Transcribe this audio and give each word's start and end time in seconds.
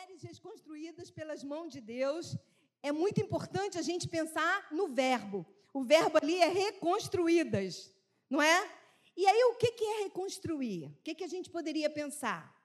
mulheres 0.00 0.22
reconstruídas 0.22 1.10
pelas 1.10 1.44
mãos 1.44 1.72
de 1.72 1.80
Deus, 1.80 2.36
é 2.82 2.90
muito 2.90 3.20
importante 3.20 3.78
a 3.78 3.82
gente 3.82 4.08
pensar 4.08 4.66
no 4.72 4.88
verbo. 4.88 5.46
O 5.74 5.82
verbo 5.84 6.16
ali 6.16 6.40
é 6.40 6.48
reconstruídas, 6.48 7.92
não 8.28 8.40
é? 8.40 8.70
E 9.16 9.26
aí, 9.26 9.42
o 9.44 9.56
que 9.56 9.84
é 9.84 10.02
reconstruir? 10.04 10.86
O 10.86 11.02
que 11.02 11.22
a 11.22 11.28
gente 11.28 11.50
poderia 11.50 11.90
pensar? 11.90 12.56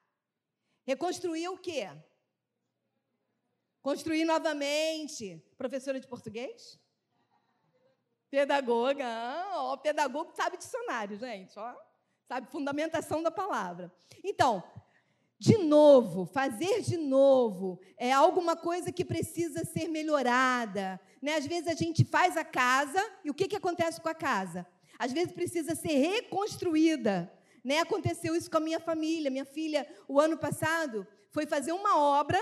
Reconstruir 0.86 1.50
o 1.50 1.58
quê? 1.58 1.90
Construir 3.82 4.24
novamente. 4.24 5.44
Professora 5.58 6.00
de 6.00 6.08
português? 6.08 6.80
Pedagoga. 8.30 9.06
Ah, 9.06 9.52
ó, 9.56 9.78
pedagogo 9.78 10.32
sabe 10.36 10.58
dicionário, 10.58 11.18
gente. 11.18 11.58
Ó, 11.60 11.76
sabe 12.28 12.50
fundamentação 12.50 13.22
da 13.22 13.32
palavra. 13.32 13.94
Então, 14.24 14.64
de 15.38 15.58
novo, 15.58 16.26
fazer 16.26 16.82
de 16.82 16.98
novo, 16.98 17.80
é 17.98 18.12
alguma 18.12 18.56
coisa 18.56 18.92
que 18.92 19.04
precisa 19.04 19.66
ser 19.66 19.88
melhorada. 19.88 21.00
Né? 21.22 21.36
Às 21.36 21.46
vezes 21.46 21.68
a 21.68 21.74
gente 21.74 22.06
faz 22.06 22.38
a 22.38 22.44
casa 22.44 23.04
e 23.24 23.30
o 23.30 23.34
que, 23.34 23.48
que 23.48 23.56
acontece 23.56 24.00
com 24.00 24.10
a 24.10 24.16
casa? 24.16 24.66
Às 24.98 25.12
vezes 25.12 25.34
precisa 25.34 25.76
ser 25.76 25.94
reconstruída. 25.94 27.32
Né? 27.64 27.80
Aconteceu 27.80 28.36
isso 28.36 28.50
com 28.50 28.58
a 28.58 28.62
minha 28.62 28.80
família. 28.80 29.30
Minha 29.30 29.46
filha, 29.46 29.88
o 30.08 30.20
ano 30.20 30.38
passado, 30.38 31.06
foi 31.32 31.46
fazer 31.46 31.74
uma 31.74 31.98
obra 31.98 32.40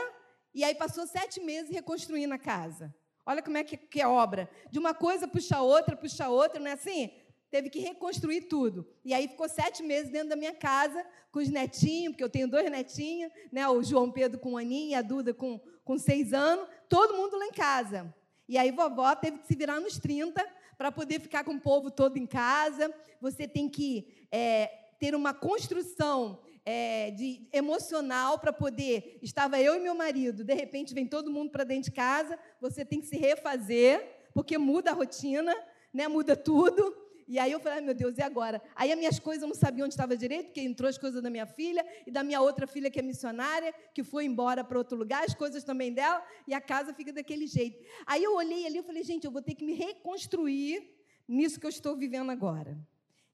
e 0.53 0.63
aí 0.63 0.75
passou 0.75 1.07
sete 1.07 1.39
meses 1.41 1.71
reconstruindo 1.71 2.33
a 2.33 2.37
casa. 2.37 2.93
Olha 3.25 3.41
como 3.41 3.57
é 3.57 3.63
que, 3.63 3.75
que 3.77 4.01
é 4.01 4.07
obra. 4.07 4.49
De 4.69 4.77
uma 4.77 4.93
coisa 4.93 5.27
puxa 5.27 5.61
outra, 5.61 5.95
puxa 5.95 6.29
outra, 6.29 6.59
não 6.59 6.67
é 6.67 6.73
assim? 6.73 7.11
Teve 7.53 7.69
que 7.69 7.81
reconstruir 7.81 8.41
tudo. 8.47 8.83
E 9.05 9.13
aí 9.13 9.27
ficou 9.27 9.47
sete 9.47 9.83
meses 9.83 10.09
dentro 10.11 10.29
da 10.29 10.35
minha 10.35 10.55
casa, 10.55 11.05
com 11.31 11.37
os 11.37 11.49
netinhos, 11.49 12.13
porque 12.13 12.23
eu 12.23 12.29
tenho 12.29 12.47
dois 12.49 12.67
netinhos, 12.71 13.31
né? 13.51 13.69
o 13.69 13.83
João 13.83 14.09
Pedro 14.09 14.39
com 14.39 14.53
um 14.53 14.57
aninho 14.57 14.89
e 14.89 14.95
a 14.95 15.03
Duda 15.03 15.35
com, 15.35 15.61
com 15.85 15.95
seis 15.99 16.33
anos, 16.33 16.67
todo 16.89 17.15
mundo 17.15 17.37
lá 17.37 17.45
em 17.45 17.51
casa. 17.51 18.11
E 18.49 18.57
aí 18.57 18.71
vovó 18.71 19.15
teve 19.15 19.37
que 19.37 19.45
se 19.45 19.55
virar 19.55 19.79
nos 19.79 19.99
30 19.99 20.43
para 20.79 20.91
poder 20.91 21.19
ficar 21.19 21.43
com 21.43 21.53
o 21.53 21.61
povo 21.61 21.91
todo 21.91 22.17
em 22.17 22.25
casa. 22.25 22.91
Você 23.21 23.47
tem 23.47 23.69
que 23.69 24.25
é, 24.31 24.65
ter 24.99 25.13
uma 25.13 25.31
construção 25.31 26.39
é, 26.65 27.11
de 27.11 27.47
emocional 27.53 28.39
para 28.39 28.51
poder. 28.51 29.19
Estava 29.21 29.61
eu 29.61 29.75
e 29.75 29.79
meu 29.79 29.93
marido, 29.93 30.43
de 30.43 30.55
repente 30.55 30.91
vem 30.91 31.05
todo 31.05 31.29
mundo 31.29 31.51
para 31.51 31.63
dentro 31.63 31.91
de 31.91 31.95
casa, 31.95 32.35
você 32.59 32.83
tem 32.83 32.99
que 32.99 33.05
se 33.05 33.15
refazer, 33.15 34.03
porque 34.33 34.57
muda 34.57 34.89
a 34.89 34.95
rotina, 34.95 35.55
né? 35.93 36.07
muda 36.07 36.35
tudo. 36.35 37.03
E 37.27 37.39
aí 37.39 37.51
eu 37.51 37.59
falei, 37.59 37.81
meu 37.81 37.93
Deus, 37.93 38.17
e 38.17 38.21
agora? 38.21 38.61
Aí 38.75 38.91
as 38.91 38.97
minhas 38.97 39.19
coisas 39.19 39.41
eu 39.41 39.47
não 39.47 39.55
sabia 39.55 39.83
onde 39.83 39.93
estava 39.93 40.15
direito, 40.15 40.45
porque 40.45 40.61
entrou 40.61 40.89
as 40.89 40.97
coisas 40.97 41.21
da 41.21 41.29
minha 41.29 41.45
filha 41.45 41.85
e 42.05 42.11
da 42.11 42.23
minha 42.23 42.41
outra 42.41 42.67
filha 42.67 42.89
que 42.89 42.99
é 42.99 43.01
missionária, 43.01 43.73
que 43.93 44.03
foi 44.03 44.25
embora 44.25 44.63
para 44.63 44.77
outro 44.77 44.97
lugar, 44.97 45.23
as 45.23 45.33
coisas 45.33 45.63
também 45.63 45.93
dela, 45.93 46.23
e 46.47 46.53
a 46.53 46.61
casa 46.61 46.93
fica 46.93 47.13
daquele 47.13 47.47
jeito. 47.47 47.83
Aí 48.05 48.23
eu 48.23 48.35
olhei 48.35 48.65
ali 48.65 48.79
e 48.79 48.83
falei, 48.83 49.03
gente, 49.03 49.25
eu 49.25 49.31
vou 49.31 49.41
ter 49.41 49.55
que 49.55 49.63
me 49.63 49.73
reconstruir 49.73 50.89
nisso 51.27 51.59
que 51.59 51.65
eu 51.65 51.69
estou 51.69 51.95
vivendo 51.95 52.29
agora. 52.31 52.77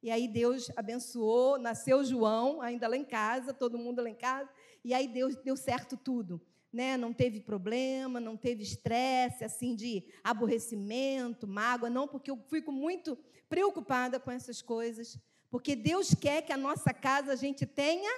E 0.01 0.09
aí 0.09 0.27
Deus 0.27 0.71
abençoou, 0.75 1.59
nasceu 1.59 2.03
João, 2.03 2.61
ainda 2.61 2.87
lá 2.87 2.95
em 2.95 3.03
casa, 3.03 3.53
todo 3.53 3.77
mundo 3.77 4.01
lá 4.01 4.09
em 4.09 4.15
casa, 4.15 4.49
e 4.83 4.93
aí 4.93 5.07
Deus 5.07 5.35
deu 5.35 5.57
certo 5.57 5.97
tudo 5.97 6.41
né, 6.71 6.95
não 6.95 7.11
teve 7.11 7.39
problema, 7.39 8.19
não 8.19 8.37
teve 8.37 8.63
estresse, 8.63 9.43
assim, 9.43 9.75
de 9.75 10.03
aborrecimento, 10.23 11.47
mágoa, 11.47 11.89
não, 11.89 12.07
porque 12.07 12.29
eu 12.29 12.37
fico 12.49 12.71
muito 12.71 13.17
preocupada 13.49 14.19
com 14.19 14.31
essas 14.31 14.61
coisas, 14.61 15.17
porque 15.49 15.75
Deus 15.75 16.13
quer 16.13 16.43
que 16.43 16.53
a 16.53 16.57
nossa 16.57 16.93
casa 16.93 17.33
a 17.33 17.35
gente 17.35 17.65
tenha 17.65 18.11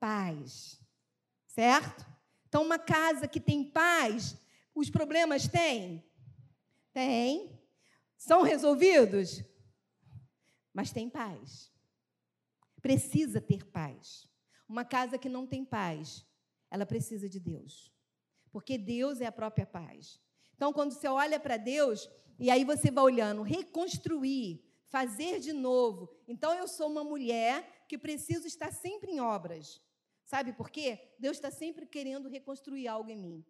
paz, 0.00 0.80
certo? 1.46 2.04
Então, 2.48 2.62
uma 2.62 2.78
casa 2.78 3.28
que 3.28 3.40
tem 3.40 3.70
paz, 3.70 4.36
os 4.74 4.88
problemas 4.88 5.46
têm? 5.46 6.04
Tem. 6.92 7.60
São 8.16 8.42
resolvidos? 8.42 9.44
Mas 10.72 10.92
tem 10.92 11.10
paz. 11.10 11.70
Precisa 12.80 13.40
ter 13.40 13.64
paz. 13.66 14.28
Uma 14.68 14.84
casa 14.84 15.18
que 15.18 15.28
não 15.28 15.46
tem 15.46 15.64
paz, 15.64 16.26
ela 16.70 16.86
precisa 16.86 17.28
de 17.28 17.38
Deus. 17.38 17.92
Porque 18.50 18.78
Deus 18.78 19.20
é 19.20 19.26
a 19.26 19.32
própria 19.32 19.66
paz. 19.66 20.20
Então, 20.56 20.72
quando 20.72 20.92
você 20.92 21.08
olha 21.08 21.38
para 21.38 21.56
Deus, 21.56 22.08
e 22.38 22.50
aí 22.50 22.64
você 22.64 22.90
vai 22.90 23.04
olhando, 23.04 23.42
reconstruir, 23.42 24.62
fazer 24.86 25.40
de 25.40 25.52
novo. 25.52 26.08
Então, 26.26 26.54
eu 26.54 26.68
sou 26.68 26.88
uma 26.88 27.04
mulher 27.04 27.84
que 27.88 27.98
preciso 27.98 28.46
estar 28.46 28.72
sempre 28.72 29.10
em 29.10 29.20
obras. 29.20 29.80
Sabe 30.24 30.52
por 30.52 30.70
quê? 30.70 30.98
Deus 31.18 31.36
está 31.36 31.50
sempre 31.50 31.86
querendo 31.86 32.28
reconstruir 32.28 32.88
algo 32.88 33.10
em 33.10 33.16
mim. 33.16 33.44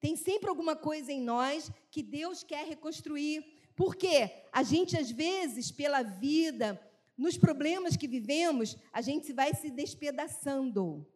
Tem 0.00 0.16
sempre 0.16 0.50
alguma 0.50 0.76
coisa 0.76 1.10
em 1.10 1.20
nós 1.20 1.70
que 1.90 2.02
Deus 2.02 2.42
quer 2.42 2.66
reconstruir. 2.66 3.42
Porque 3.74 4.30
a 4.52 4.62
gente, 4.62 4.96
às 4.96 5.10
vezes, 5.10 5.72
pela 5.72 6.02
vida, 6.02 6.80
nos 7.16 7.38
problemas 7.38 7.96
que 7.96 8.06
vivemos, 8.06 8.76
a 8.92 9.00
gente 9.00 9.32
vai 9.32 9.54
se 9.54 9.70
despedaçando. 9.70 11.06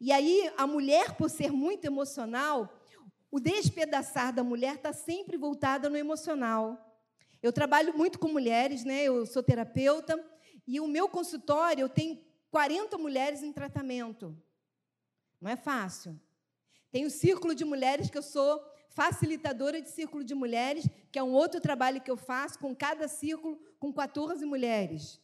E 0.00 0.12
aí, 0.12 0.52
a 0.56 0.66
mulher, 0.66 1.16
por 1.16 1.30
ser 1.30 1.50
muito 1.50 1.84
emocional, 1.86 2.70
o 3.34 3.40
despedaçar 3.40 4.32
da 4.32 4.44
mulher 4.44 4.76
está 4.76 4.92
sempre 4.92 5.36
voltada 5.36 5.90
no 5.90 5.96
emocional. 5.96 6.96
Eu 7.42 7.52
trabalho 7.52 7.92
muito 7.92 8.16
com 8.16 8.28
mulheres, 8.28 8.84
né? 8.84 9.02
Eu 9.02 9.26
sou 9.26 9.42
terapeuta 9.42 10.14
e 10.64 10.78
o 10.78 10.86
meu 10.86 11.08
consultório 11.08 11.82
eu 11.82 11.88
tenho 11.88 12.24
40 12.52 12.96
mulheres 12.96 13.42
em 13.42 13.52
tratamento. 13.52 14.40
Não 15.40 15.50
é 15.50 15.56
fácil. 15.56 16.16
Tem 16.92 17.04
o 17.04 17.10
círculo 17.10 17.56
de 17.56 17.64
mulheres 17.64 18.08
que 18.08 18.16
eu 18.16 18.22
sou 18.22 18.64
facilitadora 18.90 19.82
de 19.82 19.90
círculo 19.90 20.22
de 20.22 20.32
mulheres, 20.32 20.88
que 21.10 21.18
é 21.18 21.22
um 21.24 21.32
outro 21.32 21.60
trabalho 21.60 22.00
que 22.00 22.12
eu 22.12 22.16
faço 22.16 22.56
com 22.60 22.72
cada 22.72 23.08
círculo 23.08 23.58
com 23.80 23.92
14 23.92 24.46
mulheres. 24.46 25.20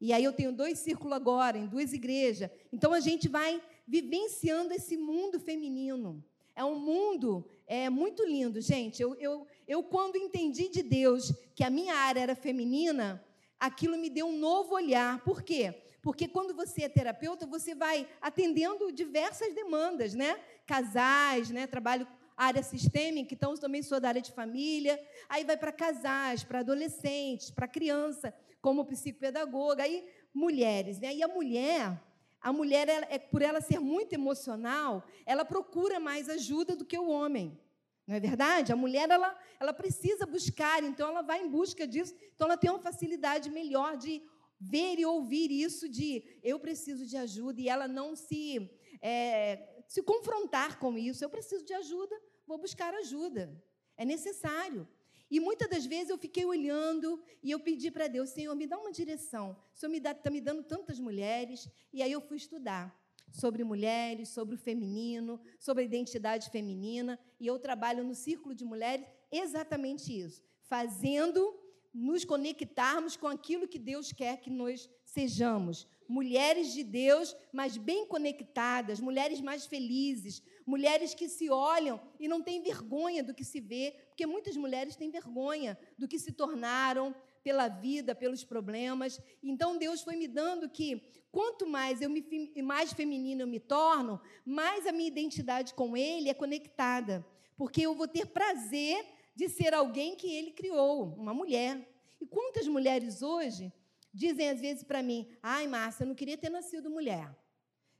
E 0.00 0.12
aí 0.12 0.22
eu 0.22 0.32
tenho 0.32 0.52
dois 0.52 0.78
círculos 0.78 1.12
agora, 1.12 1.58
em 1.58 1.66
duas 1.66 1.92
igrejas. 1.92 2.52
Então 2.72 2.92
a 2.92 3.00
gente 3.00 3.28
vai 3.28 3.60
vivenciando 3.84 4.72
esse 4.72 4.96
mundo 4.96 5.40
feminino. 5.40 6.24
É 6.58 6.64
um 6.64 6.76
mundo 6.76 7.48
é, 7.68 7.88
muito 7.88 8.24
lindo, 8.24 8.60
gente. 8.60 9.00
Eu, 9.00 9.14
eu, 9.20 9.46
eu, 9.68 9.80
quando 9.80 10.16
entendi 10.16 10.68
de 10.68 10.82
Deus 10.82 11.32
que 11.54 11.62
a 11.62 11.70
minha 11.70 11.94
área 11.94 12.18
era 12.18 12.34
feminina, 12.34 13.24
aquilo 13.60 13.96
me 13.96 14.10
deu 14.10 14.26
um 14.26 14.36
novo 14.36 14.74
olhar. 14.74 15.22
Por 15.22 15.40
quê? 15.40 15.72
Porque 16.02 16.26
quando 16.26 16.56
você 16.56 16.82
é 16.82 16.88
terapeuta, 16.88 17.46
você 17.46 17.76
vai 17.76 18.08
atendendo 18.20 18.90
diversas 18.90 19.54
demandas, 19.54 20.14
né? 20.14 20.36
Casais, 20.66 21.48
né? 21.48 21.68
Trabalho 21.68 22.08
área 22.36 22.62
sistêmica, 22.64 23.32
então 23.32 23.54
também 23.54 23.80
sou 23.80 24.00
da 24.00 24.08
área 24.08 24.20
de 24.20 24.32
família. 24.32 25.00
Aí 25.28 25.44
vai 25.44 25.56
para 25.56 25.70
casais, 25.70 26.42
para 26.42 26.58
adolescentes, 26.58 27.52
para 27.52 27.68
criança, 27.68 28.34
como 28.60 28.84
psicopedagoga, 28.84 29.84
aí 29.84 30.04
mulheres, 30.34 30.98
né? 30.98 31.14
E 31.14 31.22
a 31.22 31.28
mulher, 31.28 32.02
a 32.40 32.52
mulher, 32.52 32.88
ela, 32.88 33.06
é, 33.10 33.18
por 33.18 33.42
ela 33.42 33.60
ser 33.60 33.78
muito 33.78 34.12
emocional, 34.12 35.04
ela 35.26 35.44
procura 35.44 35.98
mais 35.98 36.28
ajuda 36.28 36.76
do 36.76 36.84
que 36.84 36.98
o 36.98 37.08
homem. 37.08 37.58
Não 38.06 38.14
é 38.14 38.20
verdade? 38.20 38.72
A 38.72 38.76
mulher 38.76 39.10
ela, 39.10 39.38
ela 39.60 39.72
precisa 39.72 40.24
buscar, 40.24 40.82
então 40.82 41.10
ela 41.10 41.22
vai 41.22 41.42
em 41.42 41.48
busca 41.48 41.86
disso. 41.86 42.14
Então 42.34 42.46
ela 42.46 42.56
tem 42.56 42.70
uma 42.70 42.78
facilidade 42.78 43.50
melhor 43.50 43.96
de 43.96 44.22
ver 44.58 44.98
e 44.98 45.04
ouvir 45.04 45.50
isso 45.50 45.88
de 45.88 46.24
eu 46.42 46.58
preciso 46.58 47.06
de 47.06 47.16
ajuda 47.16 47.60
e 47.60 47.68
ela 47.68 47.86
não 47.86 48.16
se 48.16 48.70
é, 49.00 49.82
se 49.86 50.02
confrontar 50.02 50.78
com 50.78 50.96
isso. 50.96 51.24
Eu 51.24 51.30
preciso 51.30 51.64
de 51.64 51.74
ajuda, 51.74 52.14
vou 52.46 52.58
buscar 52.58 52.94
ajuda. 52.94 53.62
É 53.96 54.04
necessário. 54.04 54.88
E 55.30 55.40
muitas 55.40 55.68
das 55.68 55.84
vezes 55.84 56.10
eu 56.10 56.18
fiquei 56.18 56.44
olhando 56.44 57.22
e 57.42 57.50
eu 57.50 57.60
pedi 57.60 57.90
para 57.90 58.08
Deus, 58.08 58.30
Senhor, 58.30 58.54
me 58.54 58.66
dá 58.66 58.78
uma 58.78 58.90
direção. 58.90 59.56
O 59.74 59.78
Senhor 59.78 59.94
está 59.94 60.30
me 60.30 60.40
dando 60.40 60.62
tantas 60.62 60.98
mulheres. 60.98 61.68
E 61.92 62.02
aí 62.02 62.12
eu 62.12 62.20
fui 62.20 62.36
estudar 62.36 62.96
sobre 63.30 63.62
mulheres, 63.62 64.30
sobre 64.30 64.54
o 64.54 64.58
feminino, 64.58 65.40
sobre 65.58 65.82
a 65.82 65.86
identidade 65.86 66.50
feminina. 66.50 67.18
E 67.38 67.46
eu 67.46 67.58
trabalho 67.58 68.02
no 68.02 68.14
Círculo 68.14 68.54
de 68.54 68.64
Mulheres 68.64 69.06
exatamente 69.30 70.18
isso, 70.18 70.42
fazendo 70.62 71.54
nos 71.92 72.24
conectarmos 72.24 73.16
com 73.16 73.26
aquilo 73.26 73.68
que 73.68 73.78
Deus 73.78 74.12
quer 74.12 74.40
que 74.40 74.50
nós 74.50 74.88
sejamos. 75.04 75.86
Mulheres 76.08 76.72
de 76.72 76.84
Deus, 76.84 77.36
mas 77.52 77.76
bem 77.76 78.06
conectadas, 78.06 79.00
mulheres 79.00 79.40
mais 79.40 79.66
felizes, 79.66 80.42
mulheres 80.68 81.14
que 81.14 81.30
se 81.30 81.48
olham 81.48 81.98
e 82.20 82.28
não 82.28 82.42
têm 82.42 82.60
vergonha 82.60 83.24
do 83.24 83.32
que 83.32 83.42
se 83.42 83.58
vê, 83.58 83.96
porque 84.08 84.26
muitas 84.26 84.54
mulheres 84.54 84.96
têm 84.96 85.10
vergonha 85.10 85.78
do 85.96 86.06
que 86.06 86.18
se 86.18 86.30
tornaram 86.30 87.14
pela 87.42 87.68
vida, 87.68 88.14
pelos 88.14 88.44
problemas. 88.44 89.18
Então 89.42 89.78
Deus 89.78 90.02
foi 90.02 90.14
me 90.14 90.28
dando 90.28 90.68
que 90.68 91.02
quanto 91.32 91.66
mais 91.66 92.02
eu 92.02 92.10
me 92.10 92.22
mais 92.62 92.92
feminina 92.92 93.44
eu 93.44 93.46
me 93.46 93.58
torno, 93.58 94.20
mais 94.44 94.86
a 94.86 94.92
minha 94.92 95.08
identidade 95.08 95.72
com 95.72 95.96
ele 95.96 96.28
é 96.28 96.34
conectada, 96.34 97.26
porque 97.56 97.80
eu 97.80 97.94
vou 97.94 98.06
ter 98.06 98.26
prazer 98.26 99.02
de 99.34 99.48
ser 99.48 99.72
alguém 99.72 100.16
que 100.16 100.30
ele 100.30 100.50
criou, 100.50 101.14
uma 101.14 101.32
mulher. 101.32 101.88
E 102.20 102.26
quantas 102.26 102.68
mulheres 102.68 103.22
hoje 103.22 103.72
dizem 104.12 104.50
às 104.50 104.60
vezes 104.60 104.84
para 104.84 105.02
mim: 105.02 105.26
"Ai, 105.42 105.66
Márcia, 105.66 106.02
eu 106.02 106.08
não 106.08 106.14
queria 106.14 106.36
ter 106.36 106.50
nascido 106.50 106.90
mulher. 106.90 107.34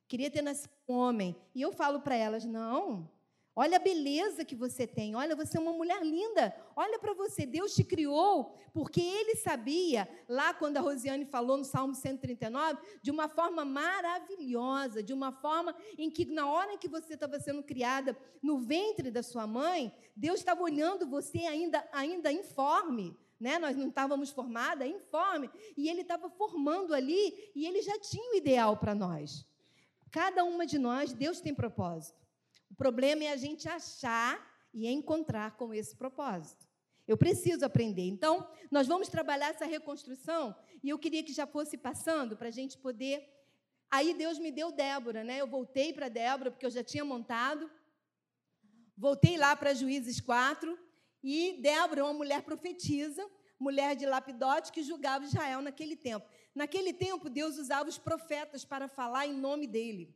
Queria 0.09 0.31
ter 0.31 0.43
nascido 0.43 0.71
um 0.89 0.95
homem. 0.95 1.37
E 1.55 1.63
eu 1.63 1.71
falo 1.73 2.01
para 2.01 2.17
elas: 2.17 2.45
não, 2.45 3.09
Olha 3.61 3.77
a 3.77 3.81
beleza 3.81 4.45
que 4.45 4.55
você 4.55 4.87
tem. 4.87 5.17
Olha, 5.17 5.35
você 5.35 5.59
é 5.59 5.61
uma 5.61 5.73
mulher 5.73 6.01
linda. 6.01 6.55
Olha 6.77 6.97
para 6.97 7.13
você. 7.13 7.45
Deus 7.45 7.75
te 7.75 7.83
criou 7.83 8.57
porque 8.73 9.01
Ele 9.01 9.35
sabia, 9.35 10.09
lá 10.29 10.55
quando 10.55 10.77
a 10.77 10.81
Rosiane 10.81 11.25
falou 11.25 11.57
no 11.57 11.65
Salmo 11.65 11.93
139, 11.93 12.81
de 13.03 13.11
uma 13.11 13.29
forma 13.29 13.65
maravilhosa, 13.65 15.03
de 15.03 15.13
uma 15.13 15.33
forma 15.33 15.75
em 15.99 16.09
que, 16.09 16.25
na 16.27 16.49
hora 16.49 16.75
em 16.75 16.79
que 16.79 16.87
você 16.87 17.15
estava 17.15 17.41
sendo 17.41 17.65
criada 17.65 18.17
no 18.41 18.61
ventre 18.61 19.11
da 19.11 19.25
sua 19.25 19.45
mãe, 19.45 19.93
Deus 20.15 20.39
estava 20.39 20.63
olhando 20.63 21.05
você 21.09 21.39
ainda, 21.39 21.85
ainda 21.91 22.31
informe. 22.31 23.19
Né? 23.41 23.59
Nós 23.59 23.77
não 23.77 23.89
estávamos 23.89 24.31
formada, 24.31 24.87
informe. 24.87 25.51
E 25.77 25.89
Ele 25.89 26.03
estava 26.03 26.31
formando 26.31 26.95
ali 26.95 27.51
e 27.57 27.67
Ele 27.67 27.83
já 27.83 27.99
tinha 27.99 28.35
o 28.35 28.37
ideal 28.37 28.77
para 28.77 28.95
nós. 28.95 29.45
Cada 30.11 30.45
uma 30.45 30.67
de 30.67 30.79
nós, 30.79 31.13
Deus 31.13 31.41
tem 31.41 31.55
propósito. 31.55 32.27
O 32.71 32.75
problema 32.75 33.25
é 33.25 33.33
a 33.33 33.37
gente 33.37 33.69
achar 33.69 34.47
e 34.73 34.87
encontrar 34.87 35.57
com 35.57 35.73
esse 35.73 35.97
propósito. 35.97 36.67
Eu 37.07 37.17
preciso 37.17 37.65
aprender. 37.65 38.07
Então, 38.07 38.47
nós 38.71 38.87
vamos 38.87 39.09
trabalhar 39.09 39.49
essa 39.49 39.65
reconstrução 39.65 40.55
e 40.83 40.91
eu 40.91 40.99
queria 40.99 41.23
que 41.23 41.33
já 41.33 41.47
fosse 41.47 41.77
passando 41.79 42.37
para 42.37 42.49
a 42.49 42.53
gente 42.53 42.77
poder. 42.77 43.27
Aí 43.91 44.13
Deus 44.13 44.39
me 44.39 44.53
deu 44.53 44.71
Débora, 44.71 45.25
né? 45.25 45.41
Eu 45.41 45.47
voltei 45.47 45.93
para 45.93 46.09
Débora, 46.09 46.51
porque 46.51 46.67
eu 46.67 46.71
já 46.71 46.85
tinha 46.85 47.05
montado. 47.05 47.71
Voltei 48.97 49.39
lá 49.39 49.57
para 49.57 49.73
Juízes 49.73 50.21
4 50.21 50.79
e 51.23 51.59
Débora 51.63 52.01
é 52.01 52.05
uma 52.05 52.13
mulher 52.13 52.43
profetisa, 52.43 53.27
mulher 53.59 53.97
de 53.97 54.05
Lapidote, 54.05 54.71
que 54.71 54.83
julgava 54.83 55.25
Israel 55.25 55.63
naquele 55.63 55.97
tempo. 55.97 56.29
Naquele 56.55 56.93
tempo, 56.93 57.31
Deus 57.31 57.59
usava 57.59 57.89
os 57.89 57.99
profetas 57.99 58.65
para 58.65 58.89
falar 58.89 59.27
em 59.27 59.35
nome 59.35 59.67
dele 59.67 60.15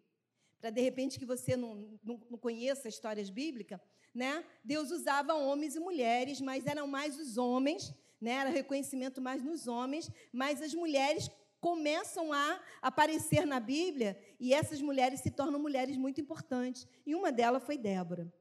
para 0.63 0.71
de 0.71 0.81
repente 0.81 1.19
que 1.19 1.27
você 1.27 1.57
não, 1.57 1.99
não, 2.05 2.21
não 2.31 2.39
conheça 2.39 2.89
histórias 2.89 3.29
bíblicas, 3.29 3.81
né? 4.15 4.45
Deus 4.63 4.93
usava 4.93 5.35
homens 5.35 5.75
e 5.75 5.81
mulheres, 5.81 6.41
mas 6.41 6.67
eram 6.67 6.87
mais 6.87 7.19
os 7.19 7.37
homens, 7.37 7.93
né? 8.21 8.31
Era 8.31 8.51
reconhecimento 8.51 9.21
mais 9.21 9.43
nos 9.43 9.67
homens, 9.67 10.09
mas 10.33 10.63
as 10.63 10.73
mulheres 10.73 11.29
começam 11.61 12.33
a 12.33 12.61
aparecer 12.81 13.45
na 13.45 13.59
Bíblia 13.59 14.17
e 14.39 14.55
essas 14.55 14.81
mulheres 14.81 15.19
se 15.19 15.33
tornam 15.33 15.59
mulheres 15.59 15.97
muito 15.97 16.21
importantes. 16.21 16.87
E 17.05 17.13
uma 17.17 17.33
delas 17.33 17.65
foi 17.65 17.77
Débora. 17.77 18.33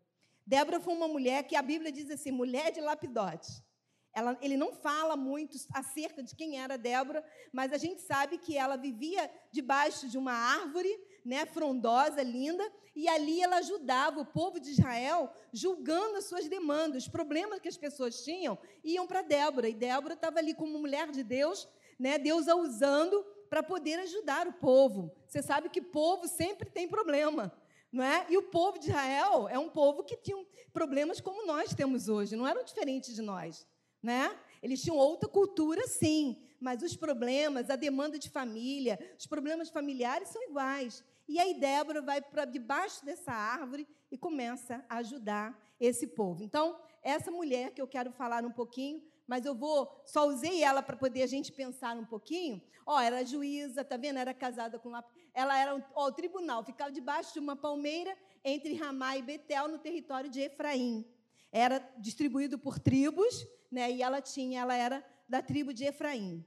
Débora 0.45 0.79
foi 0.79 0.93
uma 0.93 1.07
mulher 1.07 1.47
que 1.47 1.55
a 1.55 1.61
Bíblia 1.63 1.91
diz 1.91 2.11
assim, 2.11 2.29
mulher 2.29 2.71
de 2.71 2.81
lapidote. 2.81 3.63
Ela, 4.13 4.37
ele 4.41 4.57
não 4.57 4.73
fala 4.73 5.15
muito 5.15 5.57
acerca 5.73 6.21
de 6.21 6.35
quem 6.35 6.59
era 6.59 6.77
Débora, 6.77 7.23
mas 7.51 7.71
a 7.71 7.77
gente 7.77 8.01
sabe 8.01 8.37
que 8.37 8.57
ela 8.57 8.75
vivia 8.75 9.31
debaixo 9.51 10.07
de 10.07 10.17
uma 10.17 10.33
árvore 10.33 10.89
né, 11.23 11.45
frondosa, 11.45 12.21
linda, 12.21 12.69
e 12.95 13.07
ali 13.07 13.41
ela 13.41 13.57
ajudava 13.57 14.19
o 14.19 14.25
povo 14.25 14.59
de 14.59 14.71
Israel, 14.71 15.31
julgando 15.53 16.17
as 16.17 16.25
suas 16.25 16.47
demandas, 16.49 17.03
os 17.03 17.09
problemas 17.09 17.59
que 17.59 17.69
as 17.69 17.77
pessoas 17.77 18.23
tinham, 18.23 18.57
iam 18.83 19.07
para 19.07 19.21
Débora, 19.21 19.69
e 19.69 19.73
Débora 19.73 20.13
estava 20.13 20.39
ali 20.39 20.53
como 20.53 20.77
mulher 20.77 21.09
de 21.09 21.23
Deus, 21.23 21.67
né, 21.97 22.17
Deus 22.17 22.47
a 22.47 22.55
usando 22.55 23.23
para 23.49 23.63
poder 23.63 23.99
ajudar 23.99 24.47
o 24.47 24.53
povo. 24.53 25.13
Você 25.27 25.41
sabe 25.41 25.69
que 25.69 25.81
povo 25.81 26.27
sempre 26.27 26.69
tem 26.69 26.87
problema. 26.87 27.53
Não 27.91 28.03
é? 28.03 28.25
E 28.29 28.37
o 28.37 28.43
povo 28.43 28.79
de 28.79 28.87
Israel 28.87 29.49
é 29.49 29.59
um 29.59 29.67
povo 29.69 30.03
que 30.03 30.15
tinha 30.15 30.37
problemas 30.71 31.19
como 31.19 31.45
nós 31.45 31.73
temos 31.73 32.07
hoje, 32.07 32.37
não 32.37 32.47
eram 32.47 32.63
diferentes 32.63 33.13
de 33.13 33.21
nós. 33.21 33.67
Né? 34.01 34.35
Eles 34.61 34.81
tinham 34.81 34.97
outra 34.97 35.29
cultura, 35.29 35.87
sim, 35.87 36.37
mas 36.59 36.81
os 36.81 36.95
problemas, 36.95 37.69
a 37.69 37.75
demanda 37.75 38.17
de 38.17 38.29
família, 38.29 38.99
os 39.17 39.25
problemas 39.25 39.69
familiares 39.69 40.29
são 40.29 40.41
iguais. 40.43 41.03
E 41.27 41.39
aí 41.39 41.53
Débora 41.53 42.01
vai 42.01 42.21
para 42.21 42.45
debaixo 42.45 43.05
dessa 43.05 43.31
árvore 43.31 43.87
e 44.11 44.17
começa 44.17 44.83
a 44.89 44.97
ajudar 44.97 45.57
esse 45.79 46.07
povo. 46.07 46.43
Então, 46.43 46.77
essa 47.01 47.31
mulher 47.31 47.71
que 47.71 47.81
eu 47.81 47.87
quero 47.87 48.11
falar 48.11 48.45
um 48.45 48.51
pouquinho, 48.51 49.01
mas 49.25 49.45
eu 49.45 49.55
vou 49.55 49.89
só 50.05 50.27
usei 50.27 50.61
ela 50.63 50.83
para 50.83 50.97
poder 50.97 51.23
a 51.23 51.27
gente 51.27 51.51
pensar 51.51 51.95
um 51.95 52.05
pouquinho. 52.05 52.61
Ó, 52.85 52.99
era 52.99 53.25
juíza, 53.25 53.83
tá 53.83 53.97
vendo? 53.97 54.19
Era 54.19 54.33
casada 54.33 54.77
com 54.77 54.91
ela 55.33 55.57
era 55.57 55.83
ó, 55.95 56.07
o 56.07 56.11
tribunal, 56.11 56.63
ficava 56.63 56.91
debaixo 56.91 57.33
de 57.33 57.39
uma 57.39 57.55
palmeira 57.55 58.15
entre 58.43 58.73
Ramá 58.75 59.17
e 59.17 59.21
Betel 59.21 59.67
no 59.67 59.79
território 59.79 60.29
de 60.29 60.41
Efraim. 60.41 61.05
Era 61.51 61.79
distribuído 61.97 62.59
por 62.59 62.79
tribos, 62.79 63.47
né? 63.71 63.91
E 63.91 64.01
ela 64.01 64.21
tinha, 64.21 64.61
ela 64.61 64.75
era 64.75 65.03
da 65.27 65.41
tribo 65.41 65.73
de 65.73 65.85
Efraim. 65.85 66.45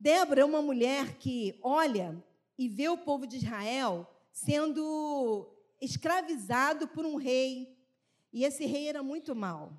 Débora 0.00 0.40
é 0.40 0.44
uma 0.44 0.62
mulher 0.62 1.18
que 1.18 1.58
olha 1.62 2.22
e 2.58 2.68
vê 2.68 2.88
o 2.88 2.98
povo 2.98 3.26
de 3.26 3.36
Israel 3.36 4.10
sendo 4.32 5.46
escravizado 5.80 6.88
por 6.88 7.04
um 7.04 7.16
rei. 7.16 7.78
E 8.32 8.44
esse 8.44 8.64
rei 8.66 8.88
era 8.88 9.02
muito 9.02 9.34
mau. 9.34 9.72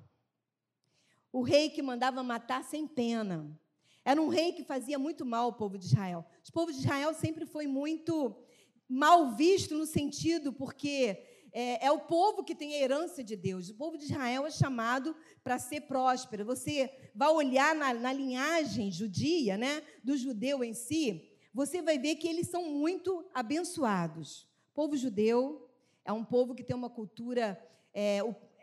O 1.32 1.42
rei 1.42 1.70
que 1.70 1.82
mandava 1.82 2.22
matar 2.22 2.64
sem 2.64 2.86
pena. 2.86 3.58
Era 4.04 4.22
um 4.22 4.28
rei 4.28 4.52
que 4.52 4.64
fazia 4.64 4.98
muito 4.98 5.24
mal 5.24 5.44
ao 5.44 5.52
povo 5.52 5.76
de 5.76 5.86
Israel. 5.86 6.24
O 6.48 6.52
povo 6.52 6.72
de 6.72 6.78
Israel 6.78 7.12
sempre 7.14 7.44
foi 7.44 7.66
muito 7.66 8.34
mal 8.88 9.32
visto 9.32 9.76
no 9.76 9.84
sentido 9.84 10.52
porque 10.52 11.27
é, 11.60 11.86
é, 11.86 11.90
o 11.90 11.98
povo 11.98 12.44
que 12.44 12.54
tem 12.54 12.72
a 12.72 12.78
herança 12.78 13.24
de 13.24 13.34
Deus. 13.34 13.68
O 13.68 13.74
povo 13.74 13.98
de 13.98 14.04
Israel 14.04 14.46
é 14.46 14.50
chamado 14.50 15.16
para 15.42 15.58
ser 15.58 15.80
próspero. 15.80 16.44
Você 16.44 16.88
vai 17.12 17.30
olhar 17.30 17.74
na, 17.74 17.92
na 17.92 18.12
linhagem 18.12 18.92
judia, 18.92 19.58
né, 19.58 19.82
do 20.04 20.16
judeu 20.16 20.62
em 20.62 20.72
si, 20.72 21.28
você 21.52 21.82
vai 21.82 21.98
ver 21.98 22.14
que 22.14 22.28
eles 22.28 22.46
são 22.46 22.70
muito 22.70 23.28
abençoados. 23.34 24.42
O 24.70 24.74
povo 24.74 24.96
judeu 24.96 25.68
é 26.04 26.12
um 26.12 26.24
povo 26.24 26.54
que 26.54 26.62
tem 26.62 26.76
uma 26.76 26.88
cultura. 26.88 27.60
É, 27.92 28.20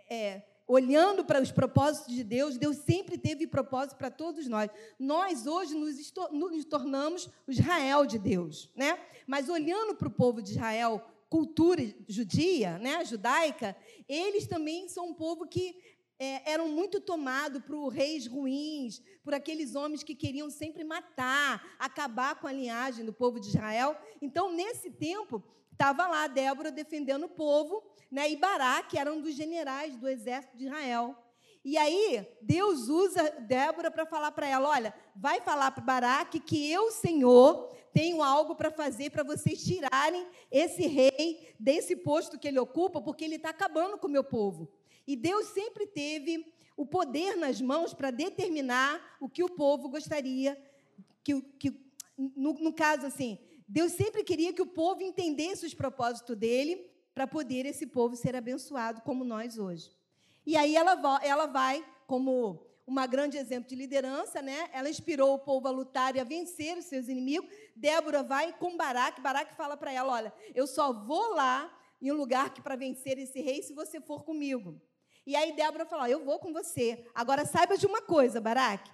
é, 0.10 0.44
olhando 0.66 1.26
para 1.26 1.42
os 1.42 1.52
propósitos 1.52 2.16
de 2.16 2.24
Deus, 2.24 2.58
Deus 2.58 2.78
sempre 2.78 3.18
teve 3.18 3.46
propósito 3.46 3.98
para 3.98 4.10
todos 4.10 4.48
nós. 4.48 4.70
Nós 4.98 5.46
hoje 5.46 5.76
nos, 5.76 5.98
nos 6.32 6.64
tornamos 6.64 7.30
Israel 7.46 8.06
de 8.06 8.18
Deus, 8.18 8.72
né? 8.74 8.98
Mas 9.28 9.50
olhando 9.50 9.96
para 9.96 10.08
o 10.08 10.12
povo 10.12 10.42
de 10.42 10.52
Israel, 10.52 11.04
cultura 11.30 11.84
judia, 12.08 12.78
né, 12.80 13.04
judaica, 13.04 13.76
eles 14.08 14.48
também 14.48 14.88
são 14.88 15.10
um 15.10 15.14
povo 15.14 15.48
que 15.48 15.76
é, 16.18 16.52
eram 16.52 16.70
muito 16.70 17.02
tomados 17.02 17.62
por 17.64 17.90
reis 17.90 18.26
ruins, 18.26 19.02
por 19.24 19.34
aqueles 19.34 19.76
homens 19.76 20.04
que 20.04 20.16
queriam 20.16 20.50
sempre 20.50 20.84
matar, 20.84 21.76
acabar 21.78 22.40
com 22.40 22.48
a 22.48 22.54
linhagem 22.54 23.06
do 23.06 23.12
povo 23.12 23.40
de 23.40 23.50
Israel. 23.50 23.98
Então, 24.22 24.52
nesse 24.54 24.92
tempo, 24.92 25.44
estava 25.72 26.08
lá 26.08 26.28
Débora 26.28 26.72
defendendo 26.72 27.26
o 27.26 27.30
povo, 27.30 27.84
né, 28.10 28.30
e 28.32 28.38
Baraque 28.38 28.98
era 28.98 29.12
um 29.12 29.20
dos 29.20 29.36
generais 29.36 29.96
do 29.98 30.08
exército 30.08 30.56
de 30.56 30.66
Israel. 30.66 31.18
E 31.66 31.78
aí, 31.78 32.26
Deus 32.44 32.90
usa 32.90 33.32
Débora 33.42 33.90
para 33.90 34.06
falar 34.06 34.32
para 34.32 34.48
ela: 34.48 34.70
olha, 34.70 34.94
vai 35.16 35.42
falar 35.42 35.72
para 35.72 35.84
Baraque 35.84 36.40
que 36.40 36.72
eu, 36.72 36.92
Senhor, 36.92 37.76
tenho 37.96 38.22
algo 38.22 38.56
para 38.56 38.70
fazer 38.70 39.10
para 39.10 39.24
vocês 39.24 39.64
tirarem 39.64 40.28
esse 40.52 40.86
rei 40.86 41.56
desse 41.58 41.96
posto 41.96 42.38
que 42.38 42.46
ele 42.46 42.60
ocupa, 42.60 43.00
porque 43.00 43.24
ele 43.24 43.38
está 43.38 43.52
acabando 43.52 43.98
com 43.98 44.08
o 44.08 44.12
meu 44.12 44.24
povo. 44.24 44.70
E 45.08 45.16
Deus 45.16 45.48
sempre 45.54 45.88
teve 45.88 46.46
o 46.76 46.86
poder 46.86 47.38
nas 47.38 47.62
mãos 47.62 47.94
para 47.94 48.12
determinar 48.12 49.16
o 49.22 49.30
que 49.30 49.42
o 49.42 49.50
povo 49.50 49.88
gostaria, 49.88 50.62
que, 51.24 51.42
que 51.58 51.74
no, 52.18 52.52
no 52.56 52.74
caso 52.74 53.06
assim, 53.06 53.40
Deus 53.66 53.94
sempre 53.94 54.26
queria 54.26 54.52
que 54.52 54.62
o 54.62 54.68
povo 54.68 55.02
entendesse 55.02 55.66
os 55.66 55.74
propósitos 55.74 56.36
dele 56.36 56.92
para 57.14 57.26
poder 57.26 57.66
esse 57.66 57.88
povo 57.88 58.18
ser 58.18 58.36
abençoado 58.36 59.00
como 59.04 59.24
nós 59.24 59.58
hoje. 59.58 59.90
E 60.46 60.58
aí 60.58 60.76
ela, 60.76 61.22
ela 61.24 61.46
vai, 61.46 61.82
como 62.06 62.68
uma 62.88 63.08
grande 63.08 63.38
exemplo 63.38 63.68
de 63.68 63.76
liderança, 63.76 64.42
né? 64.42 64.70
Ela 64.72 64.90
inspirou 64.90 65.34
o 65.34 65.40
povo 65.40 65.68
a 65.68 65.72
lutar 65.72 66.16
e 66.16 66.20
a 66.20 66.24
vencer 66.24 66.78
os 66.78 66.86
seus 66.86 67.08
inimigos. 67.08 67.50
Débora 67.76 68.22
vai 68.22 68.54
com 68.54 68.78
Baraque, 68.78 69.22
Baraque 69.22 69.56
fala 69.56 69.76
para 69.76 69.92
ela: 69.92 70.14
"Olha, 70.14 70.34
eu 70.54 70.68
só 70.68 70.94
vou 70.94 71.34
lá 71.34 71.72
em 72.02 72.12
um 72.12 72.16
lugar 72.16 72.54
que 72.54 72.62
para 72.62 72.76
vencer 72.76 73.18
esse 73.18 73.42
rei 73.42 73.64
se 73.64 73.74
você 73.74 74.00
for 74.00 74.24
comigo". 74.24 74.80
E 75.26 75.36
aí 75.36 75.56
Débora 75.56 75.86
falou: 75.86 76.06
Eu 76.06 76.24
vou 76.24 76.40
com 76.40 76.54
você. 76.54 77.06
Agora 77.14 77.46
saiba 77.46 77.78
de 77.78 77.88
uma 77.88 78.02
coisa, 78.02 78.40
Baraque. 78.40 78.92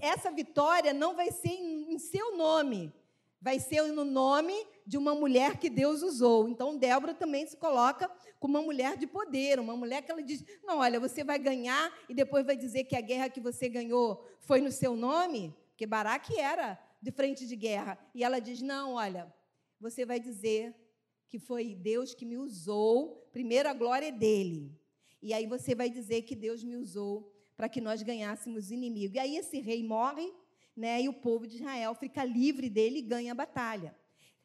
Essa 0.00 0.30
vitória 0.30 0.92
não 0.92 1.14
vai 1.14 1.30
ser 1.30 1.50
em 1.50 1.96
seu 1.98 2.36
nome, 2.36 2.92
vai 3.42 3.58
ser 3.58 3.82
no 3.92 4.04
nome 4.04 4.54
de 4.86 4.96
uma 4.96 5.14
mulher 5.16 5.58
que 5.58 5.68
Deus 5.68 6.00
usou. 6.00 6.48
Então, 6.48 6.78
Débora 6.78 7.12
também 7.12 7.44
se 7.44 7.56
coloca 7.56 8.08
como 8.38 8.56
uma 8.56 8.64
mulher 8.64 8.96
de 8.96 9.06
poder, 9.06 9.58
uma 9.58 9.76
mulher 9.76 10.02
que 10.02 10.12
ela 10.12 10.22
diz: 10.22 10.44
Não, 10.62 10.78
olha, 10.78 11.00
você 11.00 11.24
vai 11.24 11.40
ganhar 11.40 11.92
e 12.08 12.14
depois 12.14 12.46
vai 12.46 12.56
dizer 12.56 12.84
que 12.84 12.94
a 12.94 13.00
guerra 13.00 13.28
que 13.28 13.40
você 13.40 13.68
ganhou 13.68 14.24
foi 14.38 14.60
no 14.60 14.70
seu 14.70 14.94
nome, 14.94 15.54
porque 15.70 15.86
Baraque 15.86 16.38
era 16.38 16.78
de 17.02 17.10
frente 17.10 17.46
de 17.46 17.56
guerra. 17.56 17.98
E 18.14 18.22
ela 18.22 18.38
diz: 18.38 18.62
Não, 18.62 18.94
olha, 18.94 19.32
você 19.80 20.06
vai 20.06 20.20
dizer 20.20 20.74
que 21.28 21.38
foi 21.38 21.74
Deus 21.74 22.14
que 22.14 22.24
me 22.24 22.36
usou, 22.36 23.28
primeiro 23.32 23.68
a 23.68 23.74
glória 23.74 24.06
é 24.06 24.12
dele. 24.12 24.78
E 25.20 25.34
aí 25.34 25.46
você 25.46 25.74
vai 25.74 25.90
dizer 25.90 26.22
que 26.22 26.36
Deus 26.36 26.62
me 26.62 26.76
usou 26.76 27.32
para 27.56 27.68
que 27.68 27.80
nós 27.80 28.02
ganhássemos 28.02 28.70
inimigo. 28.70 29.16
E 29.16 29.18
aí 29.18 29.36
esse 29.36 29.60
rei 29.60 29.82
morre, 29.82 30.32
né? 30.76 31.02
E 31.02 31.08
o 31.08 31.12
povo 31.12 31.46
de 31.46 31.56
Israel 31.56 31.94
fica 31.94 32.24
livre 32.24 32.68
dele 32.68 32.98
e 32.98 33.02
ganha 33.02 33.32
a 33.32 33.34
batalha. 33.34 33.94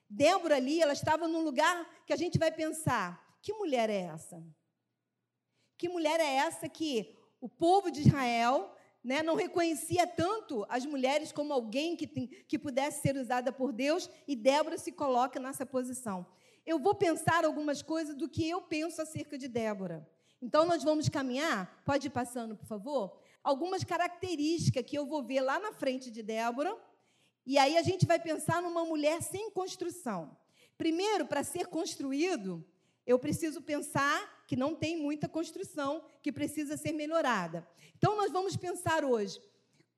Débora 0.09 0.55
ali, 0.55 0.81
ela 0.81 0.93
estava 0.93 1.27
num 1.27 1.41
lugar 1.41 1.87
que 2.05 2.13
a 2.13 2.17
gente 2.17 2.37
vai 2.37 2.51
pensar: 2.51 3.37
que 3.41 3.53
mulher 3.53 3.89
é 3.89 4.01
essa? 4.01 4.43
Que 5.77 5.89
mulher 5.89 6.19
é 6.19 6.35
essa 6.35 6.67
que 6.67 7.15
o 7.39 7.47
povo 7.47 7.91
de 7.91 8.01
Israel 8.01 8.73
né, 9.03 9.21
não 9.21 9.35
reconhecia 9.35 10.05
tanto 10.07 10.65
as 10.67 10.85
mulheres 10.85 11.31
como 11.31 11.53
alguém 11.53 11.95
que, 11.95 12.07
tem, 12.07 12.27
que 12.27 12.59
pudesse 12.59 13.01
ser 13.01 13.15
usada 13.15 13.51
por 13.51 13.71
Deus, 13.71 14.09
e 14.27 14.35
Débora 14.35 14.77
se 14.77 14.91
coloca 14.91 15.39
nessa 15.39 15.65
posição. 15.65 16.25
Eu 16.65 16.79
vou 16.79 16.93
pensar 16.93 17.45
algumas 17.45 17.81
coisas 17.81 18.15
do 18.15 18.27
que 18.27 18.49
eu 18.49 18.61
penso 18.61 19.01
acerca 19.01 19.37
de 19.37 19.47
Débora. 19.47 20.05
Então, 20.41 20.65
nós 20.65 20.83
vamos 20.83 21.07
caminhar, 21.07 21.81
pode 21.85 22.07
ir 22.07 22.09
passando, 22.09 22.55
por 22.55 22.65
favor, 22.65 23.17
algumas 23.43 23.83
características 23.83 24.83
que 24.85 24.97
eu 24.97 25.05
vou 25.05 25.23
ver 25.23 25.41
lá 25.41 25.59
na 25.59 25.71
frente 25.71 26.11
de 26.11 26.21
Débora, 26.21 26.77
e 27.45 27.57
aí 27.57 27.77
a 27.77 27.81
gente 27.81 28.05
vai 28.05 28.19
pensar 28.19 28.61
numa 28.61 28.83
mulher 28.83 29.21
sem 29.21 29.49
construção. 29.51 30.37
Primeiro, 30.77 31.25
para 31.25 31.43
ser 31.43 31.67
construído, 31.67 32.63
eu 33.05 33.17
preciso 33.17 33.61
pensar 33.61 34.43
que 34.45 34.55
não 34.55 34.75
tem 34.75 34.97
muita 34.97 35.29
construção, 35.29 36.03
que 36.21 36.31
precisa 36.31 36.75
ser 36.77 36.91
melhorada. 36.91 37.67
Então, 37.97 38.15
nós 38.17 38.31
vamos 38.31 38.55
pensar 38.55 39.05
hoje 39.05 39.41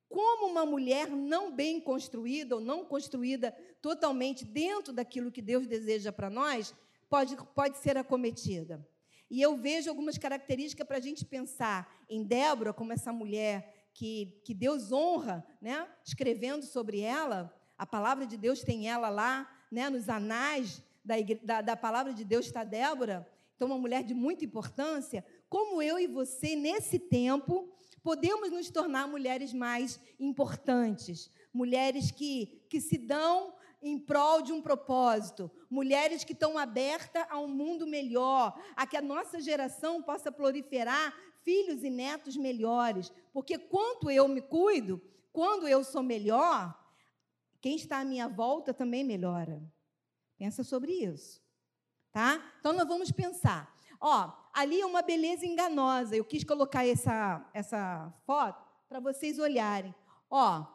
como 0.07 0.47
uma 0.47 0.65
mulher 0.65 1.09
não 1.09 1.51
bem 1.51 1.79
construída 1.79 2.55
ou 2.55 2.61
não 2.61 2.83
construída 2.83 3.51
totalmente 3.81 4.43
dentro 4.43 4.91
daquilo 4.91 5.31
que 5.31 5.41
Deus 5.41 5.67
deseja 5.67 6.11
para 6.11 6.29
nós 6.29 6.73
pode, 7.07 7.35
pode 7.55 7.77
ser 7.77 7.97
acometida. 7.97 8.87
E 9.29 9.41
eu 9.41 9.55
vejo 9.55 9.89
algumas 9.89 10.17
características 10.17 10.87
para 10.87 10.97
a 10.97 11.01
gente 11.01 11.23
pensar 11.25 12.03
em 12.09 12.23
Débora 12.23 12.73
como 12.73 12.93
essa 12.93 13.13
mulher 13.13 13.89
que, 13.93 14.41
que 14.43 14.53
Deus 14.53 14.91
honra, 14.91 15.45
né? 15.61 15.87
escrevendo 16.03 16.65
sobre 16.65 17.01
ela. 17.01 17.53
A 17.77 17.85
palavra 17.85 18.25
de 18.25 18.37
Deus 18.37 18.61
tem 18.61 18.89
ela 18.89 19.09
lá, 19.09 19.49
né? 19.71 19.89
nos 19.89 20.09
anais 20.09 20.83
da, 21.03 21.15
da, 21.43 21.61
da 21.61 21.75
palavra 21.77 22.13
de 22.13 22.23
Deus 22.23 22.45
está 22.45 22.63
Débora, 22.63 23.27
então 23.55 23.67
uma 23.67 23.77
mulher 23.77 24.03
de 24.03 24.13
muita 24.13 24.45
importância, 24.45 25.25
como 25.49 25.81
eu 25.81 25.99
e 25.99 26.07
você, 26.07 26.55
nesse 26.55 26.97
tempo, 26.99 27.69
podemos 28.03 28.51
nos 28.51 28.69
tornar 28.69 29.07
mulheres 29.07 29.53
mais 29.53 29.99
importantes, 30.19 31.29
mulheres 31.53 32.11
que, 32.11 32.65
que 32.69 32.79
se 32.79 32.97
dão 32.97 33.53
em 33.81 33.97
prol 33.97 34.41
de 34.41 34.51
um 34.51 34.61
propósito, 34.61 35.49
mulheres 35.69 36.23
que 36.23 36.33
estão 36.33 36.57
abertas 36.57 37.25
a 37.29 37.39
um 37.39 37.47
mundo 37.47 37.87
melhor, 37.87 38.59
a 38.75 38.85
que 38.85 38.97
a 38.97 39.01
nossa 39.01 39.39
geração 39.39 40.01
possa 40.01 40.31
proliferar 40.31 41.13
filhos 41.43 41.83
e 41.83 41.89
netos 41.89 42.35
melhores, 42.35 43.11
porque 43.31 43.57
quanto 43.57 44.11
eu 44.11 44.27
me 44.27 44.41
cuido, 44.41 45.01
quando 45.31 45.67
eu 45.67 45.83
sou 45.83 46.03
melhor, 46.03 46.77
quem 47.61 47.75
está 47.75 47.99
à 47.99 48.05
minha 48.05 48.27
volta 48.27 48.73
também 48.73 49.03
melhora. 49.03 49.61
Pensa 50.37 50.63
sobre 50.63 50.91
isso. 50.91 51.41
Tá? 52.11 52.41
Então 52.59 52.73
nós 52.73 52.87
vamos 52.87 53.11
pensar. 53.11 53.73
Ó, 53.99 54.31
ali 54.53 54.79
é 54.79 54.85
uma 54.85 55.01
beleza 55.01 55.45
enganosa. 55.45 56.15
Eu 56.15 56.25
quis 56.25 56.43
colocar 56.43 56.85
essa, 56.85 57.45
essa 57.53 58.13
foto 58.25 58.65
para 58.87 58.99
vocês 58.99 59.37
olharem. 59.37 59.93
Ó, 60.29 60.65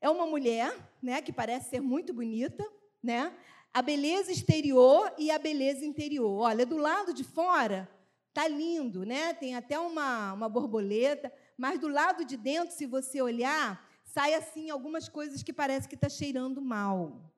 é 0.00 0.08
uma 0.08 0.26
mulher, 0.26 0.74
né, 1.02 1.20
que 1.20 1.32
parece 1.32 1.70
ser 1.70 1.80
muito 1.80 2.12
bonita, 2.12 2.64
né? 3.02 3.34
A 3.72 3.82
beleza 3.82 4.32
exterior 4.32 5.12
e 5.18 5.30
a 5.30 5.38
beleza 5.38 5.84
interior. 5.84 6.40
Olha, 6.40 6.66
do 6.66 6.76
lado 6.76 7.14
de 7.14 7.22
fora 7.22 7.88
tá 8.32 8.48
lindo, 8.48 9.04
né? 9.04 9.34
Tem 9.34 9.54
até 9.54 9.78
uma, 9.78 10.32
uma 10.32 10.48
borboleta, 10.48 11.32
mas 11.56 11.78
do 11.78 11.88
lado 11.88 12.24
de 12.24 12.36
dentro, 12.36 12.74
se 12.74 12.86
você 12.86 13.20
olhar, 13.22 13.88
sai 14.04 14.34
assim 14.34 14.70
algumas 14.70 15.08
coisas 15.08 15.42
que 15.42 15.52
parece 15.52 15.88
que 15.88 15.94
está 15.94 16.08
cheirando 16.08 16.60
mal 16.60 17.30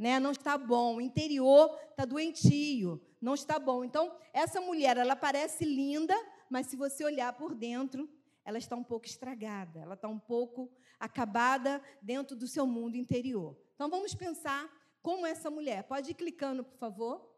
né? 0.00 0.18
Não 0.18 0.30
está 0.30 0.56
bom. 0.56 0.96
O 0.96 1.00
interior 1.00 1.78
está 1.90 2.06
doentio, 2.06 2.98
não 3.20 3.34
está 3.34 3.58
bom. 3.58 3.84
Então, 3.84 4.10
essa 4.32 4.58
mulher, 4.58 4.96
ela 4.96 5.14
parece 5.14 5.62
linda, 5.62 6.16
mas 6.48 6.68
se 6.68 6.74
você 6.74 7.04
olhar 7.04 7.30
por 7.34 7.54
dentro, 7.54 8.08
ela 8.50 8.58
está 8.58 8.76
um 8.76 8.84
pouco 8.84 9.06
estragada, 9.06 9.78
ela 9.78 9.94
está 9.94 10.08
um 10.08 10.18
pouco 10.18 10.70
acabada 10.98 11.82
dentro 12.02 12.36
do 12.36 12.46
seu 12.46 12.66
mundo 12.66 12.96
interior. 12.96 13.56
Então, 13.74 13.88
vamos 13.88 14.12
pensar 14.14 14.68
como 15.00 15.24
essa 15.24 15.48
mulher. 15.50 15.84
Pode 15.84 16.10
ir 16.10 16.14
clicando, 16.14 16.64
por 16.64 16.76
favor. 16.76 17.30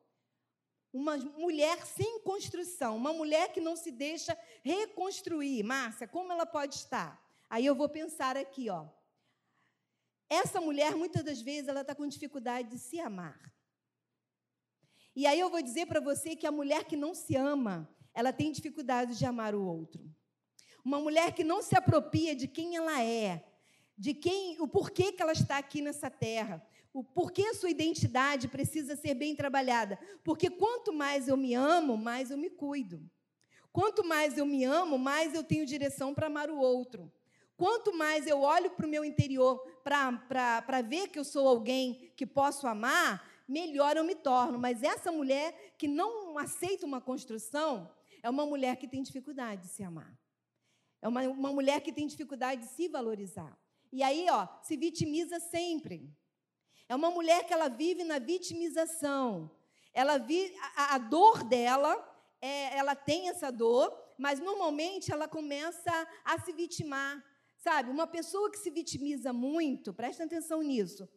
Uma 0.92 1.16
mulher 1.16 1.87
sem 1.87 2.21
construção, 2.21 2.97
uma 2.97 3.12
mulher 3.12 3.52
que 3.52 3.61
não 3.61 3.76
se 3.76 3.90
deixa 3.90 4.37
reconstruir. 4.62 5.62
Márcia, 5.62 6.09
como 6.09 6.33
ela 6.33 6.47
pode 6.47 6.75
estar? 6.75 7.23
Aí 7.49 7.64
eu 7.64 7.75
vou 7.75 7.88
pensar 7.88 8.37
aqui, 8.37 8.69
ó. 8.71 8.88
Essa 10.28 10.61
mulher, 10.61 10.97
muitas 10.97 11.23
das 11.23 11.42
vezes, 11.42 11.69
ela 11.69 11.83
está 11.83 11.95
com 11.95 12.07
dificuldade 12.07 12.71
de 12.71 12.78
se 12.78 12.99
amar. 12.99 13.52
E 15.14 15.26
aí 15.26 15.38
eu 15.38 15.50
vou 15.50 15.61
dizer 15.61 15.87
para 15.87 16.00
você 16.00 16.35
que 16.35 16.47
a 16.47 16.52
mulher 16.52 16.85
que 16.85 16.97
não 16.97 17.14
se 17.14 17.37
ama, 17.37 17.87
ela 18.14 18.33
tem 18.33 18.50
dificuldade 18.50 19.19
de 19.19 19.26
amar 19.26 19.54
o 19.54 19.62
outro. 19.62 20.02
Uma 20.85 20.99
mulher 20.99 21.33
que 21.33 21.45
não 21.45 21.62
se 21.62 21.77
apropria 21.77 22.35
de 22.35 22.49
quem 22.49 22.77
ela 22.77 23.03
é, 23.03 23.45
de 23.97 24.15
quem, 24.15 24.61
o 24.61 24.67
porquê 24.67 25.12
que 25.12 25.23
ela 25.23 25.33
está 25.33 25.59
aqui 25.59 25.81
nessa 25.81 26.11
terra, 26.11 26.65
o 26.93 27.03
porquê 27.03 27.43
a 27.43 27.55
sua 27.55 27.71
identidade 27.71 28.49
precisa 28.49 28.97
ser 28.97 29.15
bem 29.15 29.35
trabalhada. 29.35 29.99
Porque 30.23 30.51
quanto 30.51 30.93
mais 30.93 31.29
eu 31.29 31.37
me 31.37 31.55
amo, 31.55 31.97
mais 31.97 32.31
eu 32.31 32.37
me 32.37 32.51
cuido. 32.51 33.03
Quanto 33.73 34.05
mais 34.05 34.37
eu 34.37 34.45
me 34.45 34.65
amo, 34.65 34.99
mais 34.99 35.35
eu 35.35 35.43
tenho 35.43 35.65
direção 35.65 36.12
para 36.12 36.27
amar 36.27 36.51
o 36.51 36.59
outro. 36.59 37.11
Quanto 37.57 37.97
mais 37.97 38.27
eu 38.27 38.41
olho 38.41 38.71
para 38.73 38.87
o 38.87 38.89
meu 38.89 39.05
interior 39.05 39.59
para 39.83 40.83
ver 40.83 41.09
que 41.09 41.19
eu 41.19 41.25
sou 41.25 41.47
alguém 41.49 42.12
que 42.17 42.27
posso 42.27 42.67
amar, 42.67 43.27
melhor 43.49 43.97
eu 43.97 44.05
me 44.05 44.15
torno. 44.15 44.59
Mas 44.59 44.83
essa 44.83 45.11
mulher 45.11 45.75
que 45.79 45.89
não 45.89 46.37
aceita 46.37 46.85
uma 46.85 47.01
construção 47.01 47.91
é 48.23 48.29
uma 48.29 48.45
mulher 48.45 48.77
que 48.77 48.89
tem 48.89 49.03
dificuldade 49.03 49.62
de 49.62 49.69
se 49.69 49.83
amar. 49.83 50.12
É 51.03 51.09
uma, 51.09 51.23
uma 51.23 51.53
mulher 51.53 51.81
que 51.81 51.93
tem 51.93 52.07
dificuldade 52.07 52.63
de 52.63 52.69
se 52.69 52.87
valorizar. 52.89 53.59
E 53.93 54.03
aí, 54.03 54.27
ó, 54.31 54.47
se 54.63 54.77
vitimiza 54.77 55.41
sempre. 55.41 56.09
É 56.89 56.95
uma 56.95 57.11
mulher 57.11 57.45
que 57.45 57.53
ela 57.53 57.69
vive 57.69 58.05
na 58.05 58.21
vitimização. 58.21 59.51
Ela 59.93 60.17
vive, 60.17 60.57
a, 60.77 60.95
a 60.95 60.99
dor 60.99 61.43
dela, 61.43 61.93
é, 62.41 62.79
ela 62.79 62.95
tem 62.95 63.29
essa 63.29 63.51
dor, 63.51 63.93
mas 64.17 64.39
normalmente 64.39 65.13
ela 65.13 65.27
começa 65.27 65.93
a 66.25 66.39
se 66.41 66.53
vitimar. 66.53 67.23
Sabe, 67.59 67.91
uma 67.91 68.07
pessoa 68.07 68.51
que 68.51 68.59
se 68.59 68.71
vitimiza 68.71 69.33
muito, 69.33 69.93
presta 69.93 70.25
atenção 70.25 70.63
nisso. 70.63 71.09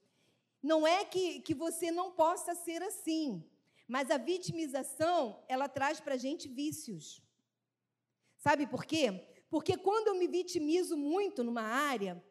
Não 0.62 0.86
é 0.86 1.06
que, 1.06 1.40
que 1.42 1.54
você 1.54 1.92
não 1.92 2.12
possa 2.12 2.56
ser 2.56 2.82
assim, 2.84 3.44
mas 3.88 4.10
a 4.10 4.18
vitimização, 4.18 5.44
ela 5.48 5.70
traz 5.70 6.00
para 6.00 6.16
a 6.16 6.18
gente 6.18 6.48
vícios. 6.48 7.22
Sabe 8.38 8.68
por 8.68 8.86
quê? 8.86 9.35
Porque 9.56 9.78
quando 9.78 10.10
eu 10.10 10.16
me 10.16 10.28
vitimizo 10.28 10.98
muito 10.98 11.42
numa 11.42 11.62
área, 11.62 12.22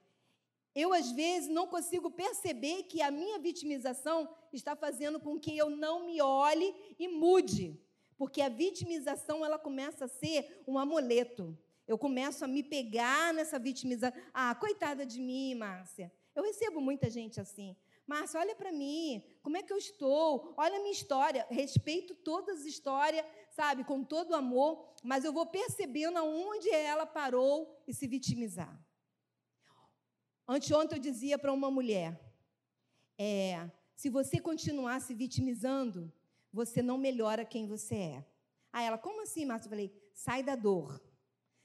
eu 0.75 0.93
às 0.93 1.11
vezes 1.11 1.49
não 1.49 1.67
consigo 1.67 2.11
perceber 2.11 2.83
que 2.83 3.01
a 3.01 3.11
minha 3.11 3.39
vitimização 3.39 4.29
está 4.53 4.77
fazendo 4.77 5.19
com 5.19 5.41
que 5.41 5.57
eu 5.57 5.71
não 5.71 6.05
me 6.05 6.21
olhe 6.21 6.75
e 6.99 7.09
mude. 7.09 7.81
Porque 8.19 8.43
a 8.43 8.51
vitimização 8.51 9.43
ela 9.43 9.59
começa 9.59 10.05
a 10.05 10.09
ser 10.09 10.63
um 10.67 10.79
amuleto. 10.79 11.57
Eu 11.89 11.97
começo 11.97 12.45
a 12.45 12.47
me 12.47 12.63
pegar 12.63 13.33
nessa 13.33 13.59
vitimização. 13.59 14.21
Ah, 14.35 14.55
coitada 14.55 15.07
de 15.07 15.19
mim, 15.19 15.55
Márcia. 15.55 16.13
Eu 16.35 16.43
recebo 16.43 16.79
muita 16.79 17.09
gente 17.09 17.41
assim. 17.41 17.75
Márcia, 18.07 18.39
olha 18.39 18.55
para 18.55 18.71
mim, 18.71 19.25
como 19.43 19.57
é 19.57 19.63
que 19.63 19.73
eu 19.73 19.79
estou? 19.79 20.55
Olha 20.57 20.77
a 20.77 20.81
minha 20.81 20.93
história. 20.93 21.47
Respeito 21.51 22.15
todas 22.15 22.61
as 22.61 22.67
histórias, 22.67 23.25
sabe, 23.51 23.83
com 23.85 24.05
todo 24.05 24.35
amor, 24.35 24.95
mas 25.03 25.25
eu 25.25 25.33
vou 25.33 25.47
percebendo 25.47 26.19
aonde 26.19 26.69
ela 26.71 27.07
parou 27.07 27.83
e 27.87 27.95
se 27.95 28.07
vitimizar. 28.07 28.79
Anteontem 30.47 30.99
eu 30.99 31.03
dizia 31.03 31.39
para 31.39 31.53
uma 31.53 31.71
mulher: 31.71 32.21
é, 33.19 33.71
se 33.97 34.11
você 34.11 34.39
continuar 34.39 35.01
se 35.01 35.15
vitimizando, 35.15 36.13
você 36.53 36.83
não 36.83 36.99
melhora 36.99 37.45
quem 37.45 37.67
você 37.67 37.95
é. 37.95 38.27
Aí 38.71 38.87
ela, 38.87 38.99
como 38.99 39.23
assim, 39.23 39.47
Márcia? 39.47 39.67
Eu 39.67 39.71
falei: 39.71 40.11
sai 40.13 40.43
da 40.43 40.55
dor. 40.55 41.03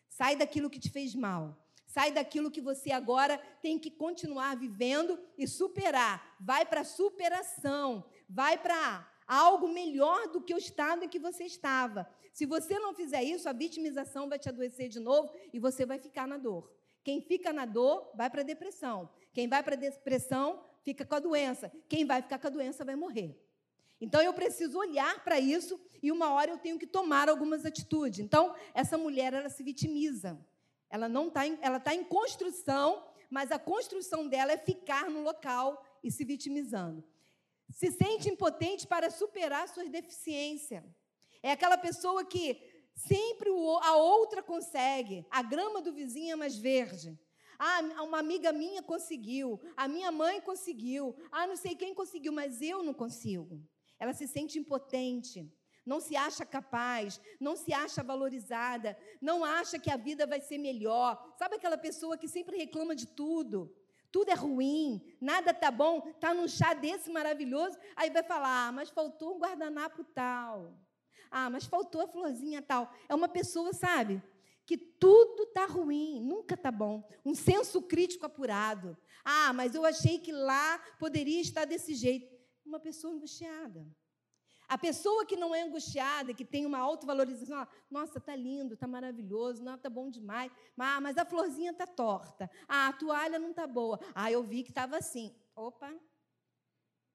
Sai 0.08 0.36
daquilo 0.38 0.70
que 0.70 0.80
te 0.80 0.90
fez 0.90 1.14
mal. 1.14 1.69
Sai 1.90 2.12
daquilo 2.12 2.52
que 2.52 2.62
você 2.62 2.92
agora 2.92 3.40
tem 3.64 3.80
que 3.80 3.90
continuar 3.90 4.56
vivendo 4.56 5.20
e 5.36 5.48
superar. 5.48 6.36
Vai 6.40 6.64
para 6.64 6.82
a 6.82 6.86
superação. 6.86 8.06
Vai 8.30 8.60
para 8.60 9.12
algo 9.28 9.68
melhor 9.68 10.28
do 10.28 10.40
que 10.40 10.54
o 10.54 10.58
estado 10.60 11.04
em 11.04 11.10
que 11.10 11.18
você 11.18 11.46
estava. 11.46 12.08
Se 12.32 12.46
você 12.46 12.78
não 12.78 12.94
fizer 12.94 13.24
isso, 13.24 13.50
a 13.50 13.54
vitimização 13.54 14.30
vai 14.30 14.38
te 14.38 14.48
adoecer 14.48 14.88
de 14.88 15.00
novo 15.00 15.34
e 15.52 15.58
você 15.58 15.84
vai 15.84 15.98
ficar 15.98 16.28
na 16.28 16.38
dor. 16.38 16.72
Quem 17.04 17.22
fica 17.22 17.52
na 17.52 17.66
dor 17.66 18.12
vai 18.14 18.30
para 18.30 18.42
a 18.42 18.46
depressão. 18.46 19.10
Quem 19.34 19.48
vai 19.48 19.64
para 19.64 19.74
a 19.74 19.80
depressão 19.80 20.64
fica 20.84 21.04
com 21.04 21.16
a 21.16 21.20
doença. 21.20 21.72
Quem 21.88 22.06
vai 22.06 22.22
ficar 22.22 22.38
com 22.38 22.46
a 22.46 22.52
doença 22.52 22.86
vai 22.86 22.96
morrer. 22.96 23.36
Então 24.00 24.22
eu 24.22 24.32
preciso 24.32 24.78
olhar 24.78 25.24
para 25.24 25.40
isso 25.40 25.82
e 26.04 26.12
uma 26.12 26.32
hora 26.34 26.52
eu 26.52 26.60
tenho 26.60 26.78
que 26.78 26.86
tomar 26.86 27.30
algumas 27.30 27.66
atitudes. 27.66 28.20
Então 28.20 28.54
essa 28.76 28.96
mulher 28.96 29.34
ela 29.34 29.50
se 29.50 29.64
vitimiza. 29.64 30.40
Ela 30.90 31.08
não 31.08 31.28
está 31.28 31.46
ela 31.46 31.78
está 31.78 31.94
em 31.94 32.04
construção, 32.04 33.06
mas 33.30 33.52
a 33.52 33.60
construção 33.60 34.28
dela 34.28 34.52
é 34.52 34.58
ficar 34.58 35.10
no 35.10 35.22
local 35.22 35.84
e 36.04 36.12
se 36.12 36.24
vitimizando. 36.24 37.04
se 37.72 37.92
sente 37.92 38.28
impotente 38.28 38.88
para 38.88 39.12
superar 39.12 39.68
suas 39.68 39.90
deficiências. 39.90 40.84
É 41.44 41.52
aquela 41.52 41.78
pessoa 41.78 42.26
que 42.26 42.60
sempre 42.96 43.50
a 43.84 43.96
outra 43.96 44.42
consegue. 44.42 45.24
A 45.30 45.44
grama 45.44 45.80
do 45.80 45.94
vizinho 45.94 46.34
é 46.34 46.36
mais 46.36 46.58
verde. 46.58 47.18
Ah, 47.60 47.82
uma 48.04 48.20
amiga 48.20 48.52
minha 48.52 48.82
conseguiu, 48.82 49.60
a 49.76 49.88
minha 49.88 50.12
mãe 50.12 50.40
conseguiu, 50.40 51.16
ah, 51.30 51.46
não 51.46 51.58
sei 51.58 51.76
quem 51.76 51.94
conseguiu, 51.94 52.32
mas 52.32 52.62
eu 52.62 52.82
não 52.82 52.94
consigo. 52.94 53.62
Ela 54.00 54.14
se 54.14 54.26
sente 54.28 54.58
impotente, 54.58 55.46
não 55.86 56.00
se 56.00 56.16
acha 56.16 56.46
capaz, 56.46 57.20
não 57.40 57.56
se 57.56 57.74
acha 57.74 58.04
valorizada, 58.04 58.98
não 59.22 59.44
acha 59.44 59.80
que 59.80 59.92
a 59.92 59.98
vida 59.98 60.28
vai 60.28 60.42
ser 60.42 60.58
melhor. 60.58 61.34
Sabe 61.38 61.56
aquela 61.56 61.78
pessoa 61.78 62.18
que 62.18 62.28
sempre 62.28 62.58
reclama 62.58 62.96
de 62.96 63.08
tudo? 63.08 63.76
Tudo 64.12 64.32
é 64.32 64.34
ruim, 64.34 65.02
nada 65.22 65.54
tá 65.54 65.70
bom, 65.70 66.02
tá 66.20 66.34
num 66.34 66.48
chá 66.48 66.74
desse 66.74 67.12
maravilhoso, 67.12 67.78
aí 67.96 68.10
vai 68.10 68.24
falar: 68.24 68.68
"Ah, 68.68 68.72
mas 68.72 68.90
faltou 68.90 69.36
um 69.36 69.40
guardanapo 69.40 70.04
tal". 70.04 70.74
Ah, 71.32 71.50
mas 71.50 71.66
faltou 71.66 72.02
a 72.02 72.08
florzinha 72.08 72.62
tal. 72.62 72.92
É 73.08 73.14
uma 73.14 73.30
pessoa, 73.30 73.72
sabe, 73.72 74.22
que 74.66 74.78
tudo 74.78 75.44
está 75.44 75.66
ruim, 75.66 76.22
nunca 76.22 76.56
está 76.56 76.72
bom. 76.72 77.08
Um 77.26 77.36
senso 77.36 77.82
crítico 77.82 78.26
apurado. 78.26 78.98
Ah, 79.24 79.54
mas 79.54 79.76
eu 79.76 79.86
achei 79.86 80.20
que 80.20 80.32
lá 80.32 80.80
poderia 81.00 81.42
estar 81.42 81.66
desse 81.66 81.94
jeito. 81.94 82.36
Uma 82.66 82.80
pessoa 82.80 83.14
angustiada. 83.14 83.86
A 84.70 84.78
pessoa 84.78 85.26
que 85.26 85.36
não 85.36 85.54
é 85.56 85.64
angustiada, 85.64 86.32
que 86.32 86.46
tem 86.46 86.64
uma 86.64 86.78
autovalorização, 86.78 87.68
nossa, 87.90 88.20
está 88.20 88.36
lindo, 88.36 88.76
está 88.76 88.86
maravilhoso, 88.86 89.64
não 89.64 89.74
está 89.74 89.90
bom 89.90 90.12
demais, 90.12 90.52
ah, 90.78 91.02
mas 91.02 91.18
a 91.18 91.26
florzinha 91.26 91.72
está 91.72 91.88
torta, 91.88 92.48
ah, 92.68 92.90
a 92.90 92.94
toalha 92.94 93.40
não 93.40 93.50
está 93.50 93.66
boa, 93.66 94.00
ah, 94.14 94.32
eu 94.32 94.44
vi 94.44 94.62
que 94.62 94.70
estava 94.70 94.96
assim. 94.96 95.36
Opa, 95.56 95.92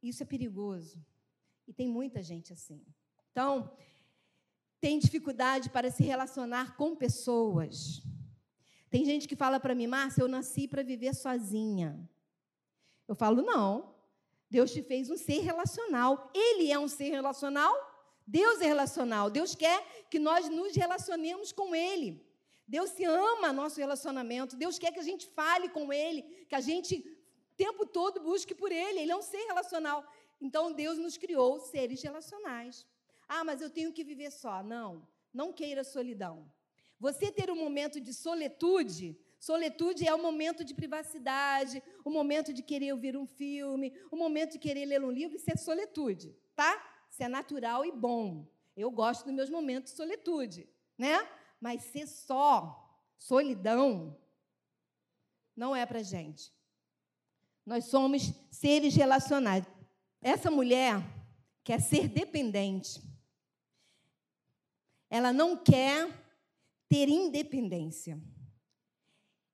isso 0.02 0.20
é 0.24 0.26
perigoso. 0.26 1.00
E 1.64 1.72
tem 1.72 1.88
muita 1.88 2.24
gente 2.24 2.52
assim. 2.52 2.84
Então, 3.30 3.72
tem 4.80 4.98
dificuldade 4.98 5.70
para 5.70 5.92
se 5.92 6.02
relacionar 6.02 6.76
com 6.76 6.96
pessoas. 6.96 8.02
Tem 8.90 9.04
gente 9.04 9.28
que 9.28 9.36
fala 9.36 9.60
para 9.60 9.76
mim, 9.76 9.86
Márcia, 9.86 10.22
eu 10.22 10.28
nasci 10.28 10.66
para 10.66 10.82
viver 10.82 11.14
sozinha. 11.14 12.10
Eu 13.06 13.14
falo, 13.14 13.42
não. 13.42 13.93
Deus 14.56 14.70
te 14.74 14.82
fez 14.90 15.10
um 15.10 15.16
ser 15.16 15.40
relacional. 15.50 16.30
Ele 16.32 16.70
é 16.70 16.78
um 16.78 16.86
ser 16.86 17.10
relacional. 17.18 17.74
Deus 18.24 18.60
é 18.60 18.66
relacional. 18.74 19.28
Deus 19.38 19.52
quer 19.62 19.78
que 20.08 20.20
nós 20.28 20.48
nos 20.48 20.76
relacionemos 20.82 21.50
com 21.50 21.74
Ele. 21.74 22.08
Deus 22.74 22.90
se 22.90 23.04
ama 23.04 23.52
nosso 23.52 23.78
relacionamento. 23.84 24.56
Deus 24.64 24.78
quer 24.78 24.92
que 24.92 25.00
a 25.00 25.08
gente 25.10 25.26
fale 25.38 25.68
com 25.76 25.92
Ele, 25.92 26.22
que 26.48 26.54
a 26.54 26.60
gente 26.60 26.94
o 27.52 27.56
tempo 27.56 27.84
todo 27.84 28.20
busque 28.20 28.54
por 28.54 28.70
Ele. 28.70 29.00
Ele 29.00 29.10
é 29.10 29.16
um 29.16 29.28
ser 29.32 29.44
relacional. 29.52 29.98
Então 30.40 30.72
Deus 30.72 30.98
nos 30.98 31.16
criou 31.16 31.58
seres 31.58 32.00
relacionais. 32.00 32.86
Ah, 33.28 33.42
mas 33.42 33.60
eu 33.60 33.70
tenho 33.70 33.92
que 33.92 34.04
viver 34.04 34.30
só. 34.30 34.62
Não, 34.62 34.90
não 35.32 35.52
queira 35.52 35.82
solidão. 35.82 36.34
Você 37.00 37.26
ter 37.32 37.50
um 37.50 37.56
momento 37.56 38.00
de 38.00 38.14
soletude, 38.14 39.18
soletude 39.44 40.06
é 40.06 40.14
o 40.14 40.22
momento 40.22 40.64
de 40.64 40.74
privacidade, 40.74 41.82
o 42.04 42.10
momento 42.10 42.52
de 42.52 42.62
querer 42.62 42.92
ouvir 42.92 43.16
um 43.16 43.26
filme, 43.26 43.92
o 44.10 44.16
momento 44.16 44.52
de 44.52 44.58
querer 44.58 44.86
ler 44.86 45.04
um 45.04 45.10
livro, 45.10 45.36
isso 45.36 45.50
é 45.50 45.56
soletude, 45.56 46.34
tá? 46.54 46.72
Isso 47.10 47.22
é 47.22 47.28
natural 47.28 47.84
e 47.84 47.92
bom. 47.92 48.46
Eu 48.76 48.90
gosto 48.90 49.24
dos 49.24 49.34
meus 49.34 49.50
momentos 49.50 49.92
de 49.92 49.96
soletude, 49.96 50.68
né? 50.96 51.28
Mas 51.60 51.82
ser 51.82 52.06
só, 52.06 52.98
solidão, 53.16 54.18
não 55.56 55.74
é 55.74 55.84
para 55.84 56.02
gente. 56.02 56.52
Nós 57.64 57.84
somos 57.86 58.32
seres 58.50 58.94
relacionais. 58.94 59.64
Essa 60.20 60.50
mulher 60.50 61.02
quer 61.62 61.80
ser 61.80 62.08
dependente 62.08 63.02
ela 65.14 65.32
não 65.32 65.56
quer 65.56 66.10
ter 66.88 67.08
independência. 67.08 68.20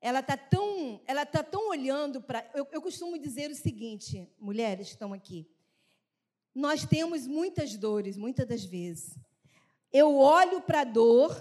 Ela 0.00 0.20
está 0.20 0.36
tão, 0.36 1.00
ela 1.06 1.26
tá 1.26 1.42
tão 1.42 1.68
olhando 1.68 2.22
para. 2.22 2.48
Eu, 2.54 2.66
eu 2.72 2.80
costumo 2.80 3.18
dizer 3.18 3.50
o 3.50 3.54
seguinte, 3.54 4.26
mulheres 4.38 4.88
que 4.88 4.94
estão 4.94 5.12
aqui. 5.12 5.46
Nós 6.54 6.84
temos 6.84 7.26
muitas 7.26 7.76
dores, 7.76 8.16
muitas 8.16 8.46
das 8.46 8.64
vezes. 8.64 9.18
Eu 9.92 10.16
olho 10.16 10.62
para 10.62 10.80
a 10.80 10.84
dor, 10.84 11.36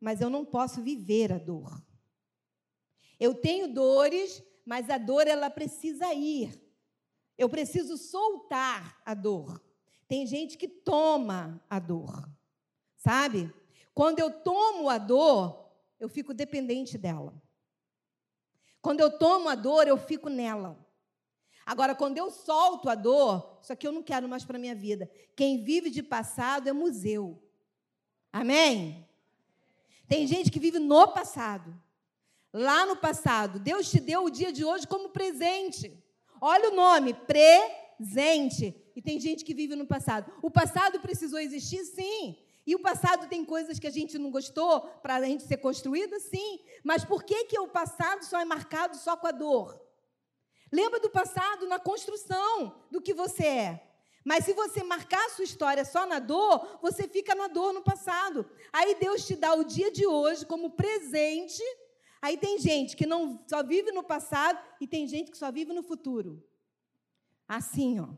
mas 0.00 0.20
eu 0.20 0.30
não 0.30 0.44
posso 0.44 0.82
viver 0.82 1.32
a 1.32 1.38
dor. 1.38 1.82
Eu 3.20 3.34
tenho 3.34 3.72
dores, 3.72 4.42
mas 4.64 4.88
a 4.90 4.98
dor 4.98 5.26
ela 5.26 5.50
precisa 5.50 6.12
ir. 6.14 6.60
Eu 7.36 7.48
preciso 7.48 7.96
soltar 7.96 9.00
a 9.04 9.14
dor. 9.14 9.62
Tem 10.08 10.26
gente 10.26 10.56
que 10.56 10.68
toma 10.68 11.62
a 11.68 11.78
dor. 11.78 12.28
Sabe? 12.96 13.52
Quando 13.94 14.18
eu 14.18 14.30
tomo 14.30 14.88
a 14.88 14.98
dor, 14.98 15.70
eu 16.00 16.08
fico 16.08 16.34
dependente 16.34 16.96
dela. 16.96 17.32
Quando 18.82 19.00
eu 19.00 19.16
tomo 19.16 19.48
a 19.48 19.54
dor, 19.54 19.86
eu 19.86 19.96
fico 19.96 20.28
nela. 20.28 20.76
Agora, 21.64 21.94
quando 21.94 22.18
eu 22.18 22.30
solto 22.30 22.88
a 22.90 22.96
dor, 22.96 23.58
isso 23.62 23.72
aqui 23.72 23.86
eu 23.86 23.92
não 23.92 24.02
quero 24.02 24.28
mais 24.28 24.44
para 24.44 24.58
minha 24.58 24.74
vida. 24.74 25.08
Quem 25.36 25.62
vive 25.62 25.88
de 25.88 26.02
passado 26.02 26.68
é 26.68 26.72
museu. 26.72 27.40
Amém? 28.32 29.06
Tem 30.08 30.26
gente 30.26 30.50
que 30.50 30.58
vive 30.58 30.80
no 30.80 31.08
passado. 31.08 31.72
Lá 32.52 32.84
no 32.84 32.96
passado, 32.96 33.58
Deus 33.58 33.88
te 33.88 34.00
deu 34.00 34.24
o 34.24 34.30
dia 34.30 34.52
de 34.52 34.64
hoje 34.64 34.86
como 34.86 35.08
presente. 35.10 35.96
Olha 36.40 36.70
o 36.70 36.74
nome, 36.74 37.14
presente. 37.14 38.74
E 38.94 39.00
tem 39.00 39.18
gente 39.20 39.44
que 39.44 39.54
vive 39.54 39.76
no 39.76 39.86
passado. 39.86 40.30
O 40.42 40.50
passado 40.50 41.00
precisou 41.00 41.38
existir, 41.38 41.84
sim. 41.84 42.36
E 42.66 42.74
o 42.74 42.80
passado 42.80 43.28
tem 43.28 43.44
coisas 43.44 43.78
que 43.78 43.86
a 43.86 43.90
gente 43.90 44.18
não 44.18 44.30
gostou 44.30 44.80
para 45.02 45.16
a 45.16 45.22
gente 45.22 45.42
ser 45.42 45.56
construída? 45.56 46.18
Sim. 46.20 46.60
Mas 46.84 47.04
por 47.04 47.24
que, 47.24 47.44
que 47.46 47.58
o 47.58 47.68
passado 47.68 48.24
só 48.24 48.40
é 48.40 48.44
marcado 48.44 48.96
só 48.96 49.16
com 49.16 49.26
a 49.26 49.32
dor? 49.32 49.80
Lembra 50.70 51.00
do 51.00 51.10
passado 51.10 51.66
na 51.66 51.78
construção 51.78 52.84
do 52.90 53.00
que 53.00 53.12
você 53.12 53.44
é. 53.44 53.88
Mas 54.24 54.44
se 54.44 54.52
você 54.52 54.84
marcar 54.84 55.24
a 55.26 55.30
sua 55.30 55.44
história 55.44 55.84
só 55.84 56.06
na 56.06 56.20
dor, 56.20 56.78
você 56.80 57.08
fica 57.08 57.34
na 57.34 57.48
dor 57.48 57.72
no 57.72 57.82
passado. 57.82 58.48
Aí 58.72 58.94
Deus 58.94 59.26
te 59.26 59.34
dá 59.34 59.54
o 59.54 59.64
dia 59.64 59.90
de 59.90 60.06
hoje 60.06 60.46
como 60.46 60.70
presente. 60.70 61.62
Aí 62.22 62.38
tem 62.38 62.58
gente 62.58 62.96
que 62.96 63.04
não 63.04 63.44
só 63.48 63.64
vive 63.64 63.90
no 63.90 64.04
passado 64.04 64.62
e 64.80 64.86
tem 64.86 65.08
gente 65.08 65.32
que 65.32 65.36
só 65.36 65.50
vive 65.50 65.72
no 65.72 65.82
futuro. 65.82 66.42
Assim, 67.48 67.98
ó. 67.98 68.08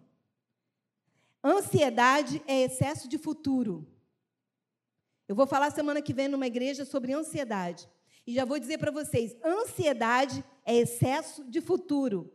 Ansiedade 1.42 2.42
é 2.46 2.62
excesso 2.62 3.08
de 3.08 3.16
futuro. 3.16 3.86
Eu 5.26 5.34
vou 5.34 5.46
falar 5.46 5.70
semana 5.70 6.02
que 6.02 6.12
vem 6.12 6.28
numa 6.28 6.46
igreja 6.46 6.84
sobre 6.84 7.12
ansiedade. 7.12 7.88
E 8.26 8.34
já 8.34 8.44
vou 8.44 8.58
dizer 8.58 8.78
para 8.78 8.90
vocês: 8.90 9.36
ansiedade 9.44 10.44
é 10.64 10.76
excesso 10.76 11.44
de 11.44 11.60
futuro. 11.60 12.32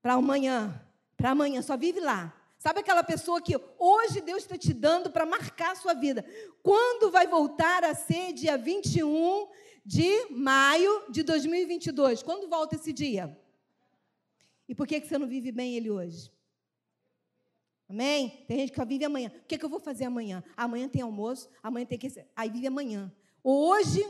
Para 0.00 0.14
amanhã, 0.14 0.82
para 1.16 1.30
amanhã, 1.30 1.62
só 1.62 1.76
vive 1.76 2.00
lá. 2.00 2.36
Sabe 2.58 2.80
aquela 2.80 3.02
pessoa 3.02 3.40
que 3.40 3.58
hoje 3.78 4.20
Deus 4.20 4.42
está 4.42 4.56
te 4.56 4.72
dando 4.72 5.10
para 5.10 5.26
marcar 5.26 5.72
a 5.72 5.76
sua 5.76 5.94
vida? 5.94 6.24
Quando 6.62 7.10
vai 7.10 7.26
voltar 7.26 7.82
a 7.82 7.94
ser 7.94 8.32
dia 8.32 8.56
21 8.56 9.48
de 9.84 10.26
maio 10.30 11.10
de 11.10 11.24
2022? 11.24 12.22
Quando 12.22 12.48
volta 12.48 12.76
esse 12.76 12.92
dia? 12.92 13.36
E 14.68 14.74
por 14.74 14.86
que 14.86 15.00
você 15.00 15.18
não 15.18 15.26
vive 15.26 15.50
bem 15.50 15.74
ele 15.74 15.90
hoje? 15.90 16.30
Amém? 17.92 18.42
Tem 18.48 18.56
gente 18.56 18.72
que 18.72 18.84
vive 18.86 19.04
amanhã. 19.04 19.30
O 19.44 19.46
que, 19.46 19.54
é 19.54 19.58
que 19.58 19.64
eu 19.66 19.68
vou 19.68 19.78
fazer 19.78 20.06
amanhã? 20.06 20.42
Amanhã 20.56 20.88
tem 20.88 21.02
almoço, 21.02 21.50
amanhã 21.62 21.84
tem 21.84 21.98
que. 21.98 22.10
Aí 22.34 22.48
vive 22.48 22.66
amanhã. 22.66 23.12
Hoje 23.44 24.02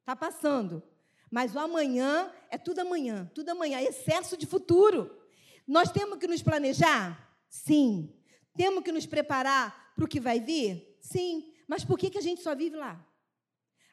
está 0.00 0.14
passando. 0.14 0.82
Mas 1.30 1.54
o 1.54 1.58
amanhã 1.58 2.30
é 2.50 2.58
tudo 2.58 2.80
amanhã, 2.80 3.30
tudo 3.34 3.48
amanhã, 3.48 3.80
excesso 3.80 4.36
de 4.36 4.44
futuro. 4.44 5.18
Nós 5.66 5.90
temos 5.90 6.18
que 6.18 6.26
nos 6.26 6.42
planejar? 6.42 7.34
Sim. 7.48 8.14
Temos 8.54 8.84
que 8.84 8.92
nos 8.92 9.06
preparar 9.06 9.94
para 9.96 10.04
o 10.04 10.08
que 10.08 10.20
vai 10.20 10.38
vir? 10.38 10.98
Sim. 11.00 11.54
Mas 11.66 11.86
por 11.86 11.98
que, 11.98 12.10
que 12.10 12.18
a 12.18 12.22
gente 12.22 12.42
só 12.42 12.54
vive 12.54 12.76
lá? 12.76 13.02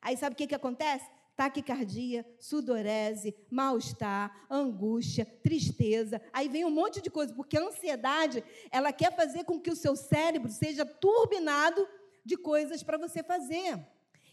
Aí 0.01 0.17
sabe 0.17 0.33
o 0.33 0.37
que, 0.37 0.47
que 0.47 0.55
acontece? 0.55 1.09
Taquicardia, 1.41 2.23
sudorese, 2.39 3.35
mal-estar, 3.49 4.45
angústia, 4.47 5.25
tristeza. 5.25 6.21
Aí 6.31 6.47
vem 6.47 6.63
um 6.63 6.69
monte 6.69 7.01
de 7.01 7.09
coisa, 7.09 7.33
porque 7.33 7.57
a 7.57 7.63
ansiedade, 7.63 8.43
ela 8.69 8.93
quer 8.93 9.15
fazer 9.15 9.43
com 9.43 9.59
que 9.59 9.71
o 9.71 9.75
seu 9.75 9.95
cérebro 9.95 10.51
seja 10.51 10.85
turbinado 10.85 11.87
de 12.23 12.37
coisas 12.37 12.83
para 12.83 12.95
você 12.95 13.23
fazer. 13.23 13.83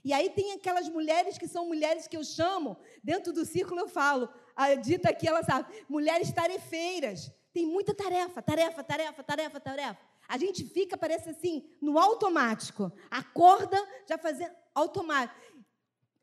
E 0.04 0.12
aí 0.12 0.28
tem 0.28 0.52
aquelas 0.52 0.86
mulheres 0.90 1.38
que 1.38 1.48
são 1.48 1.66
mulheres 1.66 2.06
que 2.06 2.16
eu 2.16 2.22
chamo, 2.22 2.76
dentro 3.02 3.32
do 3.32 3.46
círculo 3.46 3.80
eu 3.80 3.88
falo, 3.88 4.28
a 4.54 4.74
dita 4.74 5.08
aqui, 5.08 5.26
ela 5.26 5.42
sabe, 5.42 5.66
mulheres 5.88 6.30
tarefeiras. 6.30 7.32
Tem 7.54 7.64
muita 7.64 7.94
tarefa, 7.94 8.42
tarefa, 8.42 8.84
tarefa, 8.84 9.22
tarefa, 9.22 9.58
tarefa. 9.58 9.98
A 10.28 10.36
gente 10.36 10.62
fica, 10.62 10.94
parece 10.98 11.30
assim, 11.30 11.64
no 11.80 11.98
automático. 11.98 12.92
Acorda, 13.10 13.82
já 14.06 14.18
fazendo 14.18 14.52
automático. 14.74 15.40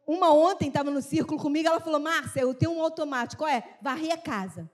Uma 0.06 0.34
ontem 0.34 0.68
estava 0.68 0.92
no 0.92 1.02
círculo 1.02 1.40
comigo, 1.40 1.68
ela 1.68 1.80
falou: 1.80 2.00
Márcia, 2.00 2.42
eu 2.42 2.54
tenho 2.54 2.74
um 2.74 2.82
automático, 2.82 3.44
qual 3.44 3.50
é? 3.50 3.78
Varrer 3.82 4.14
a 4.14 4.18
casa. 4.18 4.70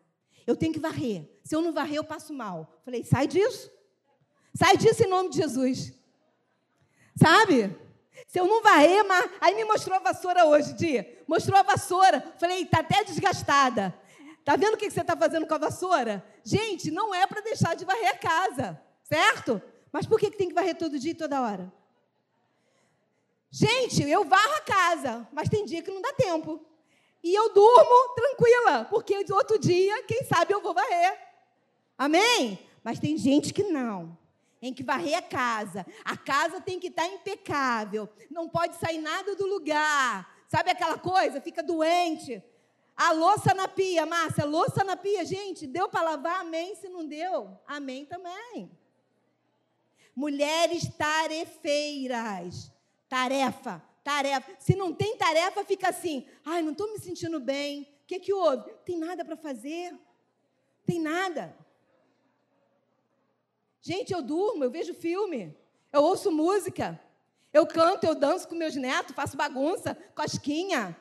Eu 0.45 0.55
tenho 0.55 0.73
que 0.73 0.79
varrer. 0.79 1.29
Se 1.43 1.55
eu 1.55 1.61
não 1.61 1.71
varrer, 1.71 1.95
eu 1.95 2.03
passo 2.03 2.33
mal. 2.33 2.81
Falei, 2.83 3.03
sai 3.03 3.27
disso. 3.27 3.71
Sai 4.53 4.75
disso 4.75 5.03
em 5.03 5.07
nome 5.07 5.29
de 5.29 5.37
Jesus. 5.37 5.93
Sabe? 7.15 7.75
Se 8.27 8.39
eu 8.39 8.45
não 8.45 8.61
varrer, 8.61 9.05
mas... 9.07 9.29
aí 9.39 9.55
me 9.55 9.63
mostrou 9.63 9.95
a 9.95 9.99
vassoura 9.99 10.45
hoje, 10.45 10.73
dia. 10.73 11.23
Mostrou 11.27 11.57
a 11.57 11.63
vassoura. 11.63 12.21
Falei, 12.39 12.63
está 12.63 12.79
até 12.79 13.03
desgastada. 13.03 13.95
Tá 14.43 14.55
vendo 14.55 14.73
o 14.73 14.77
que 14.77 14.89
você 14.89 15.01
está 15.01 15.15
fazendo 15.15 15.45
com 15.45 15.53
a 15.53 15.59
vassoura? 15.59 16.25
Gente, 16.43 16.89
não 16.89 17.13
é 17.13 17.27
para 17.27 17.41
deixar 17.41 17.75
de 17.75 17.85
varrer 17.85 18.09
a 18.09 18.17
casa, 18.17 18.81
certo? 19.03 19.61
Mas 19.91 20.05
por 20.05 20.19
que 20.19 20.31
tem 20.31 20.47
que 20.47 20.53
varrer 20.53 20.75
todo 20.75 20.97
dia 20.97 21.11
e 21.11 21.15
toda 21.15 21.41
hora? 21.41 21.71
Gente, 23.51 24.09
eu 24.09 24.23
varro 24.23 24.53
a 24.55 24.61
casa, 24.61 25.27
mas 25.33 25.49
tem 25.49 25.65
dia 25.65 25.81
que 25.81 25.91
não 25.91 26.01
dá 26.01 26.13
tempo. 26.13 26.65
E 27.21 27.35
eu 27.35 27.53
durmo 27.53 28.15
tranquila, 28.15 28.85
porque 28.85 29.25
outro 29.33 29.59
dia, 29.59 30.03
quem 30.03 30.23
sabe, 30.23 30.53
eu 30.53 30.61
vou 30.61 30.73
varrer. 30.73 31.19
Amém? 31.97 32.57
Mas 32.81 32.97
tem 32.97 33.17
gente 33.17 33.53
que 33.53 33.63
não. 33.63 34.17
Tem 34.61 34.73
que 34.73 34.83
varrer 34.83 35.17
a 35.17 35.21
casa. 35.21 35.85
A 36.05 36.15
casa 36.15 36.61
tem 36.61 36.79
que 36.79 36.87
estar 36.87 37.05
impecável. 37.07 38.07
Não 38.29 38.47
pode 38.47 38.77
sair 38.77 38.99
nada 38.99 39.35
do 39.35 39.45
lugar. 39.45 40.33
Sabe 40.47 40.71
aquela 40.71 40.97
coisa? 40.97 41.41
Fica 41.41 41.61
doente. 41.61 42.41
A 42.95 43.11
louça 43.11 43.53
na 43.53 43.67
pia, 43.67 44.05
Márcia, 44.05 44.45
louça 44.45 44.83
na 44.83 44.95
pia, 44.95 45.25
gente, 45.25 45.67
deu 45.67 45.89
para 45.89 46.11
lavar? 46.11 46.41
Amém. 46.41 46.75
Se 46.75 46.87
não 46.87 47.05
deu, 47.05 47.59
amém 47.67 48.05
também. 48.05 48.71
Mulheres 50.15 50.87
tarefeiras. 50.95 52.71
Tarefa, 53.11 53.83
tarefa. 54.05 54.53
Se 54.57 54.73
não 54.73 54.93
tem 54.93 55.17
tarefa, 55.17 55.65
fica 55.65 55.89
assim. 55.89 56.25
Ai, 56.45 56.61
não 56.61 56.71
estou 56.71 56.89
me 56.93 56.97
sentindo 56.97 57.41
bem. 57.41 57.81
O 57.81 58.07
que, 58.07 58.21
que 58.21 58.31
houve? 58.31 58.71
Tem 58.85 58.97
nada 58.97 59.25
para 59.25 59.35
fazer. 59.35 59.93
Tem 60.85 60.97
nada. 60.97 61.53
Gente, 63.81 64.13
eu 64.13 64.21
durmo, 64.21 64.63
eu 64.63 64.71
vejo 64.71 64.93
filme, 64.93 65.53
eu 65.91 66.01
ouço 66.03 66.31
música, 66.31 66.97
eu 67.51 67.67
canto, 67.67 68.05
eu 68.05 68.15
danço 68.15 68.47
com 68.47 68.55
meus 68.55 68.77
netos, 68.77 69.13
faço 69.13 69.35
bagunça, 69.35 69.93
cosquinha. 70.15 70.95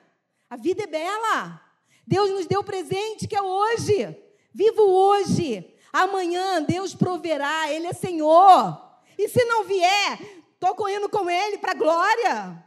A 0.49 0.57
vida 0.57 0.83
é 0.83 0.89
bela. 0.89 1.65
Deus 2.05 2.29
nos 2.31 2.47
deu 2.47 2.65
presente 2.65 3.29
que 3.29 3.37
é 3.37 3.43
hoje. 3.43 4.17
Vivo 4.53 4.83
hoje. 4.83 5.77
Amanhã 5.93 6.61
Deus 6.61 6.93
proverá, 6.93 7.71
Ele 7.71 7.87
é 7.87 7.93
Senhor. 7.93 8.91
E 9.17 9.29
se 9.29 9.45
não 9.45 9.63
vier, 9.63 10.40
estou 10.61 10.75
correndo 10.75 11.09
com 11.09 11.31
Ele 11.31 11.57
para 11.57 11.73
a 11.73 11.75
glória. 11.75 12.67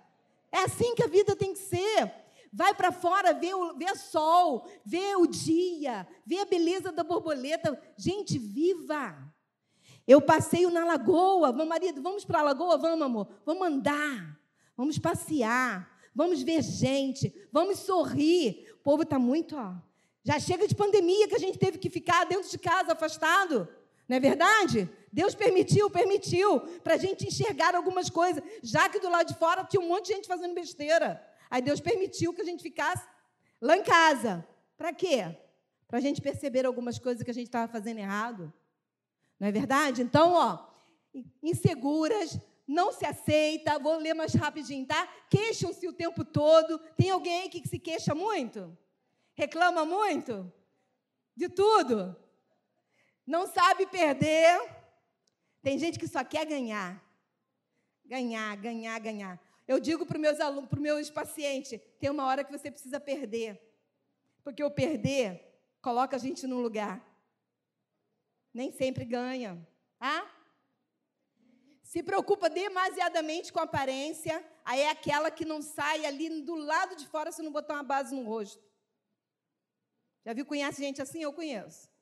É 0.51 0.63
assim 0.63 0.95
que 0.95 1.03
a 1.03 1.07
vida 1.07 1.35
tem 1.35 1.53
que 1.53 1.59
ser. 1.59 2.11
Vai 2.51 2.73
para 2.73 2.91
fora, 2.91 3.33
vê 3.33 3.53
o, 3.53 3.75
vê 3.75 3.95
sol, 3.95 4.67
vê 4.83 5.15
o 5.15 5.25
dia, 5.25 6.07
vê 6.25 6.39
a 6.39 6.45
beleza 6.45 6.91
da 6.91 7.03
borboleta. 7.03 7.79
Gente, 7.95 8.37
viva! 8.39 9.15
Eu 10.07 10.21
passeio 10.21 10.69
na 10.69 10.83
lagoa. 10.83 11.51
Vamos, 11.51 11.67
marido, 11.67 12.01
vamos 12.01 12.25
para 12.25 12.39
a 12.39 12.43
lagoa? 12.43 12.77
Vamos, 12.77 13.01
amor. 13.01 13.27
Vamos 13.45 13.67
andar. 13.67 14.39
Vamos 14.75 14.97
passear. 14.97 15.89
Vamos 16.13 16.41
ver 16.41 16.61
gente. 16.61 17.33
Vamos 17.51 17.79
sorrir. 17.79 18.71
O 18.73 18.83
povo 18.83 19.03
está 19.03 19.17
muito, 19.17 19.55
ó. 19.55 19.73
Já 20.23 20.39
chega 20.39 20.67
de 20.67 20.75
pandemia 20.75 21.27
que 21.27 21.35
a 21.35 21.39
gente 21.39 21.57
teve 21.57 21.77
que 21.77 21.89
ficar 21.89 22.25
dentro 22.25 22.49
de 22.49 22.57
casa, 22.57 22.93
afastado. 22.93 23.67
Não 24.13 24.17
é 24.17 24.19
verdade? 24.19 24.87
Deus 25.11 25.33
permitiu, 25.33 25.89
permitiu, 25.89 26.59
para 26.83 26.93
a 26.93 26.97
gente 26.97 27.25
enxergar 27.25 27.73
algumas 27.73 28.11
coisas, 28.11 28.43
já 28.61 28.87
que 28.87 28.99
do 28.99 29.09
lado 29.09 29.29
de 29.29 29.39
fora 29.39 29.63
tinha 29.63 29.81
um 29.81 29.87
monte 29.87 30.05
de 30.05 30.13
gente 30.13 30.27
fazendo 30.27 30.53
besteira. 30.53 31.19
Aí 31.49 31.63
Deus 31.63 31.79
permitiu 31.79 32.31
que 32.31 32.41
a 32.41 32.45
gente 32.45 32.61
ficasse 32.61 33.03
lá 33.59 33.75
em 33.75 33.81
casa. 33.81 34.47
Para 34.77 34.93
quê? 34.93 35.35
Para 35.87 35.97
a 35.97 35.99
gente 35.99 36.21
perceber 36.21 36.63
algumas 36.63 36.99
coisas 36.99 37.23
que 37.23 37.31
a 37.31 37.33
gente 37.33 37.47
estava 37.47 37.71
fazendo 37.71 37.97
errado. 37.97 38.53
Não 39.39 39.47
é 39.47 39.51
verdade? 39.51 40.03
Então, 40.03 40.33
ó, 40.33 40.59
inseguras, 41.41 42.37
não 42.67 42.91
se 42.91 43.07
aceita. 43.07 43.79
Vou 43.79 43.97
ler 43.97 44.13
mais 44.13 44.35
rapidinho, 44.35 44.85
tá? 44.85 45.09
Queixam-se 45.27 45.87
o 45.87 45.93
tempo 45.93 46.23
todo. 46.23 46.77
Tem 46.95 47.09
alguém 47.09 47.41
aí 47.41 47.49
que 47.49 47.67
se 47.67 47.79
queixa 47.79 48.13
muito? 48.13 48.77
Reclama 49.33 49.83
muito? 49.83 50.53
De 51.35 51.49
tudo? 51.49 52.15
Não 53.25 53.47
sabe 53.47 53.85
perder. 53.87 54.59
Tem 55.61 55.77
gente 55.79 55.97
que 55.97 56.07
só 56.07 56.23
quer 56.23 56.45
ganhar. 56.45 57.01
Ganhar, 58.05 58.55
ganhar, 58.57 58.99
ganhar. 58.99 59.39
Eu 59.67 59.79
digo 59.79 60.05
para 60.05 60.17
os 60.17 60.21
meus 60.21 60.39
alunos, 60.39 60.69
para 60.69 60.77
os 60.77 60.83
meus 60.83 61.09
pacientes, 61.09 61.79
tem 61.99 62.09
uma 62.09 62.25
hora 62.25 62.43
que 62.43 62.51
você 62.51 62.69
precisa 62.69 62.99
perder. 62.99 63.61
Porque 64.43 64.63
o 64.63 64.69
perder 64.69 65.41
coloca 65.81 66.17
a 66.17 66.19
gente 66.19 66.45
num 66.45 66.61
lugar. 66.61 67.01
Nem 68.53 68.71
sempre 68.71 69.05
ganha. 69.05 69.65
Tá? 69.97 70.29
Se 71.81 72.03
preocupa 72.03 72.49
demasiadamente 72.49 73.53
com 73.53 73.59
a 73.59 73.63
aparência, 73.63 74.43
aí 74.65 74.81
é 74.81 74.89
aquela 74.89 75.31
que 75.31 75.45
não 75.45 75.61
sai 75.61 76.05
ali 76.05 76.41
do 76.41 76.55
lado 76.55 76.95
de 76.95 77.07
fora 77.07 77.31
se 77.31 77.41
não 77.41 77.51
botar 77.51 77.75
uma 77.75 77.83
base 77.83 78.13
no 78.13 78.23
rosto. 78.23 78.61
Já 80.25 80.33
viu, 80.33 80.45
conhece 80.45 80.81
gente 80.81 81.01
assim? 81.01 81.21
Eu 81.21 81.31
conheço. 81.31 81.92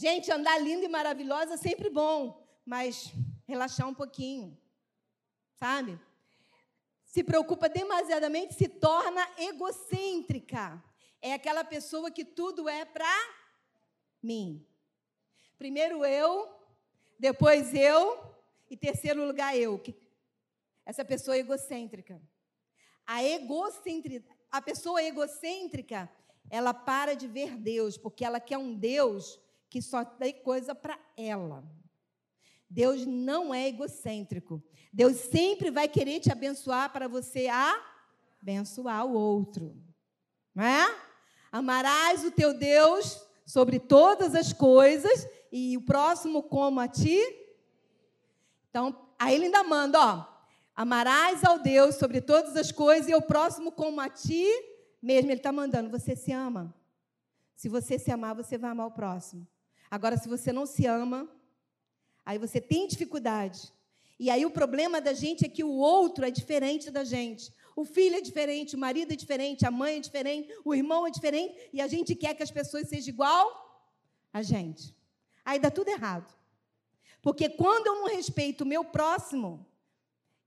Gente, 0.00 0.30
andar 0.30 0.58
linda 0.58 0.84
e 0.84 0.88
maravilhosa 0.88 1.54
é 1.54 1.56
sempre 1.56 1.90
bom, 1.90 2.40
mas 2.64 3.12
relaxar 3.48 3.88
um 3.88 3.92
pouquinho, 3.92 4.56
sabe? 5.56 5.98
Se 7.04 7.24
preocupa 7.24 7.68
demasiadamente, 7.68 8.54
se 8.54 8.68
torna 8.68 9.28
egocêntrica. 9.36 10.80
É 11.20 11.32
aquela 11.32 11.64
pessoa 11.64 12.12
que 12.12 12.24
tudo 12.24 12.68
é 12.68 12.84
para 12.84 13.12
mim. 14.22 14.64
Primeiro 15.58 16.04
eu, 16.04 16.48
depois 17.18 17.74
eu 17.74 18.36
e 18.70 18.76
terceiro 18.76 19.26
lugar 19.26 19.56
eu. 19.56 19.82
Essa 20.86 21.04
pessoa 21.04 21.36
é 21.36 21.40
egocêntrica. 21.40 22.22
A 23.04 23.24
egocêntrica, 23.24 24.32
a 24.48 24.62
pessoa 24.62 25.02
egocêntrica, 25.02 26.08
ela 26.48 26.72
para 26.72 27.14
de 27.14 27.26
ver 27.26 27.56
Deus, 27.56 27.98
porque 27.98 28.24
ela 28.24 28.38
quer 28.38 28.58
um 28.58 28.72
Deus 28.76 29.40
que 29.68 29.82
só 29.82 30.04
tem 30.04 30.32
coisa 30.42 30.74
para 30.74 30.98
ela. 31.16 31.64
Deus 32.68 33.06
não 33.06 33.54
é 33.54 33.68
egocêntrico. 33.68 34.62
Deus 34.92 35.16
sempre 35.16 35.70
vai 35.70 35.88
querer 35.88 36.20
te 36.20 36.30
abençoar 36.30 36.92
para 36.92 37.08
você 37.08 37.48
abençoar 38.40 39.06
o 39.06 39.12
outro. 39.12 39.76
Não 40.54 40.64
é? 40.64 41.08
Amarás 41.50 42.24
o 42.24 42.30
teu 42.30 42.52
Deus 42.52 43.26
sobre 43.46 43.78
todas 43.78 44.34
as 44.34 44.52
coisas 44.52 45.26
e 45.50 45.76
o 45.76 45.82
próximo 45.82 46.42
como 46.42 46.80
a 46.80 46.88
ti. 46.88 47.18
Então, 48.68 49.08
aí 49.18 49.34
ele 49.34 49.46
ainda 49.46 49.64
manda, 49.64 49.98
ó, 49.98 50.26
amarás 50.74 51.42
ao 51.42 51.58
Deus 51.58 51.94
sobre 51.94 52.20
todas 52.20 52.54
as 52.56 52.70
coisas 52.70 53.08
e 53.08 53.14
o 53.14 53.22
próximo 53.22 53.72
como 53.72 54.00
a 54.00 54.08
ti 54.08 54.46
mesmo. 55.00 55.30
Ele 55.30 55.40
está 55.40 55.52
mandando, 55.52 55.90
você 55.90 56.14
se 56.14 56.32
ama. 56.32 56.74
Se 57.56 57.68
você 57.68 57.98
se 57.98 58.10
amar, 58.10 58.34
você 58.34 58.58
vai 58.58 58.70
amar 58.70 58.86
o 58.86 58.92
próximo. 58.92 59.46
Agora, 59.90 60.16
se 60.16 60.28
você 60.28 60.52
não 60.52 60.66
se 60.66 60.86
ama, 60.86 61.28
aí 62.24 62.38
você 62.38 62.60
tem 62.60 62.86
dificuldade. 62.86 63.72
E 64.18 64.30
aí 64.30 64.44
o 64.44 64.50
problema 64.50 65.00
da 65.00 65.12
gente 65.12 65.44
é 65.44 65.48
que 65.48 65.62
o 65.62 65.70
outro 65.70 66.24
é 66.24 66.30
diferente 66.30 66.90
da 66.90 67.04
gente. 67.04 67.52
O 67.76 67.84
filho 67.84 68.16
é 68.16 68.20
diferente, 68.20 68.74
o 68.74 68.78
marido 68.78 69.12
é 69.12 69.16
diferente, 69.16 69.64
a 69.64 69.70
mãe 69.70 69.96
é 69.96 70.00
diferente, 70.00 70.52
o 70.64 70.74
irmão 70.74 71.06
é 71.06 71.10
diferente, 71.10 71.70
e 71.72 71.80
a 71.80 71.86
gente 71.86 72.16
quer 72.16 72.34
que 72.34 72.42
as 72.42 72.50
pessoas 72.50 72.88
sejam 72.88 73.10
igual 73.10 73.90
a 74.32 74.42
gente. 74.42 74.94
Aí 75.44 75.58
dá 75.58 75.70
tudo 75.70 75.88
errado. 75.88 76.34
Porque 77.22 77.48
quando 77.48 77.86
eu 77.86 77.94
não 77.94 78.08
respeito 78.08 78.62
o 78.62 78.66
meu 78.66 78.84
próximo, 78.84 79.64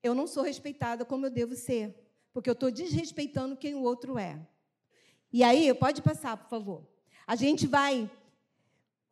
eu 0.03 0.13
não 0.13 0.27
sou 0.27 0.43
respeitada 0.43 1.05
como 1.05 1.25
eu 1.25 1.29
devo 1.29 1.55
ser. 1.55 1.95
Porque 2.33 2.49
eu 2.49 2.53
estou 2.53 2.71
desrespeitando 2.71 3.57
quem 3.57 3.75
o 3.75 3.83
outro 3.83 4.17
é. 4.17 4.39
E 5.31 5.43
aí, 5.43 5.73
pode 5.73 6.01
passar, 6.01 6.35
por 6.37 6.49
favor. 6.49 6.87
A 7.25 7.35
gente 7.35 7.65
vai 7.65 8.09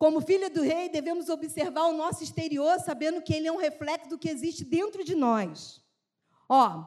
como 0.00 0.22
filha 0.22 0.48
do 0.48 0.62
rei, 0.62 0.88
devemos 0.88 1.28
observar 1.28 1.84
o 1.84 1.92
nosso 1.92 2.24
exterior, 2.24 2.80
sabendo 2.80 3.20
que 3.20 3.34
ele 3.34 3.48
é 3.48 3.52
um 3.52 3.58
reflexo 3.58 4.08
do 4.08 4.16
que 4.16 4.30
existe 4.30 4.64
dentro 4.64 5.04
de 5.04 5.14
nós. 5.14 5.84
Ó, 6.48 6.86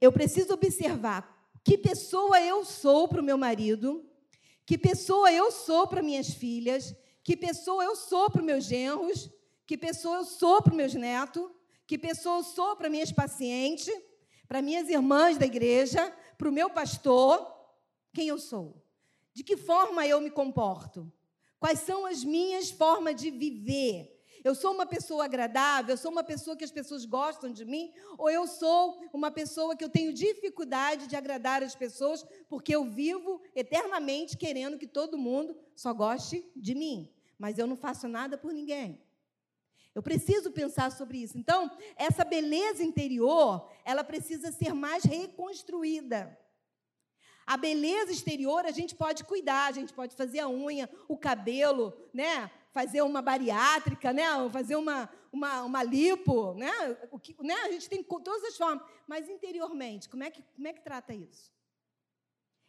eu 0.00 0.10
preciso 0.10 0.52
observar 0.52 1.48
que 1.64 1.78
pessoa 1.78 2.40
eu 2.40 2.64
sou 2.64 3.06
para 3.06 3.20
o 3.20 3.24
meu 3.24 3.38
marido, 3.38 4.04
que 4.66 4.76
pessoa 4.76 5.32
eu 5.32 5.52
sou 5.52 5.86
para 5.86 6.02
minhas 6.02 6.30
filhas, 6.30 6.92
que 7.22 7.36
pessoa 7.36 7.84
eu 7.84 7.94
sou 7.94 8.28
para 8.28 8.40
os 8.40 8.46
meus 8.46 8.64
genros, 8.64 9.30
que 9.64 9.78
pessoa 9.78 10.16
eu 10.16 10.24
sou 10.24 10.60
para 10.60 10.72
os 10.72 10.76
meus 10.76 10.94
netos, 10.94 11.48
que 11.86 11.96
pessoa 11.96 12.38
eu 12.38 12.42
sou 12.42 12.74
para 12.74 12.90
minhas 12.90 13.12
pacientes, 13.12 13.88
para 14.48 14.60
minhas 14.60 14.88
irmãs 14.88 15.38
da 15.38 15.46
igreja, 15.46 16.12
para 16.36 16.48
o 16.48 16.52
meu 16.52 16.68
pastor, 16.68 17.46
quem 18.12 18.26
eu 18.26 18.40
sou? 18.40 18.84
De 19.32 19.44
que 19.44 19.56
forma 19.56 20.04
eu 20.04 20.20
me 20.20 20.32
comporto? 20.32 21.12
Quais 21.58 21.80
são 21.80 22.06
as 22.06 22.22
minhas 22.22 22.70
formas 22.70 23.16
de 23.16 23.30
viver? 23.30 24.14
Eu 24.44 24.54
sou 24.54 24.72
uma 24.72 24.86
pessoa 24.86 25.24
agradável, 25.24 25.92
eu 25.92 25.98
sou 25.98 26.10
uma 26.10 26.22
pessoa 26.22 26.56
que 26.56 26.64
as 26.64 26.70
pessoas 26.70 27.04
gostam 27.04 27.52
de 27.52 27.64
mim, 27.64 27.92
ou 28.16 28.30
eu 28.30 28.46
sou 28.46 28.96
uma 29.12 29.30
pessoa 29.30 29.76
que 29.76 29.82
eu 29.82 29.88
tenho 29.88 30.12
dificuldade 30.12 31.08
de 31.08 31.16
agradar 31.16 31.62
as 31.62 31.74
pessoas 31.74 32.24
porque 32.48 32.74
eu 32.74 32.84
vivo 32.84 33.42
eternamente 33.54 34.36
querendo 34.36 34.78
que 34.78 34.86
todo 34.86 35.18
mundo 35.18 35.56
só 35.74 35.92
goste 35.92 36.48
de 36.54 36.74
mim, 36.74 37.12
mas 37.36 37.58
eu 37.58 37.66
não 37.66 37.76
faço 37.76 38.06
nada 38.06 38.38
por 38.38 38.52
ninguém. 38.52 39.02
Eu 39.94 40.02
preciso 40.02 40.52
pensar 40.52 40.92
sobre 40.92 41.18
isso. 41.18 41.36
Então, 41.36 41.68
essa 41.96 42.24
beleza 42.24 42.84
interior, 42.84 43.68
ela 43.84 44.04
precisa 44.04 44.52
ser 44.52 44.72
mais 44.72 45.02
reconstruída. 45.02 46.38
A 47.48 47.56
beleza 47.56 48.12
exterior 48.12 48.66
a 48.66 48.70
gente 48.70 48.94
pode 48.94 49.24
cuidar, 49.24 49.68
a 49.68 49.72
gente 49.72 49.90
pode 49.94 50.14
fazer 50.14 50.38
a 50.40 50.48
unha, 50.50 50.86
o 51.08 51.16
cabelo, 51.16 51.94
né? 52.12 52.50
fazer 52.72 53.00
uma 53.00 53.22
bariátrica, 53.22 54.12
né? 54.12 54.24
fazer 54.52 54.76
uma, 54.76 55.08
uma, 55.32 55.62
uma 55.62 55.82
lipo. 55.82 56.52
Né? 56.52 56.70
O 57.10 57.18
que, 57.18 57.34
né? 57.42 57.54
A 57.64 57.72
gente 57.72 57.88
tem 57.88 58.02
todas 58.02 58.44
as 58.44 58.54
formas. 58.54 58.86
Mas 59.06 59.30
interiormente, 59.30 60.10
como 60.10 60.24
é, 60.24 60.30
que, 60.30 60.42
como 60.42 60.68
é 60.68 60.74
que 60.74 60.82
trata 60.82 61.14
isso? 61.14 61.50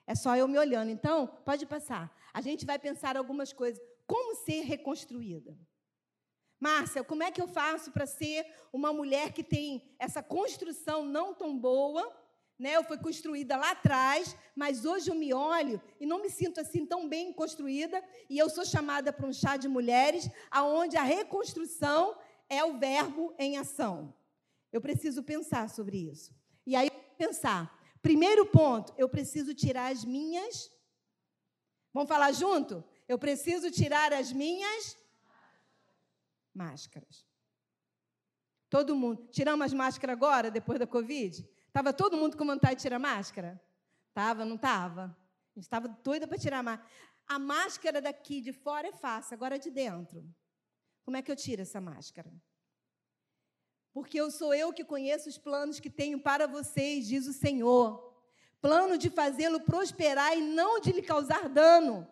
É 0.07 0.15
só 0.15 0.33
eu 0.37 0.47
me 0.47 0.57
olhando. 0.57 0.89
Então, 0.91 1.27
pode 1.43 1.65
passar. 1.65 2.09
A 2.33 2.39
gente 2.39 2.65
vai 2.65 2.79
pensar 2.79 3.17
algumas 3.17 3.51
coisas. 3.51 3.83
Como 4.07 4.33
ser 4.33 4.61
reconstruída? 4.61 5.59
Márcia, 6.57 7.03
como 7.03 7.21
é 7.21 7.31
que 7.31 7.41
eu 7.41 7.49
faço 7.49 7.91
para 7.91 8.05
ser 8.05 8.45
uma 8.71 8.93
mulher 8.93 9.33
que 9.33 9.43
tem 9.43 9.93
essa 9.99 10.23
construção 10.23 11.03
não 11.03 11.33
tão 11.33 11.59
boa? 11.59 12.17
Né? 12.59 12.75
Eu 12.75 12.83
fui 12.83 12.97
construída 12.97 13.55
lá 13.55 13.71
atrás, 13.71 14.35
mas 14.53 14.83
hoje 14.83 15.09
eu 15.09 15.15
me 15.15 15.33
olho 15.33 15.81
e 15.97 16.05
não 16.05 16.21
me 16.21 16.29
sinto 16.29 16.59
assim 16.59 16.85
tão 16.85 17.07
bem 17.07 17.31
construída. 17.31 18.03
E 18.29 18.37
eu 18.37 18.49
sou 18.49 18.65
chamada 18.65 19.13
para 19.13 19.25
um 19.25 19.31
chá 19.31 19.55
de 19.55 19.69
mulheres, 19.69 20.29
aonde 20.51 20.97
a 20.97 21.03
reconstrução 21.03 22.17
é 22.49 22.61
o 22.65 22.77
verbo 22.77 23.33
em 23.39 23.57
ação. 23.57 24.13
Eu 24.73 24.81
preciso 24.81 25.23
pensar 25.23 25.69
sobre 25.69 25.97
isso. 25.97 26.35
E 26.67 26.75
aí, 26.75 26.91
pensar. 27.17 27.73
Primeiro 28.01 28.45
ponto, 28.45 28.93
eu 28.97 29.07
preciso 29.07 29.53
tirar 29.53 29.91
as 29.91 30.03
minhas. 30.03 30.69
Vamos 31.93 32.09
falar 32.09 32.33
junto? 32.33 32.83
Eu 33.07 33.17
preciso 33.17 33.71
tirar 33.71 34.11
as 34.11 34.33
minhas 34.33 34.97
máscaras. 36.53 37.25
Todo 38.69 38.95
mundo. 38.95 39.27
Tiramos 39.31 39.65
as 39.65 39.73
máscaras 39.73 40.13
agora, 40.13 40.51
depois 40.51 40.77
da 40.77 40.85
Covid? 40.85 41.47
Estava 41.69 41.93
todo 41.93 42.17
mundo 42.17 42.35
com 42.35 42.45
vontade 42.45 42.77
de 42.77 42.81
tirar 42.81 42.97
máscara? 42.97 43.61
Tava, 44.11 44.43
não 44.43 44.55
estava? 44.55 45.03
A 45.03 45.59
gente 45.59 45.65
estava 45.65 45.87
doida 45.87 46.27
para 46.27 46.37
tirar 46.37 46.59
a 46.59 46.63
máscara. 46.63 46.89
A 47.27 47.37
máscara 47.37 48.01
daqui 48.01 48.41
de 48.41 48.51
fora 48.51 48.87
é 48.87 48.91
fácil, 48.91 49.35
agora 49.35 49.59
de 49.59 49.69
dentro. 49.69 50.27
Como 51.05 51.15
é 51.15 51.21
que 51.21 51.31
eu 51.31 51.35
tiro 51.35 51.61
essa 51.61 51.79
máscara? 51.79 52.31
Porque 53.93 54.19
eu 54.19 54.31
sou 54.31 54.51
eu 54.51 54.73
que 54.73 54.83
conheço 54.83 55.29
os 55.29 55.37
planos 55.37 55.79
que 55.79 55.91
tenho 55.91 56.19
para 56.19 56.47
vocês, 56.47 57.07
diz 57.07 57.27
o 57.27 57.33
Senhor. 57.33 58.17
Plano 58.59 58.97
de 58.97 59.11
fazê-lo 59.11 59.61
prosperar 59.61 60.35
e 60.35 60.41
não 60.41 60.81
de 60.81 60.91
lhe 60.91 61.03
causar 61.03 61.47
dano. 61.47 62.07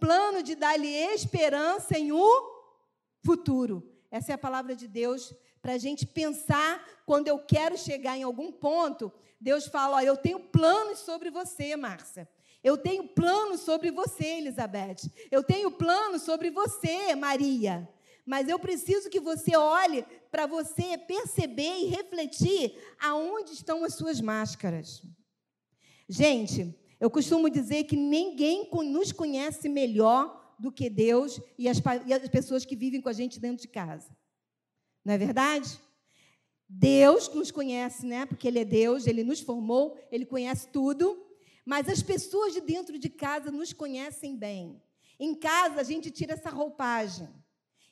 Plano 0.00 0.42
de 0.42 0.56
dar-lhe 0.56 0.88
esperança 0.88 1.96
em 1.96 2.10
o 2.10 2.28
futuro. 3.24 3.96
Essa 4.10 4.32
é 4.32 4.34
a 4.34 4.38
palavra 4.38 4.74
de 4.74 4.88
Deus 4.88 5.32
para 5.68 5.74
a 5.74 5.78
gente 5.78 6.06
pensar 6.06 6.82
quando 7.04 7.28
eu 7.28 7.38
quero 7.38 7.76
chegar 7.76 8.16
em 8.16 8.22
algum 8.22 8.50
ponto. 8.50 9.12
Deus 9.38 9.66
fala: 9.66 10.02
eu 10.02 10.16
tenho 10.16 10.40
planos 10.40 11.00
sobre 11.00 11.30
você, 11.30 11.76
Márcia. 11.76 12.26
Eu 12.64 12.78
tenho 12.78 13.06
planos 13.08 13.60
sobre 13.60 13.90
você, 13.90 14.38
Elizabeth. 14.38 15.10
Eu 15.30 15.44
tenho 15.44 15.70
planos 15.70 16.22
sobre 16.22 16.50
você, 16.50 17.14
Maria. 17.14 17.86
Mas 18.24 18.48
eu 18.48 18.58
preciso 18.58 19.10
que 19.10 19.20
você 19.20 19.58
olhe 19.58 20.06
para 20.30 20.46
você 20.46 20.96
perceber 20.96 21.80
e 21.80 21.88
refletir 21.88 22.74
aonde 22.98 23.52
estão 23.52 23.84
as 23.84 23.92
suas 23.92 24.22
máscaras. 24.22 25.02
Gente, 26.08 26.74
eu 26.98 27.10
costumo 27.10 27.50
dizer 27.50 27.84
que 27.84 27.94
ninguém 27.94 28.70
nos 28.86 29.12
conhece 29.12 29.68
melhor 29.68 30.56
do 30.58 30.72
que 30.72 30.88
Deus 30.88 31.38
e 31.58 31.68
as 31.68 31.78
pessoas 32.30 32.64
que 32.64 32.74
vivem 32.74 33.02
com 33.02 33.10
a 33.10 33.12
gente 33.12 33.38
dentro 33.38 33.60
de 33.60 33.68
casa. 33.68 34.16
Não 35.08 35.14
é 35.14 35.16
verdade? 35.16 35.80
Deus 36.68 37.32
nos 37.32 37.50
conhece, 37.50 38.04
né? 38.04 38.26
Porque 38.26 38.46
Ele 38.46 38.58
é 38.58 38.64
Deus, 38.66 39.06
Ele 39.06 39.24
nos 39.24 39.40
formou, 39.40 39.98
Ele 40.12 40.26
conhece 40.26 40.68
tudo. 40.68 41.26
Mas 41.64 41.88
as 41.88 42.02
pessoas 42.02 42.52
de 42.52 42.60
dentro 42.60 42.98
de 42.98 43.08
casa 43.08 43.50
nos 43.50 43.72
conhecem 43.72 44.36
bem. 44.36 44.82
Em 45.18 45.34
casa, 45.34 45.80
a 45.80 45.82
gente 45.82 46.10
tira 46.10 46.34
essa 46.34 46.50
roupagem. 46.50 47.26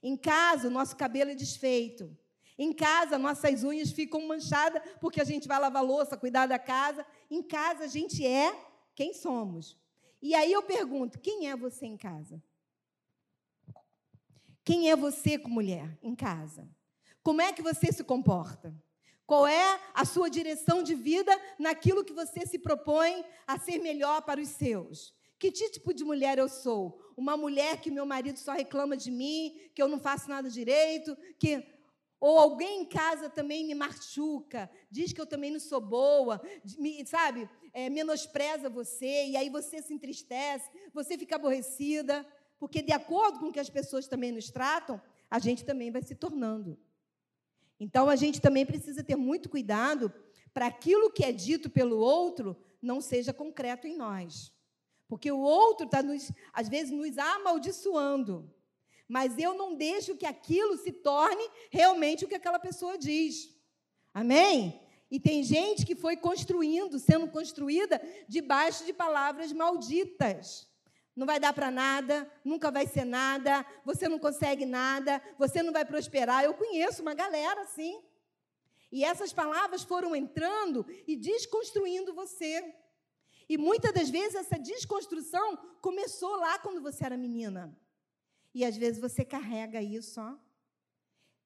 Em 0.02 0.14
casa, 0.14 0.68
o 0.68 0.70
nosso 0.70 0.94
cabelo 0.94 1.30
é 1.30 1.34
desfeito. 1.34 2.14
Em 2.58 2.70
casa, 2.70 3.16
nossas 3.16 3.64
unhas 3.64 3.92
ficam 3.92 4.20
manchadas 4.26 4.82
porque 5.00 5.22
a 5.22 5.24
gente 5.24 5.48
vai 5.48 5.58
lavar 5.58 5.82
louça, 5.82 6.18
cuidar 6.18 6.44
da 6.44 6.58
casa. 6.58 7.06
Em 7.30 7.42
casa, 7.42 7.84
a 7.84 7.88
gente 7.88 8.26
é 8.26 8.54
quem 8.94 9.14
somos. 9.14 9.74
E 10.20 10.34
aí 10.34 10.52
eu 10.52 10.62
pergunto: 10.62 11.18
quem 11.18 11.48
é 11.48 11.56
você 11.56 11.86
em 11.86 11.96
casa? 11.96 12.42
Quem 14.62 14.90
é 14.90 14.94
você 14.94 15.38
como 15.38 15.54
mulher 15.54 15.98
em 16.02 16.14
casa? 16.14 16.75
Como 17.26 17.42
é 17.42 17.52
que 17.52 17.60
você 17.60 17.90
se 17.90 18.04
comporta? 18.04 18.72
Qual 19.26 19.48
é 19.48 19.80
a 19.92 20.04
sua 20.04 20.30
direção 20.30 20.80
de 20.80 20.94
vida 20.94 21.36
naquilo 21.58 22.04
que 22.04 22.12
você 22.12 22.46
se 22.46 22.56
propõe 22.56 23.24
a 23.44 23.58
ser 23.58 23.78
melhor 23.80 24.22
para 24.22 24.40
os 24.40 24.50
seus? 24.50 25.12
Que 25.36 25.50
tipo 25.50 25.92
de 25.92 26.04
mulher 26.04 26.38
eu 26.38 26.48
sou? 26.48 27.00
Uma 27.16 27.36
mulher 27.36 27.80
que 27.80 27.90
meu 27.90 28.06
marido 28.06 28.38
só 28.38 28.52
reclama 28.52 28.96
de 28.96 29.10
mim, 29.10 29.58
que 29.74 29.82
eu 29.82 29.88
não 29.88 29.98
faço 29.98 30.28
nada 30.28 30.48
direito, 30.48 31.18
que 31.36 31.66
ou 32.20 32.38
alguém 32.38 32.82
em 32.82 32.84
casa 32.84 33.28
também 33.28 33.66
me 33.66 33.74
machuca, 33.74 34.70
diz 34.88 35.12
que 35.12 35.20
eu 35.20 35.26
também 35.26 35.50
não 35.50 35.58
sou 35.58 35.80
boa, 35.80 36.40
me, 36.78 37.04
sabe? 37.08 37.50
É, 37.72 37.90
menospreza 37.90 38.70
você, 38.70 39.26
e 39.26 39.36
aí 39.36 39.50
você 39.50 39.82
se 39.82 39.92
entristece, 39.92 40.70
você 40.94 41.18
fica 41.18 41.34
aborrecida, 41.34 42.24
porque 42.56 42.82
de 42.82 42.92
acordo 42.92 43.40
com 43.40 43.46
o 43.46 43.52
que 43.52 43.58
as 43.58 43.68
pessoas 43.68 44.06
também 44.06 44.30
nos 44.30 44.48
tratam, 44.48 45.02
a 45.28 45.40
gente 45.40 45.64
também 45.64 45.90
vai 45.90 46.04
se 46.04 46.14
tornando. 46.14 46.78
Então 47.78 48.08
a 48.08 48.16
gente 48.16 48.40
também 48.40 48.64
precisa 48.64 49.04
ter 49.04 49.16
muito 49.16 49.48
cuidado 49.48 50.12
para 50.52 50.66
aquilo 50.66 51.10
que 51.10 51.24
é 51.24 51.32
dito 51.32 51.68
pelo 51.68 51.98
outro 51.98 52.56
não 52.80 53.00
seja 53.00 53.32
concreto 53.32 53.86
em 53.86 53.96
nós. 53.96 54.52
Porque 55.08 55.30
o 55.30 55.38
outro 55.38 55.86
está, 55.86 56.02
às 56.52 56.68
vezes, 56.68 56.90
nos 56.90 57.16
amaldiçoando. 57.18 58.52
Mas 59.08 59.38
eu 59.38 59.54
não 59.54 59.76
deixo 59.76 60.16
que 60.16 60.26
aquilo 60.26 60.76
se 60.78 60.90
torne 60.90 61.48
realmente 61.70 62.24
o 62.24 62.28
que 62.28 62.34
aquela 62.34 62.58
pessoa 62.58 62.98
diz. 62.98 63.54
Amém? 64.12 64.80
E 65.10 65.20
tem 65.20 65.44
gente 65.44 65.86
que 65.86 65.94
foi 65.94 66.16
construindo, 66.16 66.98
sendo 66.98 67.28
construída 67.28 68.00
debaixo 68.28 68.84
de 68.84 68.92
palavras 68.92 69.52
malditas 69.52 70.65
não 71.16 71.26
vai 71.26 71.40
dar 71.40 71.54
para 71.54 71.70
nada, 71.70 72.30
nunca 72.44 72.70
vai 72.70 72.86
ser 72.86 73.06
nada, 73.06 73.64
você 73.84 74.06
não 74.06 74.18
consegue 74.18 74.66
nada, 74.66 75.22
você 75.38 75.62
não 75.62 75.72
vai 75.72 75.84
prosperar. 75.84 76.44
Eu 76.44 76.52
conheço 76.52 77.00
uma 77.00 77.14
galera 77.14 77.62
assim. 77.62 78.02
E 78.92 79.02
essas 79.02 79.32
palavras 79.32 79.82
foram 79.82 80.14
entrando 80.14 80.86
e 81.06 81.16
desconstruindo 81.16 82.12
você. 82.12 82.74
E 83.48 83.56
muitas 83.56 83.92
das 83.92 84.10
vezes 84.10 84.34
essa 84.34 84.58
desconstrução 84.58 85.56
começou 85.80 86.36
lá 86.36 86.58
quando 86.58 86.82
você 86.82 87.06
era 87.06 87.16
menina. 87.16 87.74
E 88.54 88.64
às 88.64 88.76
vezes 88.76 89.00
você 89.00 89.24
carrega 89.24 89.80
isso, 89.80 90.20
ó. 90.20 90.34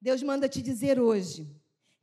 Deus 0.00 0.22
manda 0.22 0.48
te 0.48 0.60
dizer 0.60 0.98
hoje 0.98 1.48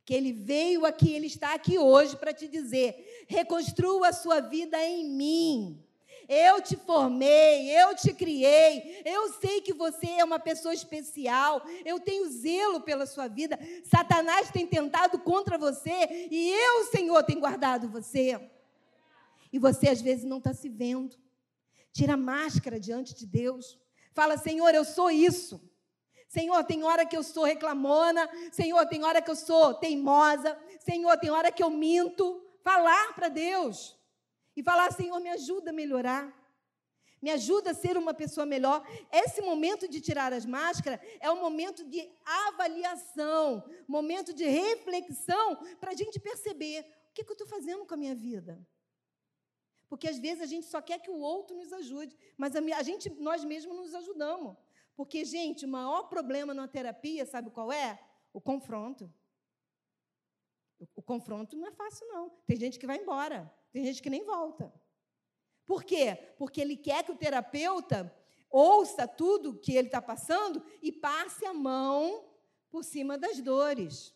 que 0.04 0.14
ele 0.14 0.32
veio 0.32 0.86
aqui, 0.86 1.12
ele 1.12 1.26
está 1.26 1.52
aqui 1.52 1.78
hoje 1.78 2.16
para 2.16 2.32
te 2.32 2.48
dizer: 2.48 3.26
reconstrua 3.28 4.08
a 4.08 4.12
sua 4.12 4.40
vida 4.40 4.82
em 4.82 5.04
mim. 5.04 5.84
Eu 6.28 6.60
te 6.60 6.76
formei, 6.76 7.70
eu 7.70 7.96
te 7.96 8.12
criei. 8.12 9.00
Eu 9.02 9.32
sei 9.32 9.62
que 9.62 9.72
você 9.72 10.06
é 10.06 10.24
uma 10.24 10.38
pessoa 10.38 10.74
especial. 10.74 11.62
Eu 11.86 11.98
tenho 11.98 12.30
zelo 12.30 12.82
pela 12.82 13.06
sua 13.06 13.26
vida. 13.28 13.58
Satanás 13.84 14.50
tem 14.50 14.66
tentado 14.66 15.18
contra 15.20 15.56
você 15.56 16.28
e 16.30 16.50
eu, 16.50 16.84
Senhor, 16.90 17.22
tenho 17.22 17.40
guardado 17.40 17.88
você. 17.88 18.38
E 19.50 19.58
você 19.58 19.88
às 19.88 20.02
vezes 20.02 20.24
não 20.26 20.36
está 20.36 20.52
se 20.52 20.68
vendo. 20.68 21.16
Tira 21.92 22.12
a 22.12 22.18
máscara 22.18 22.78
diante 22.78 23.14
de 23.14 23.24
Deus. 23.24 23.78
Fala, 24.12 24.36
Senhor, 24.36 24.74
eu 24.74 24.84
sou 24.84 25.10
isso. 25.10 25.58
Senhor, 26.28 26.62
tem 26.64 26.84
hora 26.84 27.06
que 27.06 27.16
eu 27.16 27.22
sou 27.22 27.44
reclamona. 27.44 28.28
Senhor, 28.52 28.84
tem 28.86 29.02
hora 29.02 29.22
que 29.22 29.30
eu 29.30 29.36
sou 29.36 29.72
teimosa. 29.72 30.58
Senhor, 30.80 31.16
tem 31.16 31.30
hora 31.30 31.50
que 31.50 31.62
eu 31.62 31.70
minto. 31.70 32.44
Falar 32.62 33.14
para 33.14 33.30
Deus 33.30 33.97
e 34.58 34.62
falar: 34.62 34.92
Senhor, 34.92 35.20
me 35.20 35.30
ajuda 35.30 35.70
a 35.70 35.72
melhorar. 35.72 36.24
Me 37.22 37.30
ajuda 37.30 37.70
a 37.70 37.74
ser 37.74 37.96
uma 37.96 38.12
pessoa 38.12 38.44
melhor. 38.44 38.84
Esse 39.12 39.40
momento 39.40 39.88
de 39.88 40.00
tirar 40.00 40.32
as 40.32 40.44
máscaras 40.44 41.00
é 41.20 41.30
um 41.30 41.40
momento 41.40 41.84
de 41.84 42.00
avaliação, 42.24 43.64
momento 43.86 44.32
de 44.32 44.44
reflexão, 44.44 45.56
para 45.80 45.92
a 45.92 45.94
gente 45.94 46.18
perceber 46.18 46.80
o 46.80 47.14
que, 47.14 47.24
que 47.24 47.30
eu 47.30 47.34
estou 47.34 47.46
fazendo 47.46 47.86
com 47.86 47.94
a 47.94 47.96
minha 47.96 48.14
vida. 48.14 48.64
Porque 49.88 50.08
às 50.08 50.18
vezes 50.18 50.42
a 50.42 50.46
gente 50.46 50.66
só 50.66 50.80
quer 50.82 50.98
que 51.00 51.10
o 51.10 51.18
outro 51.18 51.56
nos 51.56 51.72
ajude, 51.72 52.16
mas 52.36 52.54
a, 52.54 52.82
gente, 52.82 53.08
nós 53.10 53.44
mesmos 53.44 53.76
nos 53.76 53.94
ajudamos. 53.94 54.56
Porque, 54.96 55.24
gente, 55.24 55.66
o 55.66 55.68
maior 55.68 56.08
problema 56.08 56.52
na 56.52 56.66
terapia, 56.66 57.24
sabe 57.24 57.50
qual 57.50 57.72
é? 57.72 57.98
O 58.32 58.40
confronto. 58.40 59.12
O 60.94 61.02
confronto 61.02 61.56
não 61.56 61.66
é 61.68 61.72
fácil, 61.72 62.06
não. 62.08 62.30
Tem 62.46 62.56
gente 62.56 62.78
que 62.78 62.86
vai 62.86 62.98
embora, 62.98 63.52
tem 63.72 63.84
gente 63.84 64.02
que 64.02 64.10
nem 64.10 64.24
volta. 64.24 64.72
Por 65.66 65.84
quê? 65.84 66.16
Porque 66.38 66.60
ele 66.60 66.76
quer 66.76 67.04
que 67.04 67.12
o 67.12 67.16
terapeuta 67.16 68.14
ouça 68.50 69.06
tudo 69.06 69.58
que 69.58 69.74
ele 69.76 69.88
está 69.88 70.00
passando 70.00 70.64
e 70.82 70.90
passe 70.90 71.44
a 71.44 71.52
mão 71.52 72.24
por 72.70 72.82
cima 72.82 73.18
das 73.18 73.40
dores. 73.40 74.14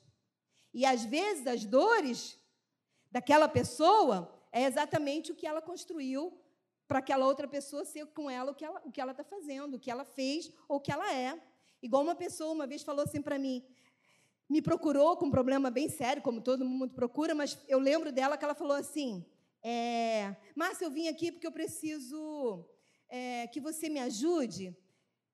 E 0.72 0.86
às 0.86 1.04
vezes 1.04 1.46
as 1.46 1.64
dores 1.64 2.38
daquela 3.10 3.48
pessoa 3.48 4.32
é 4.50 4.64
exatamente 4.64 5.30
o 5.30 5.34
que 5.34 5.46
ela 5.46 5.60
construiu 5.60 6.38
para 6.88 6.98
aquela 6.98 7.26
outra 7.26 7.46
pessoa 7.46 7.84
ser 7.84 8.06
com 8.06 8.28
ela 8.28 8.52
o 8.52 8.54
que 8.90 9.00
ela 9.00 9.12
está 9.12 9.24
fazendo, 9.24 9.74
o 9.74 9.80
que 9.80 9.90
ela 9.90 10.04
fez 10.04 10.50
ou 10.68 10.76
o 10.76 10.80
que 10.80 10.92
ela 10.92 11.12
é. 11.12 11.40
Igual 11.82 12.02
uma 12.02 12.14
pessoa 12.14 12.52
uma 12.52 12.66
vez 12.66 12.82
falou 12.82 13.04
assim 13.04 13.20
para 13.20 13.38
mim, 13.38 13.66
me 14.48 14.62
procurou 14.62 15.16
com 15.16 15.26
um 15.26 15.30
problema 15.30 15.70
bem 15.70 15.88
sério, 15.88 16.22
como 16.22 16.40
todo 16.40 16.64
mundo 16.64 16.94
procura, 16.94 17.34
mas 17.34 17.58
eu 17.68 17.78
lembro 17.78 18.12
dela 18.12 18.36
que 18.36 18.44
ela 18.44 18.54
falou 18.54 18.76
assim: 18.76 19.24
é, 19.62 20.34
Márcia, 20.56 20.86
eu 20.86 20.90
vim 20.90 21.08
aqui 21.08 21.30
porque 21.30 21.46
eu 21.46 21.52
preciso 21.52 22.64
é, 23.08 23.46
que 23.46 23.60
você 23.60 23.88
me 23.88 24.00
ajude 24.00 24.76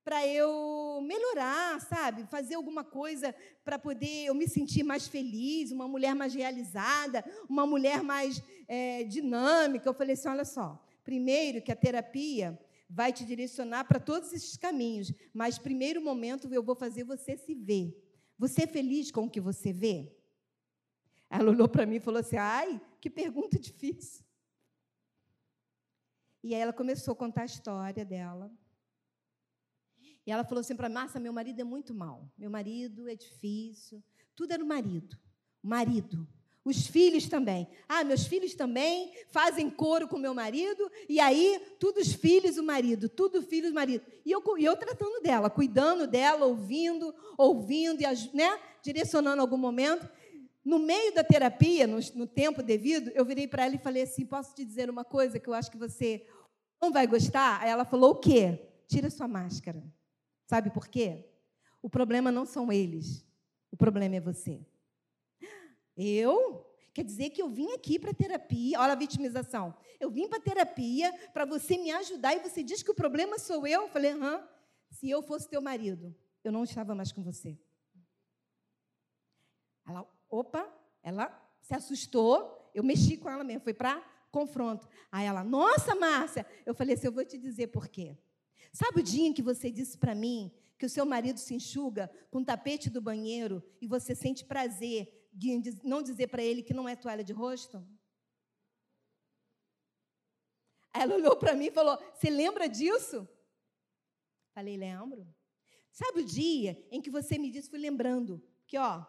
para 0.05 0.27
eu 0.27 1.01
melhorar, 1.03 1.81
sabe? 1.83 2.25
Fazer 2.31 2.55
alguma 2.55 2.83
coisa 2.83 3.35
para 3.65 3.79
poder 3.79 4.25
eu 4.25 4.35
me 4.35 4.49
sentir 4.49 4.83
mais 4.83 5.07
feliz, 5.07 5.71
uma 5.71 5.87
mulher 5.87 6.15
mais 6.15 6.35
realizada, 6.35 7.25
uma 7.49 7.67
mulher 7.67 8.03
mais 8.03 8.43
é, 8.67 9.05
dinâmica. 9.05 9.89
Eu 9.89 9.95
falei 9.95 10.15
assim: 10.15 10.29
olha 10.29 10.45
só, 10.45 10.83
primeiro 11.05 11.61
que 11.61 11.71
a 11.71 11.77
terapia 11.77 12.59
vai 12.89 13.13
te 13.13 13.25
direcionar 13.25 13.85
para 13.85 14.01
todos 14.01 14.33
esses 14.33 14.57
caminhos, 14.57 15.13
mas 15.33 15.59
primeiro 15.59 16.01
momento 16.01 16.53
eu 16.53 16.63
vou 16.63 16.75
fazer 16.75 17.05
você 17.05 17.37
se 17.37 17.55
ver. 17.55 17.95
Você 18.39 18.63
é 18.63 18.67
feliz 18.67 19.11
com 19.11 19.25
o 19.25 19.31
que 19.31 19.41
você 19.41 19.73
vê? 19.73 20.11
Ela 21.29 21.51
olhou 21.51 21.69
para 21.69 21.85
mim 21.85 21.97
e 21.97 22.01
falou 22.01 22.21
assim: 22.21 22.37
ai, 22.37 22.81
que 23.01 23.11
pergunta 23.11 23.59
difícil. 23.61 24.25
E 26.43 26.55
aí 26.55 26.61
ela 26.61 26.73
começou 26.73 27.13
a 27.13 27.17
contar 27.17 27.43
a 27.43 27.47
história 27.47 28.05
dela. 28.05 28.51
E 30.27 30.31
ela 30.31 30.45
falou 30.45 30.61
assim 30.61 30.77
para 30.77 30.89
Márcia, 30.89 31.21
meu 31.21 31.33
marido 31.33 31.61
é 31.61 31.65
muito 31.65 31.95
mal. 31.95 32.31
Meu 32.37 32.51
marido 32.51 33.09
é 33.09 33.15
difícil. 33.15 34.03
Tudo 34.37 34.53
é 34.53 34.59
no 34.59 34.67
marido. 34.67 35.19
O 35.63 35.69
marido. 35.69 36.29
Os 36.69 36.87
filhos 36.87 37.27
também. 37.27 37.67
Ah, 37.89 38.05
meus 38.05 38.27
filhos 38.27 38.55
também 38.55 39.11
fazem 39.31 39.71
coro 39.71 40.07
com 40.07 40.19
meu 40.19 40.35
marido, 40.35 40.91
e 41.09 41.19
aí, 41.19 41.59
tudo 41.81 41.99
os 41.99 42.13
filhos, 42.13 42.59
o 42.59 42.63
marido, 42.63 43.09
tudo 43.09 43.41
filhos, 43.41 43.71
o 43.71 43.75
marido. 43.75 44.05
E 44.23 44.31
eu, 44.31 44.43
eu 44.59 44.77
tratando 44.77 45.23
dela, 45.23 45.49
cuidando 45.49 46.07
dela, 46.07 46.45
ouvindo, 46.45 47.15
ouvindo, 47.39 48.03
e 48.03 48.37
né, 48.37 48.61
direcionando 48.83 49.41
algum 49.41 49.57
momento. 49.57 50.07
No 50.65 50.79
meio 50.79 51.15
da 51.15 51.25
terapia, 51.25 51.87
no, 51.87 51.99
no 52.15 52.27
tempo 52.27 52.63
devido, 52.63 53.11
eu 53.11 53.25
virei 53.25 53.47
para 53.47 53.65
ela 53.65 53.75
e 53.75 53.79
falei 53.79 54.03
assim: 54.03 54.27
posso 54.27 54.55
te 54.55 54.65
dizer 54.65 54.91
uma 54.91 55.05
coisa 55.05 55.39
que 55.39 55.49
eu 55.49 55.55
acho 55.55 55.71
que 55.71 55.77
você 55.77 56.27
não 56.81 56.93
vai 56.93 57.07
gostar? 57.07 57.61
Aí 57.63 57.71
ela 57.71 57.85
falou: 57.85 58.13
o 58.13 58.17
quê? 58.17 58.69
Tira 58.87 59.11
sua 59.11 59.29
máscara. 59.29 59.83
Sabe 60.47 60.71
por 60.71 60.89
quê? 60.89 61.25
O 61.83 61.89
problema 61.89 62.33
não 62.33 62.45
são 62.45 62.73
eles, 62.73 63.25
o 63.71 63.77
problema 63.77 64.17
é 64.17 64.21
você. 64.21 64.67
Eu? 65.97 66.65
Quer 66.95 67.05
dizer 67.05 67.31
que 67.31 67.41
eu 67.41 67.49
vim 67.49 67.73
aqui 67.73 67.99
para 67.99 68.13
terapia, 68.13 68.81
olha 68.81 68.93
a 68.93 68.97
vitimização. 68.97 69.75
Eu 70.01 70.11
vim 70.11 70.29
para 70.29 70.41
terapia 70.41 71.13
para 71.33 71.45
você 71.45 71.77
me 71.77 71.93
ajudar 71.93 72.35
e 72.35 72.41
você 72.41 72.63
diz 72.63 72.83
que 72.83 72.91
o 72.91 72.95
problema 72.95 73.39
sou 73.39 73.67
eu? 73.67 73.83
Eu 73.83 73.89
falei, 73.89 74.13
aham. 74.13 74.47
Se 74.91 75.09
eu 75.09 75.23
fosse 75.23 75.49
teu 75.49 75.61
marido, 75.61 76.15
eu 76.43 76.51
não 76.51 76.65
estava 76.65 76.95
mais 76.95 77.13
com 77.13 77.23
você. 77.23 77.59
Ela, 79.87 80.07
Opa, 80.31 80.69
ela 81.03 81.31
se 81.61 81.75
assustou, 81.75 82.71
eu 82.75 82.83
mexi 82.83 83.17
com 83.17 83.29
ela 83.31 83.45
mesmo, 83.45 83.63
foi 83.63 83.75
para 83.75 84.01
confronto. 84.31 84.89
Aí 85.11 85.27
ela, 85.27 85.43
nossa, 85.43 85.95
Márcia, 85.95 86.47
eu 86.65 86.75
falei 86.75 86.95
assim, 86.95 87.07
eu 87.07 87.13
vou 87.13 87.25
te 87.25 87.39
dizer 87.39 87.69
por 87.69 87.89
quê. 87.89 88.17
Sabe 88.73 89.01
o 89.01 89.03
dia 89.03 89.27
em 89.27 89.33
que 89.33 89.43
você 89.43 89.71
disse 89.71 89.97
para 89.97 90.15
mim 90.15 90.53
que 90.79 90.87
o 90.87 90.91
seu 90.91 91.05
marido 91.05 91.39
se 91.39 91.55
enxuga 91.55 92.11
com 92.31 92.39
o 92.39 92.45
tapete 92.45 92.91
do 92.91 93.01
banheiro 93.01 93.63
e 93.81 93.87
você 93.87 94.15
sente 94.15 94.45
prazer 94.45 95.29
de 95.33 95.79
não 95.83 96.03
dizer 96.03 96.29
para 96.29 96.43
ele 96.43 96.63
que 96.63 96.75
não 96.75 96.89
é 96.89 96.95
toalha 96.95 97.25
de 97.25 97.33
rosto? 97.33 97.85
Aí 100.93 101.03
ela 101.03 101.15
olhou 101.15 101.37
para 101.37 101.55
mim 101.55 101.67
e 101.67 101.71
falou: 101.71 101.99
Você 102.15 102.31
lembra 102.31 102.69
disso? 102.69 103.29
Falei: 104.55 104.77
Lembro. 104.77 105.27
Sabe 105.91 106.21
o 106.21 106.25
dia 106.25 106.87
em 106.91 107.01
que 107.01 107.11
você 107.11 107.39
me 107.39 107.51
disse? 107.51 107.71
Fui 107.71 107.79
lembrando. 107.79 108.43
Que, 108.67 108.79
ó, 108.79 109.05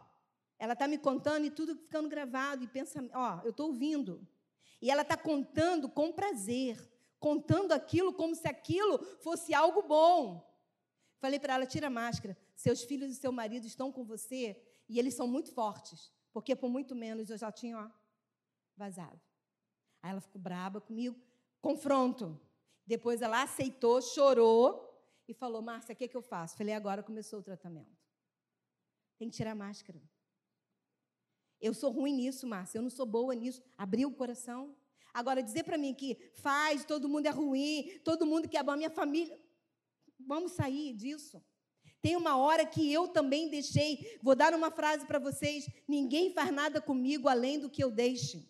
ela 0.60 0.74
está 0.74 0.88
me 0.88 0.98
contando 0.98 1.46
e 1.46 1.50
tudo 1.50 1.74
ficando 1.74 2.10
gravado. 2.10 2.64
E 2.64 2.68
pensa, 2.68 3.02
ó, 3.14 3.42
eu 3.46 3.52
estou 3.52 3.68
ouvindo. 3.68 4.28
E 4.82 4.92
ela 4.92 5.02
está 5.02 5.16
contando 5.16 5.88
com 5.90 6.12
prazer. 6.12 6.78
Contando 7.18 7.72
aquilo 7.72 8.14
como 8.14 8.36
se 8.36 8.48
aquilo 8.48 9.00
fosse 9.22 9.54
algo 9.54 9.82
bom. 9.82 10.46
Falei 11.18 11.40
para 11.40 11.54
ela: 11.54 11.66
tira 11.66 11.88
a 11.88 11.90
máscara. 11.90 12.38
Seus 12.56 12.84
filhos 12.84 13.10
e 13.12 13.16
seu 13.16 13.32
marido 13.32 13.66
estão 13.66 13.92
com 13.92 14.04
você 14.04 14.62
e 14.88 15.00
eles 15.00 15.14
são 15.14 15.28
muito 15.28 15.52
fortes. 15.54 16.12
Porque 16.34 16.56
por 16.56 16.70
muito 16.70 16.94
menos 16.94 17.30
eu 17.30 17.38
já 17.38 17.52
tinha 17.52 17.78
ó, 17.78 17.90
vazado. 18.76 19.20
Aí 20.02 20.12
ela 20.12 20.22
ficou 20.22 20.42
braba 20.42 20.80
comigo. 20.82 21.20
Confronto. 21.62 22.40
Depois 22.86 23.22
ela 23.22 23.44
aceitou, 23.44 24.02
chorou 24.02 24.86
e 25.28 25.34
falou: 25.34 25.62
Márcia, 25.62 25.94
o 25.94 25.96
que, 25.96 26.06
é 26.06 26.08
que 26.08 26.18
eu 26.18 26.22
faço? 26.22 26.58
Falei: 26.58 26.74
agora 26.74 27.02
começou 27.02 27.40
o 27.40 27.44
tratamento. 27.44 27.98
Tem 29.18 29.30
que 29.30 29.36
tirar 29.36 29.52
a 29.52 29.56
máscara. 29.56 30.02
Eu 31.62 31.74
sou 31.74 31.92
ruim 31.92 32.14
nisso, 32.14 32.48
Márcia, 32.48 32.78
eu 32.78 32.82
não 32.82 32.90
sou 32.90 33.06
boa 33.06 33.36
nisso. 33.36 33.62
Abrir 33.78 34.06
o 34.06 34.12
coração. 34.12 34.76
Agora, 35.14 35.44
dizer 35.44 35.64
para 35.64 35.78
mim 35.78 35.94
que 35.94 36.18
faz, 36.36 36.86
todo 36.86 37.10
mundo 37.10 37.26
é 37.26 37.32
ruim, 37.32 38.00
todo 38.04 38.26
mundo 38.26 38.48
quer 38.48 38.68
a 38.68 38.78
minha 38.78 38.90
família. 38.90 39.38
Vamos 40.20 40.54
sair 40.54 40.94
disso. 40.94 41.44
Tem 42.02 42.16
uma 42.16 42.38
hora 42.38 42.66
que 42.66 42.92
eu 42.92 43.10
também 43.10 43.50
deixei. 43.50 44.18
Vou 44.22 44.36
dar 44.36 44.54
uma 44.54 44.72
frase 44.72 45.06
para 45.06 45.20
vocês: 45.20 45.68
ninguém 45.88 46.32
faz 46.32 46.52
nada 46.52 46.80
comigo 46.80 47.28
além 47.28 47.60
do 47.60 47.70
que 47.70 47.84
eu 47.84 47.92
deixe. 47.92 48.50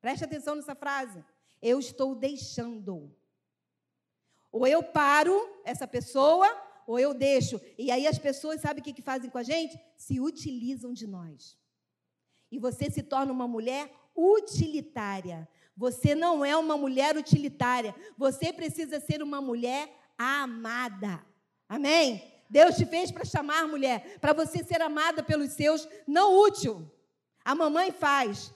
Preste 0.00 0.24
atenção 0.24 0.54
nessa 0.54 0.74
frase. 0.74 1.24
Eu 1.60 1.80
estou 1.80 2.14
deixando. 2.14 3.12
Ou 4.52 4.66
eu 4.66 4.82
paro 4.82 5.34
essa 5.64 5.86
pessoa, 5.88 6.46
ou 6.86 6.98
eu 6.98 7.12
deixo. 7.12 7.60
E 7.76 7.90
aí 7.90 8.06
as 8.06 8.18
pessoas, 8.18 8.60
sabem 8.60 8.80
o 8.80 8.84
que 8.84 9.02
fazem 9.02 9.28
com 9.28 9.38
a 9.38 9.42
gente? 9.42 9.80
Se 9.96 10.20
utilizam 10.20 10.92
de 10.92 11.06
nós 11.06 11.58
e 12.50 12.58
você 12.58 12.90
se 12.90 13.02
torna 13.02 13.32
uma 13.32 13.48
mulher 13.48 13.90
utilitária. 14.14 15.48
Você 15.76 16.14
não 16.14 16.44
é 16.44 16.56
uma 16.56 16.76
mulher 16.76 17.16
utilitária. 17.16 17.94
Você 18.16 18.52
precisa 18.52 18.98
ser 18.98 19.22
uma 19.22 19.40
mulher 19.40 19.92
amada. 20.16 21.24
Amém? 21.68 22.32
Deus 22.48 22.76
te 22.76 22.86
fez 22.86 23.10
para 23.10 23.24
chamar 23.24 23.66
mulher, 23.66 24.18
para 24.20 24.32
você 24.32 24.62
ser 24.62 24.80
amada 24.80 25.22
pelos 25.22 25.52
seus, 25.52 25.86
não 26.06 26.40
útil. 26.40 26.90
A 27.44 27.54
mamãe 27.54 27.90
faz. 27.90 28.54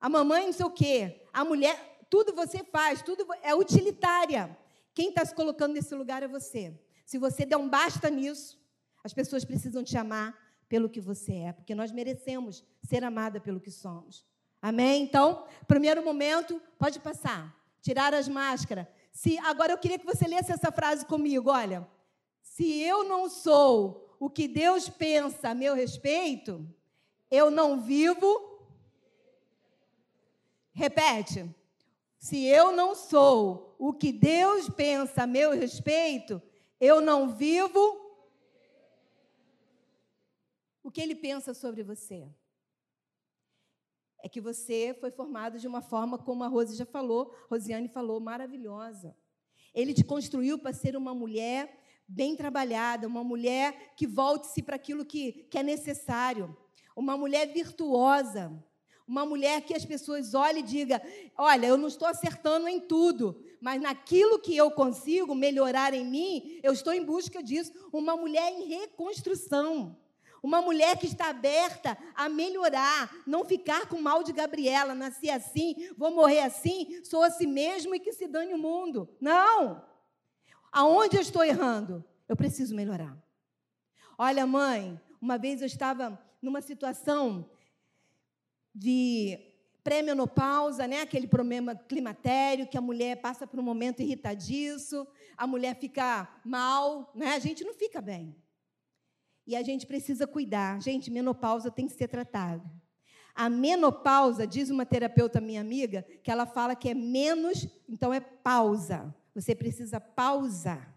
A 0.00 0.08
mamãe 0.08 0.46
não 0.46 0.52
sei 0.52 0.66
o 0.66 0.70
quê. 0.70 1.22
A 1.32 1.44
mulher, 1.44 2.04
tudo 2.10 2.34
você 2.34 2.64
faz, 2.64 3.00
tudo 3.00 3.26
é 3.42 3.54
utilitária. 3.54 4.56
Quem 4.92 5.08
está 5.08 5.24
se 5.24 5.34
colocando 5.34 5.72
nesse 5.72 5.94
lugar 5.94 6.22
é 6.22 6.28
você. 6.28 6.78
Se 7.06 7.16
você 7.16 7.46
der 7.46 7.56
um 7.56 7.68
basta 7.68 8.10
nisso, 8.10 8.60
as 9.04 9.12
pessoas 9.12 9.44
precisam 9.44 9.82
te 9.82 9.96
amar, 9.96 10.36
pelo 10.72 10.88
que 10.88 11.02
você 11.02 11.34
é, 11.34 11.52
porque 11.52 11.74
nós 11.74 11.92
merecemos 11.92 12.64
ser 12.82 13.04
amada 13.04 13.38
pelo 13.38 13.60
que 13.60 13.70
somos. 13.70 14.24
Amém? 14.62 15.02
Então, 15.02 15.44
primeiro 15.68 16.02
momento, 16.02 16.58
pode 16.78 16.98
passar. 16.98 17.54
Tirar 17.82 18.14
as 18.14 18.26
máscaras. 18.26 18.86
Se 19.12 19.36
agora 19.40 19.74
eu 19.74 19.76
queria 19.76 19.98
que 19.98 20.06
você 20.06 20.26
lesse 20.26 20.50
essa 20.50 20.72
frase 20.72 21.04
comigo, 21.04 21.50
olha. 21.50 21.86
Se 22.40 22.80
eu 22.80 23.04
não 23.04 23.28
sou 23.28 24.16
o 24.18 24.30
que 24.30 24.48
Deus 24.48 24.88
pensa 24.88 25.50
a 25.50 25.54
meu 25.54 25.74
respeito, 25.74 26.66
eu 27.30 27.50
não 27.50 27.82
vivo. 27.82 28.26
Repete. 30.72 31.54
Se 32.18 32.46
eu 32.46 32.72
não 32.72 32.94
sou 32.94 33.76
o 33.78 33.92
que 33.92 34.10
Deus 34.10 34.70
pensa 34.70 35.24
a 35.24 35.26
meu 35.26 35.50
respeito, 35.50 36.40
eu 36.80 37.02
não 37.02 37.28
vivo 37.28 38.01
o 40.82 40.90
que 40.90 41.00
ele 41.00 41.14
pensa 41.14 41.54
sobre 41.54 41.82
você? 41.82 42.28
É 44.22 44.28
que 44.28 44.40
você 44.40 44.96
foi 45.00 45.10
formado 45.10 45.58
de 45.58 45.66
uma 45.66 45.82
forma, 45.82 46.16
como 46.18 46.44
a 46.44 46.48
Rose 46.48 46.76
já 46.76 46.86
falou, 46.86 47.34
Rosiane 47.50 47.88
falou, 47.88 48.20
maravilhosa. 48.20 49.16
Ele 49.74 49.92
te 49.92 50.04
construiu 50.04 50.58
para 50.58 50.72
ser 50.72 50.96
uma 50.96 51.14
mulher 51.14 51.80
bem 52.06 52.36
trabalhada, 52.36 53.06
uma 53.06 53.24
mulher 53.24 53.94
que 53.96 54.06
volte-se 54.06 54.62
para 54.62 54.76
aquilo 54.76 55.04
que, 55.04 55.46
que 55.50 55.58
é 55.58 55.62
necessário, 55.62 56.56
uma 56.94 57.16
mulher 57.16 57.46
virtuosa, 57.52 58.52
Uma 59.06 59.26
mulher 59.26 59.60
que 59.62 59.74
as 59.74 59.84
pessoas 59.84 60.32
olhem 60.32 60.62
e 60.62 60.66
digam: 60.66 61.00
olha, 61.36 61.66
eu 61.66 61.76
não 61.76 61.88
estou 61.88 62.06
acertando 62.06 62.68
em 62.68 62.80
tudo, 62.80 63.42
mas 63.60 63.80
naquilo 63.80 64.38
que 64.38 64.56
eu 64.56 64.70
consigo 64.70 65.34
melhorar 65.34 65.92
em 65.92 66.04
mim, 66.04 66.60
eu 66.62 66.72
estou 66.72 66.92
em 66.92 67.04
busca 67.04 67.42
disso. 67.42 67.72
Uma 67.92 68.16
mulher 68.16 68.52
em 68.52 68.68
reconstrução. 68.68 69.98
Uma 70.42 70.60
mulher 70.60 70.98
que 70.98 71.06
está 71.06 71.28
aberta 71.28 71.96
a 72.14 72.28
melhorar, 72.28 73.10
não 73.24 73.44
ficar 73.44 73.86
com 73.86 74.00
mal 74.00 74.24
de 74.24 74.32
Gabriela, 74.32 74.94
nasci 74.94 75.30
assim, 75.30 75.88
vou 75.96 76.10
morrer 76.10 76.40
assim, 76.40 77.04
sou 77.04 77.22
assim 77.22 77.46
mesmo 77.46 77.94
e 77.94 78.00
que 78.00 78.12
se 78.12 78.26
dane 78.26 78.52
o 78.52 78.58
mundo. 78.58 79.08
Não! 79.20 79.84
Aonde 80.72 81.16
eu 81.16 81.22
estou 81.22 81.44
errando? 81.44 82.04
Eu 82.28 82.34
preciso 82.34 82.74
melhorar. 82.74 83.16
Olha, 84.18 84.46
mãe, 84.46 85.00
uma 85.20 85.38
vez 85.38 85.60
eu 85.60 85.66
estava 85.66 86.18
numa 86.40 86.60
situação 86.60 87.48
de 88.74 89.38
pré-menopausa, 89.84 90.86
né? 90.86 91.02
aquele 91.02 91.26
problema 91.28 91.74
climatério, 91.74 92.66
que 92.66 92.78
a 92.78 92.80
mulher 92.80 93.20
passa 93.20 93.46
por 93.46 93.60
um 93.60 93.62
momento 93.62 94.02
irritadiço, 94.02 95.06
a 95.36 95.46
mulher 95.46 95.76
fica 95.76 96.28
mal, 96.44 97.12
né? 97.14 97.34
a 97.34 97.38
gente 97.38 97.64
não 97.64 97.74
fica 97.74 98.00
bem. 98.00 98.34
E 99.46 99.56
a 99.56 99.62
gente 99.62 99.86
precisa 99.86 100.26
cuidar. 100.26 100.80
Gente, 100.80 101.10
menopausa 101.10 101.70
tem 101.70 101.86
que 101.86 101.92
ser 101.92 102.08
tratada. 102.08 102.62
A 103.34 103.48
menopausa, 103.48 104.46
diz 104.46 104.68
uma 104.70 104.84
terapeuta 104.84 105.40
minha 105.40 105.60
amiga, 105.60 106.04
que 106.22 106.30
ela 106.30 106.46
fala 106.46 106.76
que 106.76 106.90
é 106.90 106.94
menos, 106.94 107.66
então 107.88 108.12
é 108.12 108.20
pausa. 108.20 109.14
Você 109.34 109.54
precisa 109.54 109.98
pausar. 109.98 110.92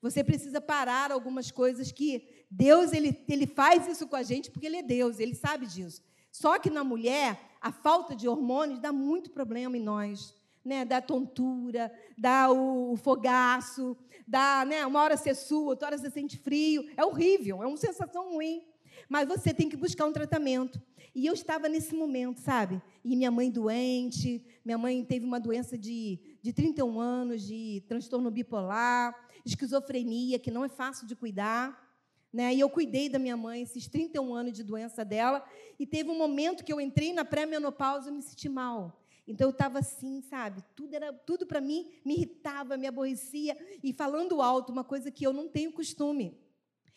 Você 0.00 0.22
precisa 0.22 0.60
parar 0.60 1.10
algumas 1.10 1.50
coisas 1.50 1.90
que 1.90 2.46
Deus 2.48 2.92
ele, 2.92 3.24
ele 3.28 3.46
faz 3.46 3.88
isso 3.88 4.06
com 4.06 4.14
a 4.14 4.22
gente 4.22 4.50
porque 4.50 4.66
ele 4.66 4.76
é 4.76 4.82
Deus, 4.82 5.18
ele 5.18 5.34
sabe 5.34 5.66
disso. 5.66 6.02
Só 6.30 6.58
que 6.58 6.70
na 6.70 6.84
mulher, 6.84 7.40
a 7.60 7.72
falta 7.72 8.14
de 8.14 8.28
hormônios 8.28 8.78
dá 8.78 8.92
muito 8.92 9.30
problema 9.30 9.76
em 9.76 9.82
nós. 9.82 10.34
Né, 10.64 10.84
dá 10.84 11.00
tontura, 11.00 11.90
dá 12.16 12.50
o, 12.50 12.96
fogaço, 12.96 13.96
dá, 14.26 14.64
né, 14.66 14.84
uma 14.84 15.00
hora 15.00 15.16
você 15.16 15.34
sua, 15.34 15.70
outra 15.70 15.88
hora 15.88 15.98
você 15.98 16.10
sente 16.10 16.36
frio. 16.36 16.84
É 16.96 17.04
horrível, 17.04 17.62
é 17.62 17.66
uma 17.66 17.76
sensação 17.76 18.32
ruim. 18.32 18.62
Mas 19.08 19.26
você 19.26 19.54
tem 19.54 19.68
que 19.68 19.76
buscar 19.76 20.04
um 20.04 20.12
tratamento. 20.12 20.80
E 21.14 21.26
eu 21.26 21.34
estava 21.34 21.68
nesse 21.68 21.94
momento, 21.94 22.38
sabe? 22.40 22.80
E 23.04 23.16
minha 23.16 23.30
mãe 23.30 23.50
doente, 23.50 24.44
minha 24.64 24.78
mãe 24.78 25.02
teve 25.04 25.24
uma 25.24 25.40
doença 25.40 25.76
de, 25.76 26.18
de 26.42 26.52
31 26.52 27.00
anos, 27.00 27.42
de 27.42 27.82
transtorno 27.88 28.30
bipolar, 28.30 29.14
esquizofrenia, 29.44 30.38
que 30.38 30.50
não 30.50 30.64
é 30.64 30.68
fácil 30.68 31.06
de 31.06 31.16
cuidar. 31.16 31.88
Né? 32.32 32.54
E 32.54 32.60
eu 32.60 32.68
cuidei 32.68 33.08
da 33.08 33.18
minha 33.18 33.36
mãe 33.36 33.62
esses 33.62 33.88
31 33.88 34.34
anos 34.34 34.52
de 34.52 34.62
doença 34.62 35.04
dela. 35.04 35.44
E 35.78 35.86
teve 35.86 36.10
um 36.10 36.18
momento 36.18 36.62
que 36.62 36.72
eu 36.72 36.80
entrei 36.80 37.12
na 37.12 37.24
pré-menopausa 37.24 38.10
e 38.10 38.12
me 38.12 38.22
senti 38.22 38.48
mal. 38.48 39.02
Então 39.28 39.48
eu 39.48 39.50
estava 39.50 39.78
assim, 39.78 40.22
sabe? 40.22 40.64
Tudo 40.74 40.94
era 40.94 41.12
tudo 41.12 41.46
para 41.46 41.60
mim 41.60 41.90
me 42.02 42.14
irritava, 42.14 42.78
me 42.78 42.86
aborrecia 42.86 43.56
e 43.84 43.92
falando 43.92 44.40
alto, 44.40 44.72
uma 44.72 44.82
coisa 44.82 45.10
que 45.10 45.24
eu 45.24 45.34
não 45.34 45.46
tenho 45.46 45.70
costume. 45.70 46.36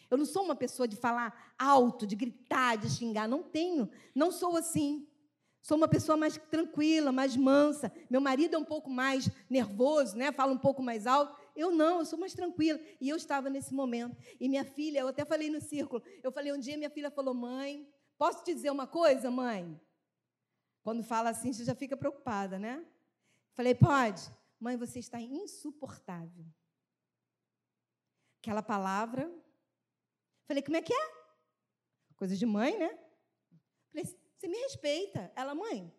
Eu 0.09 0.17
não 0.17 0.25
sou 0.25 0.43
uma 0.43 0.55
pessoa 0.55 0.87
de 0.87 0.95
falar 0.95 1.53
alto, 1.59 2.07
de 2.07 2.15
gritar, 2.15 2.77
de 2.77 2.89
xingar, 2.89 3.27
não 3.27 3.43
tenho. 3.43 3.89
Não 4.15 4.31
sou 4.31 4.55
assim. 4.55 5.07
Sou 5.61 5.77
uma 5.77 5.87
pessoa 5.87 6.17
mais 6.17 6.37
tranquila, 6.49 7.11
mais 7.11 7.37
mansa. 7.37 7.91
Meu 8.09 8.19
marido 8.19 8.55
é 8.55 8.57
um 8.57 8.65
pouco 8.65 8.89
mais 8.89 9.29
nervoso, 9.49 10.17
né? 10.17 10.31
Fala 10.31 10.51
um 10.51 10.57
pouco 10.57 10.81
mais 10.81 11.05
alto. 11.05 11.39
Eu 11.55 11.71
não, 11.71 11.99
eu 11.99 12.05
sou 12.05 12.17
mais 12.17 12.33
tranquila. 12.33 12.79
E 12.99 13.07
eu 13.09 13.15
estava 13.15 13.49
nesse 13.49 13.73
momento. 13.73 14.17
E 14.39 14.49
minha 14.49 14.65
filha, 14.65 14.99
eu 14.99 15.07
até 15.07 15.23
falei 15.23 15.49
no 15.49 15.61
círculo. 15.61 16.01
Eu 16.23 16.31
falei 16.31 16.51
um 16.51 16.59
dia, 16.59 16.77
minha 16.77 16.89
filha 16.89 17.11
falou: 17.11 17.33
"Mãe, 17.33 17.87
posso 18.17 18.43
te 18.43 18.53
dizer 18.53 18.71
uma 18.71 18.87
coisa, 18.87 19.29
mãe?" 19.29 19.79
Quando 20.83 21.03
fala 21.03 21.29
assim, 21.29 21.53
você 21.53 21.63
já 21.63 21.75
fica 21.75 21.95
preocupada, 21.95 22.57
né? 22.57 22.85
Falei: 23.53 23.75
"Pode. 23.75 24.21
Mãe, 24.59 24.77
você 24.77 24.99
está 24.99 25.19
insuportável." 25.19 26.45
Aquela 28.39 28.63
palavra. 28.63 29.31
Falei: 30.45 30.63
"Como 30.63 30.77
é 30.77 30.81
que 30.81 30.93
é?" 30.93 31.21
Coisa 32.15 32.35
de 32.35 32.45
mãe, 32.45 32.77
né? 32.77 32.89
Falei: 33.89 34.05
"Você 34.05 34.47
me 34.47 34.57
respeita." 34.57 35.31
Ela: 35.35 35.53
"Mãe, 35.53 35.93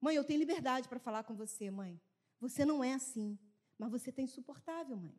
mãe, 0.00 0.14
eu 0.14 0.24
tenho 0.24 0.38
liberdade 0.38 0.88
para 0.88 0.98
falar 0.98 1.24
com 1.24 1.34
você, 1.34 1.70
mãe. 1.70 2.00
Você 2.38 2.64
não 2.64 2.82
é 2.82 2.94
assim." 2.94 3.38
Mas 3.76 3.90
você 3.90 4.10
está 4.10 4.20
insuportável, 4.20 4.94
mãe. 4.94 5.18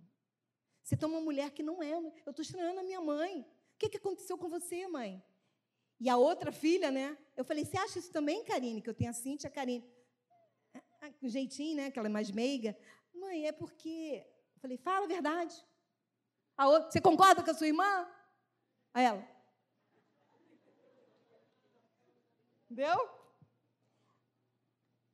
Você 0.84 0.95
está 0.95 1.07
uma 1.07 1.20
mulher 1.20 1.51
que 1.51 1.64
não 1.64 1.82
é. 1.82 1.93
Eu 1.93 2.30
estou 2.30 2.43
estranhando 2.43 2.80
a 2.80 2.84
minha 2.84 3.01
mãe. 3.01 3.41
O 3.41 3.78
que, 3.80 3.89
que 3.89 3.97
aconteceu 3.97 4.38
com 4.38 4.47
você, 4.47 4.88
mãe? 4.88 5.24
E 6.04 6.10
a 6.10 6.18
outra 6.18 6.52
filha, 6.52 6.89
né? 6.89 7.16
Eu 7.38 7.45
falei, 7.45 7.64
você 7.64 7.78
acha 7.78 7.99
isso 7.99 8.12
também, 8.12 8.43
Karine? 8.43 8.82
Que 8.82 8.89
eu 8.89 8.93
tenho 8.93 9.12
a 9.12 9.14
Cintia, 9.14 9.47
a 9.47 9.54
Karine. 9.54 9.88
Com 11.20 11.28
jeitinho, 11.28 11.76
né? 11.76 11.91
Que 11.91 11.99
ela 11.99 12.08
é 12.08 12.12
mais 12.12 12.32
meiga. 12.32 12.76
Mãe, 13.14 13.45
é 13.45 13.52
porque. 13.52 14.26
Eu 14.56 14.62
falei, 14.62 14.78
fala 14.78 15.06
a 15.06 15.08
verdade. 15.08 15.56
A 16.58 16.68
outra, 16.68 16.89
você 16.89 16.99
concorda 16.99 17.43
com 17.43 17.52
a 17.52 17.54
sua 17.54 17.68
irmã? 17.68 18.12
A 18.91 18.99
ela. 18.99 19.28
Entendeu? 22.66 22.97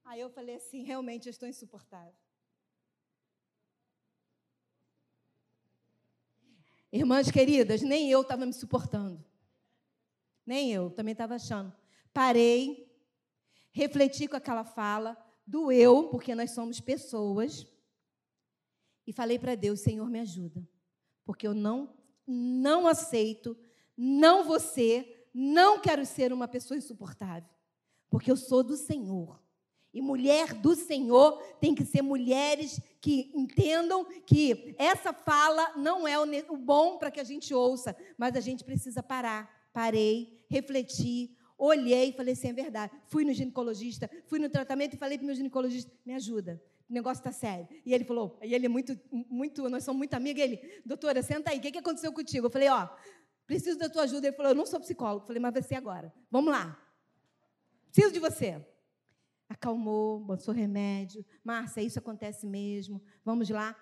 Aí 0.05 0.21
eu 0.21 0.29
falei 0.29 0.55
assim, 0.55 0.83
realmente 0.83 1.27
eu 1.27 1.31
estou 1.31 1.49
insuportável. 1.49 2.15
Irmãs 6.89 7.29
queridas, 7.29 7.81
nem 7.81 8.09
eu 8.09 8.21
estava 8.21 8.45
me 8.45 8.53
suportando. 8.53 9.26
Nem 10.47 10.71
eu, 10.71 10.89
também 10.89 11.11
estava 11.11 11.35
achando. 11.35 11.71
Parei, 12.13 12.89
refleti 13.71 14.27
com 14.27 14.37
aquela 14.37 14.63
fala, 14.63 15.15
doeu, 15.45 16.07
porque 16.09 16.33
nós 16.33 16.51
somos 16.51 16.79
pessoas, 16.79 17.67
e 19.07 19.13
falei 19.13 19.37
para 19.39 19.55
Deus: 19.55 19.79
Senhor, 19.79 20.09
me 20.09 20.19
ajuda, 20.19 20.67
porque 21.25 21.47
eu 21.47 21.53
não, 21.53 21.93
não 22.25 22.87
aceito, 22.87 23.57
não 23.95 24.59
ser, 24.59 25.29
não 25.33 25.79
quero 25.79 26.05
ser 26.05 26.33
uma 26.33 26.47
pessoa 26.47 26.77
insuportável, 26.77 27.49
porque 28.09 28.29
eu 28.29 28.35
sou 28.35 28.61
do 28.61 28.75
Senhor. 28.75 29.41
E 29.93 30.01
mulher 30.01 30.53
do 30.53 30.75
Senhor 30.75 31.41
tem 31.59 31.73
que 31.73 31.85
ser 31.85 32.01
mulheres 32.01 32.79
que 33.01 33.31
entendam 33.33 34.05
que 34.25 34.75
essa 34.77 35.13
fala 35.13 35.75
não 35.77 36.07
é 36.07 36.19
o 36.19 36.57
bom 36.57 36.97
para 36.97 37.09
que 37.09 37.19
a 37.19 37.23
gente 37.23 37.53
ouça, 37.53 37.95
mas 38.17 38.35
a 38.35 38.39
gente 38.39 38.63
precisa 38.63 39.01
parar. 39.01 39.49
Parei, 39.73 40.36
refleti, 40.49 41.35
olhei 41.57 42.09
e 42.09 42.13
falei 42.13 42.33
assim: 42.33 42.49
é 42.49 42.53
verdade. 42.53 42.93
Fui 43.07 43.23
no 43.23 43.33
ginecologista, 43.33 44.09
fui 44.25 44.39
no 44.39 44.49
tratamento 44.49 44.95
e 44.95 44.97
falei 44.97 45.17
para 45.17 45.23
o 45.23 45.27
meu 45.27 45.35
ginecologista: 45.35 45.91
me 46.05 46.13
ajuda, 46.13 46.61
o 46.89 46.93
negócio 46.93 47.21
está 47.21 47.31
sério. 47.31 47.67
E 47.85 47.93
ele 47.93 48.03
falou, 48.03 48.37
e 48.41 48.53
ele 48.53 48.65
é 48.65 48.69
muito, 48.69 48.99
muito, 49.11 49.69
nós 49.69 49.83
somos 49.83 49.97
muito 49.97 50.13
amigos. 50.13 50.41
Ele, 50.41 50.81
doutora, 50.85 51.21
senta 51.21 51.51
aí, 51.51 51.57
o 51.57 51.61
que, 51.61 51.71
que 51.71 51.79
aconteceu 51.79 52.11
contigo? 52.11 52.47
Eu 52.47 52.51
falei: 52.51 52.69
ó, 52.69 52.87
preciso 53.45 53.77
da 53.77 53.89
tua 53.89 54.03
ajuda. 54.03 54.27
Ele 54.27 54.35
falou: 54.35 54.51
eu 54.51 54.55
não 54.55 54.65
sou 54.65 54.79
psicólogo. 54.79 55.23
Eu 55.23 55.27
falei: 55.27 55.41
mas 55.41 55.65
ser 55.65 55.75
agora. 55.75 56.13
Vamos 56.31 56.51
lá. 56.51 56.81
Preciso 57.91 58.13
de 58.13 58.19
você 58.19 58.63
acalmou, 59.49 60.19
botou 60.19 60.53
remédio. 60.53 61.25
Márcia, 61.43 61.81
isso 61.81 61.99
acontece 61.99 62.45
mesmo. 62.45 63.01
Vamos 63.23 63.49
lá. 63.49 63.75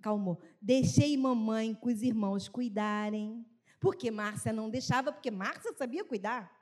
Calmou. 0.00 0.40
Deixei 0.60 1.16
mamãe 1.16 1.74
com 1.74 1.88
os 1.88 2.02
irmãos 2.02 2.48
cuidarem. 2.48 3.44
Porque 3.82 4.12
Márcia 4.12 4.52
não 4.52 4.70
deixava, 4.70 5.10
porque 5.12 5.28
Márcia 5.28 5.72
sabia 5.76 6.04
cuidar. 6.04 6.56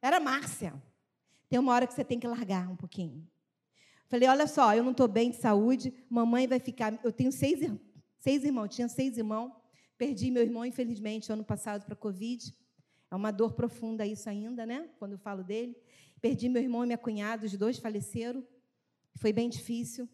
Era 0.00 0.18
Márcia. 0.18 0.72
Tem 1.46 1.58
uma 1.58 1.74
hora 1.74 1.86
que 1.86 1.92
você 1.92 2.02
tem 2.02 2.18
que 2.18 2.26
largar 2.26 2.70
um 2.70 2.74
pouquinho. 2.74 3.28
Falei, 4.08 4.26
olha 4.26 4.46
só, 4.46 4.74
eu 4.74 4.82
não 4.82 4.92
estou 4.92 5.06
bem 5.06 5.30
de 5.30 5.36
saúde, 5.36 5.92
mamãe 6.08 6.46
vai 6.46 6.58
ficar. 6.58 6.98
Eu 7.04 7.12
tenho 7.12 7.30
seis, 7.30 7.60
seis 8.18 8.44
irmãos, 8.44 8.68
tinha 8.68 8.88
seis 8.88 9.18
irmãos. 9.18 9.52
Perdi 9.98 10.30
meu 10.30 10.42
irmão, 10.42 10.64
infelizmente, 10.64 11.30
ano 11.30 11.44
passado 11.44 11.84
para 11.84 11.92
a 11.92 11.96
Covid. 11.96 12.56
É 13.10 13.14
uma 13.14 13.30
dor 13.30 13.52
profunda 13.52 14.06
isso 14.06 14.30
ainda, 14.30 14.64
né? 14.64 14.88
Quando 14.98 15.12
eu 15.12 15.18
falo 15.18 15.44
dele. 15.44 15.76
Perdi 16.18 16.48
meu 16.48 16.62
irmão 16.62 16.82
e 16.82 16.86
minha 16.86 16.98
cunhada, 16.98 17.44
os 17.44 17.54
dois 17.58 17.78
faleceram. 17.78 18.42
Foi 19.16 19.34
bem 19.34 19.50
difícil. 19.50 20.08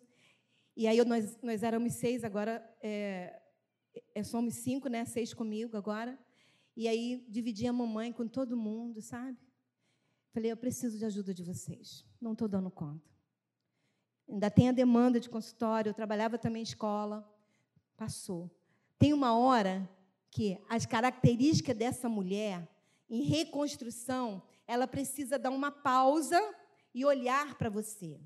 E 0.76 0.88
aí 0.88 1.04
nós, 1.04 1.38
nós 1.40 1.62
éramos 1.62 1.92
seis, 1.92 2.24
agora 2.24 2.60
é, 2.82 3.41
é, 4.14 4.22
somos 4.22 4.54
cinco, 4.54 4.88
né? 4.88 5.04
Seis 5.04 5.34
comigo 5.34 5.76
agora. 5.76 6.18
E 6.76 6.88
aí 6.88 7.24
dividi 7.28 7.66
a 7.66 7.72
mamãe 7.72 8.12
com 8.12 8.26
todo 8.26 8.56
mundo, 8.56 9.00
sabe? 9.02 9.38
Falei, 10.32 10.50
eu 10.50 10.56
preciso 10.56 10.98
de 10.98 11.04
ajuda 11.04 11.34
de 11.34 11.42
vocês. 11.42 12.06
Não 12.20 12.32
estou 12.32 12.48
dando 12.48 12.70
conta. 12.70 13.10
Ainda 14.28 14.50
tem 14.50 14.68
a 14.68 14.72
demanda 14.72 15.20
de 15.20 15.28
consultório, 15.28 15.90
eu 15.90 15.94
trabalhava 15.94 16.38
também 16.38 16.60
em 16.60 16.64
escola. 16.64 17.28
Passou. 17.96 18.50
Tem 18.98 19.12
uma 19.12 19.36
hora 19.36 19.88
que 20.30 20.58
as 20.68 20.86
características 20.86 21.76
dessa 21.76 22.08
mulher 22.08 22.66
em 23.10 23.22
reconstrução 23.22 24.42
ela 24.66 24.86
precisa 24.86 25.38
dar 25.38 25.50
uma 25.50 25.70
pausa 25.70 26.40
e 26.94 27.04
olhar 27.04 27.56
para 27.56 27.68
você. 27.68 28.18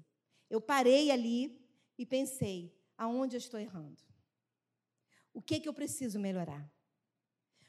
Eu 0.48 0.60
parei 0.60 1.10
ali 1.10 1.60
e 1.98 2.06
pensei: 2.06 2.72
aonde 2.96 3.34
eu 3.34 3.38
estou 3.38 3.58
errando? 3.58 4.00
O 5.36 5.40
que, 5.42 5.60
que 5.60 5.68
eu 5.68 5.74
preciso 5.74 6.18
melhorar? 6.18 6.68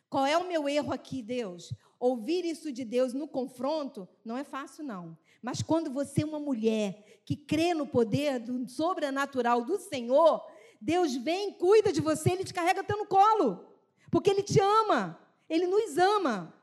Qual 0.10 0.26
é 0.26 0.38
o 0.38 0.48
meu 0.48 0.68
erro 0.68 0.94
aqui, 0.94 1.22
Deus? 1.22 1.74
ouvir 2.00 2.46
isso 2.46 2.72
de 2.72 2.84
Deus 2.84 3.14
no 3.14 3.28
confronto 3.28 4.08
não 4.24 4.38
é 4.38 4.44
fácil, 4.44 4.84
não. 4.84 5.18
Mas 5.42 5.62
quando 5.62 5.92
você 5.92 6.24
é 6.24 6.26
uma 6.26 6.40
mulher 6.40 7.22
que 7.26 7.36
crê 7.36 7.74
no 7.74 7.88
poder 7.88 8.40
do 8.40 8.68
sobrenatural 8.68 9.64
do 9.64 9.78
Senhor, 9.78 10.46
Deus 10.80 11.16
vem, 11.16 11.54
cuida 11.54 11.92
de 11.92 12.02
você, 12.02 12.32
Ele 12.32 12.44
te 12.44 12.54
carrega 12.54 12.82
até 12.82 12.96
no 12.96 13.06
colo. 13.06 13.66
Porque 14.12 14.30
Ele 14.30 14.44
te 14.44 14.60
ama. 14.60 15.20
Ele 15.50 15.68
nos 15.68 15.98
ama. 15.98 16.54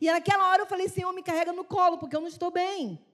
E 0.00 0.10
naquela 0.10 0.50
hora 0.50 0.62
eu 0.62 0.66
falei, 0.66 0.88
Senhor, 0.88 1.12
me 1.12 1.22
carrega 1.22 1.52
no 1.52 1.64
colo, 1.64 1.98
porque 1.98 2.16
eu 2.16 2.20
não 2.20 2.28
estou 2.28 2.50
bem. 2.50 3.04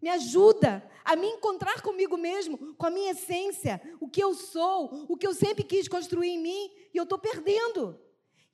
Me 0.00 0.08
ajuda 0.08 0.82
a 1.04 1.14
me 1.16 1.26
encontrar 1.26 1.82
comigo 1.82 2.16
mesmo, 2.16 2.74
com 2.74 2.86
a 2.86 2.90
minha 2.90 3.12
essência, 3.12 3.80
o 4.00 4.08
que 4.08 4.22
eu 4.22 4.34
sou, 4.34 5.06
o 5.08 5.16
que 5.16 5.26
eu 5.26 5.34
sempre 5.34 5.64
quis 5.64 5.88
construir 5.88 6.28
em 6.28 6.38
mim, 6.38 6.70
e 6.94 6.96
eu 6.96 7.04
estou 7.04 7.18
perdendo. 7.18 7.98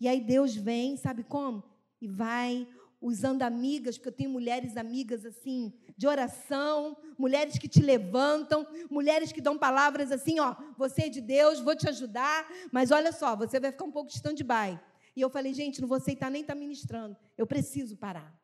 E 0.00 0.08
aí 0.08 0.20
Deus 0.20 0.54
vem, 0.54 0.96
sabe 0.96 1.24
como? 1.24 1.62
E 2.00 2.08
vai 2.08 2.66
usando 3.00 3.42
amigas, 3.42 3.96
porque 3.96 4.08
eu 4.08 4.12
tenho 4.12 4.30
mulheres 4.30 4.76
amigas 4.76 5.24
assim, 5.24 5.72
de 5.96 6.06
oração, 6.06 6.96
mulheres 7.18 7.58
que 7.58 7.68
te 7.68 7.80
levantam, 7.80 8.66
mulheres 8.90 9.32
que 9.32 9.40
dão 9.40 9.56
palavras 9.56 10.10
assim, 10.10 10.40
ó, 10.40 10.56
você 10.76 11.02
é 11.02 11.08
de 11.08 11.20
Deus, 11.20 11.60
vou 11.60 11.76
te 11.76 11.88
ajudar, 11.88 12.48
mas 12.72 12.90
olha 12.90 13.12
só, 13.12 13.36
você 13.36 13.60
vai 13.60 13.70
ficar 13.70 13.84
um 13.84 13.92
pouco 13.92 14.08
de 14.08 14.16
stand-by. 14.16 14.80
E 15.14 15.20
eu 15.20 15.30
falei, 15.30 15.54
gente, 15.54 15.80
não 15.80 15.88
vou 15.88 15.96
aceitar 15.96 16.30
nem 16.30 16.42
estar 16.42 16.54
tá 16.54 16.58
ministrando, 16.58 17.16
eu 17.36 17.46
preciso 17.46 17.96
parar. 17.96 18.34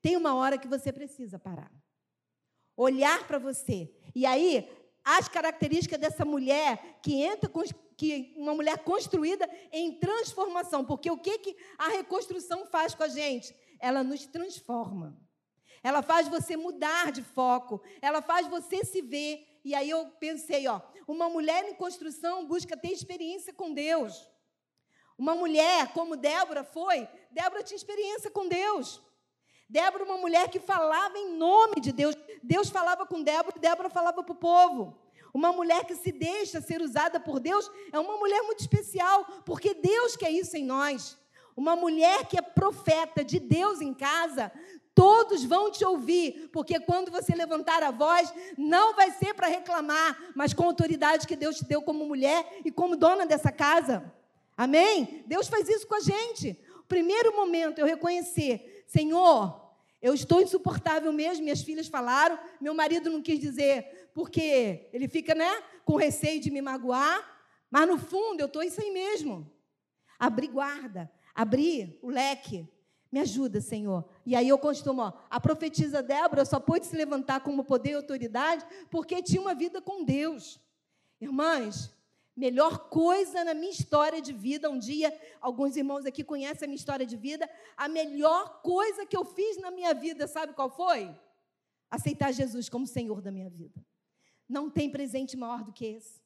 Tem 0.00 0.16
uma 0.16 0.34
hora 0.34 0.56
que 0.56 0.68
você 0.68 0.92
precisa 0.92 1.38
parar. 1.38 1.70
Olhar 2.82 3.26
para 3.26 3.38
você. 3.38 3.92
E 4.14 4.24
aí, 4.24 4.66
as 5.04 5.28
características 5.28 5.98
dessa 5.98 6.24
mulher 6.24 6.98
que 7.02 7.20
entra 7.20 7.46
com 7.46 7.62
que 7.94 8.32
uma 8.38 8.54
mulher 8.54 8.78
construída 8.78 9.46
em 9.70 9.92
transformação, 9.98 10.82
porque 10.82 11.10
o 11.10 11.18
que, 11.18 11.36
que 11.38 11.56
a 11.76 11.88
reconstrução 11.88 12.64
faz 12.64 12.94
com 12.94 13.02
a 13.02 13.08
gente? 13.08 13.54
Ela 13.78 14.02
nos 14.02 14.24
transforma. 14.24 15.14
Ela 15.82 16.00
faz 16.00 16.26
você 16.26 16.56
mudar 16.56 17.12
de 17.12 17.22
foco, 17.22 17.82
ela 18.00 18.22
faz 18.22 18.46
você 18.46 18.82
se 18.82 19.02
ver. 19.02 19.60
E 19.62 19.74
aí 19.74 19.90
eu 19.90 20.06
pensei, 20.18 20.66
ó, 20.66 20.80
uma 21.06 21.28
mulher 21.28 21.68
em 21.68 21.74
construção 21.74 22.46
busca 22.46 22.78
ter 22.78 22.92
experiência 22.92 23.52
com 23.52 23.74
Deus. 23.74 24.26
Uma 25.18 25.34
mulher 25.34 25.92
como 25.92 26.16
Débora 26.16 26.64
foi, 26.64 27.06
Débora 27.30 27.62
tinha 27.62 27.76
experiência 27.76 28.30
com 28.30 28.48
Deus. 28.48 29.02
Débora, 29.70 30.02
uma 30.02 30.16
mulher 30.16 30.48
que 30.48 30.58
falava 30.58 31.16
em 31.16 31.36
nome 31.36 31.80
de 31.80 31.92
Deus. 31.92 32.16
Deus 32.42 32.68
falava 32.68 33.06
com 33.06 33.22
Débora 33.22 33.56
e 33.56 33.60
Débora 33.60 33.88
falava 33.88 34.20
para 34.20 34.32
o 34.32 34.36
povo. 34.36 34.98
Uma 35.32 35.52
mulher 35.52 35.84
que 35.84 35.94
se 35.94 36.10
deixa 36.10 36.60
ser 36.60 36.82
usada 36.82 37.20
por 37.20 37.38
Deus 37.38 37.70
é 37.92 37.98
uma 38.00 38.16
mulher 38.16 38.42
muito 38.42 38.58
especial, 38.58 39.24
porque 39.46 39.72
Deus 39.74 40.16
quer 40.16 40.32
isso 40.32 40.56
em 40.56 40.64
nós. 40.64 41.16
Uma 41.56 41.76
mulher 41.76 42.26
que 42.26 42.36
é 42.36 42.42
profeta 42.42 43.24
de 43.24 43.38
Deus 43.38 43.80
em 43.80 43.94
casa, 43.94 44.50
todos 44.92 45.44
vão 45.44 45.70
te 45.70 45.84
ouvir, 45.84 46.50
porque 46.52 46.80
quando 46.80 47.12
você 47.12 47.32
levantar 47.32 47.80
a 47.84 47.92
voz, 47.92 48.32
não 48.58 48.96
vai 48.96 49.12
ser 49.12 49.34
para 49.34 49.46
reclamar, 49.46 50.18
mas 50.34 50.52
com 50.52 50.64
a 50.64 50.66
autoridade 50.66 51.28
que 51.28 51.36
Deus 51.36 51.58
te 51.58 51.64
deu 51.64 51.80
como 51.80 52.04
mulher 52.04 52.58
e 52.64 52.72
como 52.72 52.96
dona 52.96 53.24
dessa 53.24 53.52
casa. 53.52 54.12
Amém? 54.56 55.22
Deus 55.28 55.46
faz 55.46 55.68
isso 55.68 55.86
com 55.86 55.94
a 55.94 56.00
gente. 56.00 56.58
O 56.80 56.84
primeiro 56.90 57.36
momento 57.36 57.78
eu 57.78 57.86
reconhecer, 57.86 58.79
Senhor, 58.90 59.72
eu 60.02 60.12
estou 60.12 60.42
insuportável 60.42 61.12
mesmo, 61.12 61.44
minhas 61.44 61.62
filhas 61.62 61.86
falaram, 61.86 62.36
meu 62.60 62.74
marido 62.74 63.08
não 63.08 63.22
quis 63.22 63.38
dizer, 63.38 64.10
porque 64.12 64.90
ele 64.92 65.06
fica, 65.06 65.32
né, 65.32 65.62
com 65.84 65.94
receio 65.94 66.40
de 66.40 66.50
me 66.50 66.60
magoar, 66.60 67.24
mas 67.70 67.86
no 67.86 67.96
fundo 67.96 68.40
eu 68.40 68.46
estou 68.46 68.64
isso 68.64 68.80
aí 68.80 68.90
mesmo. 68.90 69.48
Abrir 70.18 70.48
guarda, 70.48 71.08
abrir 71.32 72.00
o 72.02 72.10
leque. 72.10 72.68
Me 73.12 73.20
ajuda, 73.20 73.60
Senhor. 73.60 74.04
E 74.26 74.34
aí 74.34 74.48
eu 74.48 74.58
costumo, 74.58 75.02
ó, 75.02 75.12
a 75.30 75.38
profetisa 75.38 76.02
Débora 76.02 76.44
só 76.44 76.58
pôde 76.58 76.84
se 76.86 76.96
levantar 76.96 77.40
como 77.40 77.62
poder 77.62 77.90
e 77.90 77.94
autoridade 77.94 78.66
porque 78.90 79.22
tinha 79.22 79.40
uma 79.40 79.54
vida 79.54 79.80
com 79.80 80.04
Deus. 80.04 80.60
Irmãs, 81.20 81.94
melhor 82.36 82.88
coisa 82.88 83.44
na 83.44 83.54
minha 83.54 83.72
história 83.72 84.20
de 84.20 84.32
vida, 84.32 84.70
um 84.70 84.78
dia, 84.78 85.16
alguns 85.40 85.76
irmãos 85.76 86.06
aqui 86.06 86.24
conhecem 86.24 86.66
a 86.66 86.68
minha 86.68 86.76
história 86.76 87.04
de 87.04 87.16
vida, 87.16 87.48
a 87.76 87.88
melhor 87.88 88.62
coisa 88.62 89.04
que 89.04 89.16
eu 89.16 89.24
fiz 89.24 89.56
na 89.58 89.70
minha 89.70 89.92
vida, 89.92 90.26
sabe 90.26 90.52
qual 90.52 90.70
foi? 90.70 91.14
Aceitar 91.90 92.32
Jesus 92.32 92.68
como 92.68 92.86
Senhor 92.86 93.20
da 93.20 93.30
minha 93.30 93.50
vida. 93.50 93.84
Não 94.48 94.70
tem 94.70 94.90
presente 94.90 95.36
maior 95.36 95.62
do 95.64 95.72
que 95.72 95.84
esse. 95.86 96.20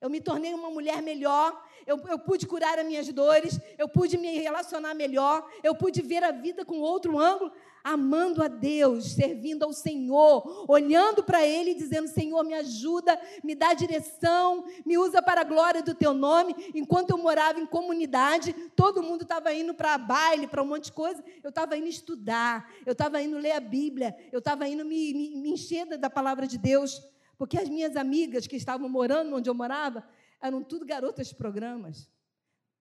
Eu 0.00 0.10
me 0.10 0.20
tornei 0.20 0.52
uma 0.52 0.70
mulher 0.70 1.00
melhor, 1.02 1.64
eu, 1.86 1.98
eu, 2.06 2.18
pude 2.18 2.46
curar 2.46 2.78
as 2.78 2.84
minhas 2.84 3.10
dores, 3.12 3.58
eu 3.78 3.88
pude 3.88 4.18
me 4.18 4.38
relacionar 4.38 4.94
melhor, 4.94 5.50
eu 5.62 5.74
pude 5.74 6.02
ver 6.02 6.22
a 6.22 6.30
vida 6.30 6.64
com 6.66 6.80
outro 6.80 7.18
ângulo, 7.18 7.50
amando 7.86 8.42
a 8.42 8.48
Deus, 8.48 9.12
servindo 9.12 9.62
ao 9.62 9.72
Senhor, 9.72 10.66
olhando 10.68 11.22
para 11.22 11.46
Ele 11.46 11.70
e 11.70 11.74
dizendo: 11.74 12.08
Senhor, 12.08 12.42
me 12.42 12.52
ajuda, 12.52 13.18
me 13.44 13.54
dá 13.54 13.74
direção, 13.74 14.64
me 14.84 14.98
usa 14.98 15.22
para 15.22 15.42
a 15.42 15.44
glória 15.44 15.84
do 15.84 15.94
Teu 15.94 16.12
nome. 16.12 16.52
Enquanto 16.74 17.10
eu 17.10 17.18
morava 17.18 17.60
em 17.60 17.66
comunidade, 17.66 18.52
todo 18.74 19.04
mundo 19.04 19.22
estava 19.22 19.54
indo 19.54 19.72
para 19.72 19.96
baile, 19.96 20.48
para 20.48 20.64
um 20.64 20.66
monte 20.66 20.86
de 20.86 20.92
coisa, 20.92 21.22
eu 21.44 21.50
estava 21.50 21.76
indo 21.76 21.86
estudar, 21.86 22.68
eu 22.84 22.90
estava 22.90 23.22
indo 23.22 23.38
ler 23.38 23.52
a 23.52 23.60
Bíblia, 23.60 24.16
eu 24.32 24.40
estava 24.40 24.68
indo 24.68 24.84
me, 24.84 25.14
me, 25.14 25.36
me 25.36 25.50
encher 25.52 25.86
da 25.96 26.10
palavra 26.10 26.44
de 26.44 26.58
Deus. 26.58 27.00
Porque 27.38 27.56
as 27.56 27.68
minhas 27.68 27.94
amigas 27.94 28.48
que 28.48 28.56
estavam 28.56 28.88
morando 28.88 29.36
onde 29.36 29.48
eu 29.48 29.54
morava 29.54 30.04
eram 30.42 30.60
tudo 30.64 30.84
garotas 30.84 31.32
programas, 31.32 32.10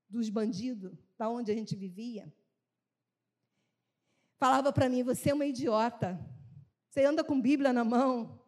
dos 0.10 0.30
bandidos, 0.30 0.98
da 1.16 1.30
onde 1.30 1.52
a 1.52 1.56
gente 1.56 1.76
vivia. 1.76 2.34
Falava 4.38 4.72
para 4.72 4.90
mim: 4.90 5.04
você 5.04 5.32
é 5.32 5.34
uma 5.34 5.46
idiota. 5.46 6.20
Você 6.90 7.04
anda 7.04 7.24
com 7.24 7.40
Bíblia 7.40 7.74
na 7.74 7.84
mão. 7.84 8.42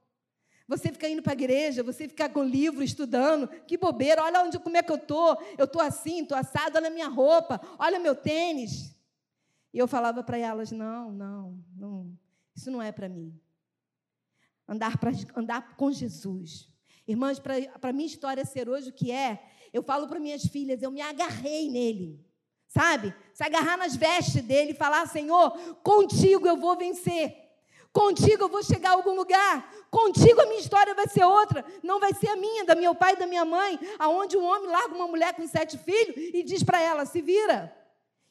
Você 0.68 0.92
fica 0.92 1.08
indo 1.08 1.22
para 1.22 1.32
a 1.32 1.36
igreja, 1.36 1.82
você 1.82 2.08
fica 2.10 2.28
com 2.30 2.44
livro 2.44 2.84
estudando. 2.84 3.48
Que 3.66 3.78
bobeira, 3.78 4.22
olha 4.22 4.44
onde, 4.44 4.60
como 4.60 4.76
é 4.76 4.84
que 4.84 4.92
eu 4.92 4.98
estou. 4.98 5.38
Eu 5.58 5.66
estou 5.66 5.82
assim, 5.82 6.24
estou 6.24 6.38
assado, 6.38 6.78
olha 6.78 6.88
a 6.88 6.92
minha 6.92 7.08
roupa, 7.08 7.62
olha 7.80 8.00
meu 8.00 8.16
tênis. 8.16 8.94
E 9.74 9.80
eu 9.80 9.88
falava 9.88 10.24
para 10.24 10.38
elas: 10.38 10.72
não, 10.72 11.12
não, 11.12 11.64
não, 11.76 12.18
isso 12.56 12.70
não 12.70 12.82
é 12.82 12.92
para 12.92 13.08
mim 13.08 13.40
andar, 14.68 14.98
pra, 14.98 15.12
andar 15.36 15.76
com 15.76 15.92
Jesus. 15.92 16.68
Irmãs, 17.08 17.40
para 17.40 17.56
a 17.82 17.94
minha 17.94 18.08
história 18.08 18.44
ser 18.44 18.68
hoje 18.68 18.90
o 18.90 18.94
que 18.94 19.12
é, 19.12 19.42
eu 19.72 19.82
falo 19.82 20.08
para 20.08 20.20
minhas 20.20 20.44
filhas, 20.44 20.82
eu 20.82 20.92
me 20.92 21.02
agarrei 21.02 21.70
nele. 21.70 22.27
Sabe? 22.68 23.14
Se 23.34 23.44
agarrar 23.44 23.78
nas 23.78 23.96
vestes 23.96 24.42
dele 24.42 24.72
e 24.72 24.76
falar: 24.76 25.08
Senhor, 25.08 25.52
contigo 25.84 26.48
eu 26.48 26.58
vou 26.58 26.76
vencer. 26.76 27.48
Contigo 27.94 28.44
eu 28.44 28.50
vou 28.50 28.62
chegar 28.62 28.92
a 28.92 28.94
algum 28.94 29.16
lugar. 29.16 29.74
Contigo 29.90 30.42
a 30.42 30.46
minha 30.46 30.60
história 30.60 30.94
vai 30.94 31.08
ser 31.08 31.24
outra. 31.24 31.66
Não 31.82 32.00
vai 32.00 32.14
ser 32.14 32.30
a 32.30 32.36
minha, 32.36 32.64
da 32.64 32.76
meu 32.76 32.94
pai 32.94 33.14
e 33.14 33.18
da 33.18 33.26
minha 33.26 33.44
mãe, 33.44 33.80
aonde 33.98 34.38
um 34.38 34.44
homem 34.44 34.70
larga 34.70 34.94
uma 34.94 35.08
mulher 35.08 35.34
com 35.34 35.48
sete 35.48 35.78
filhos 35.78 36.16
e 36.16 36.44
diz 36.44 36.62
para 36.62 36.80
ela: 36.80 37.06
se 37.06 37.22
vira. 37.22 37.76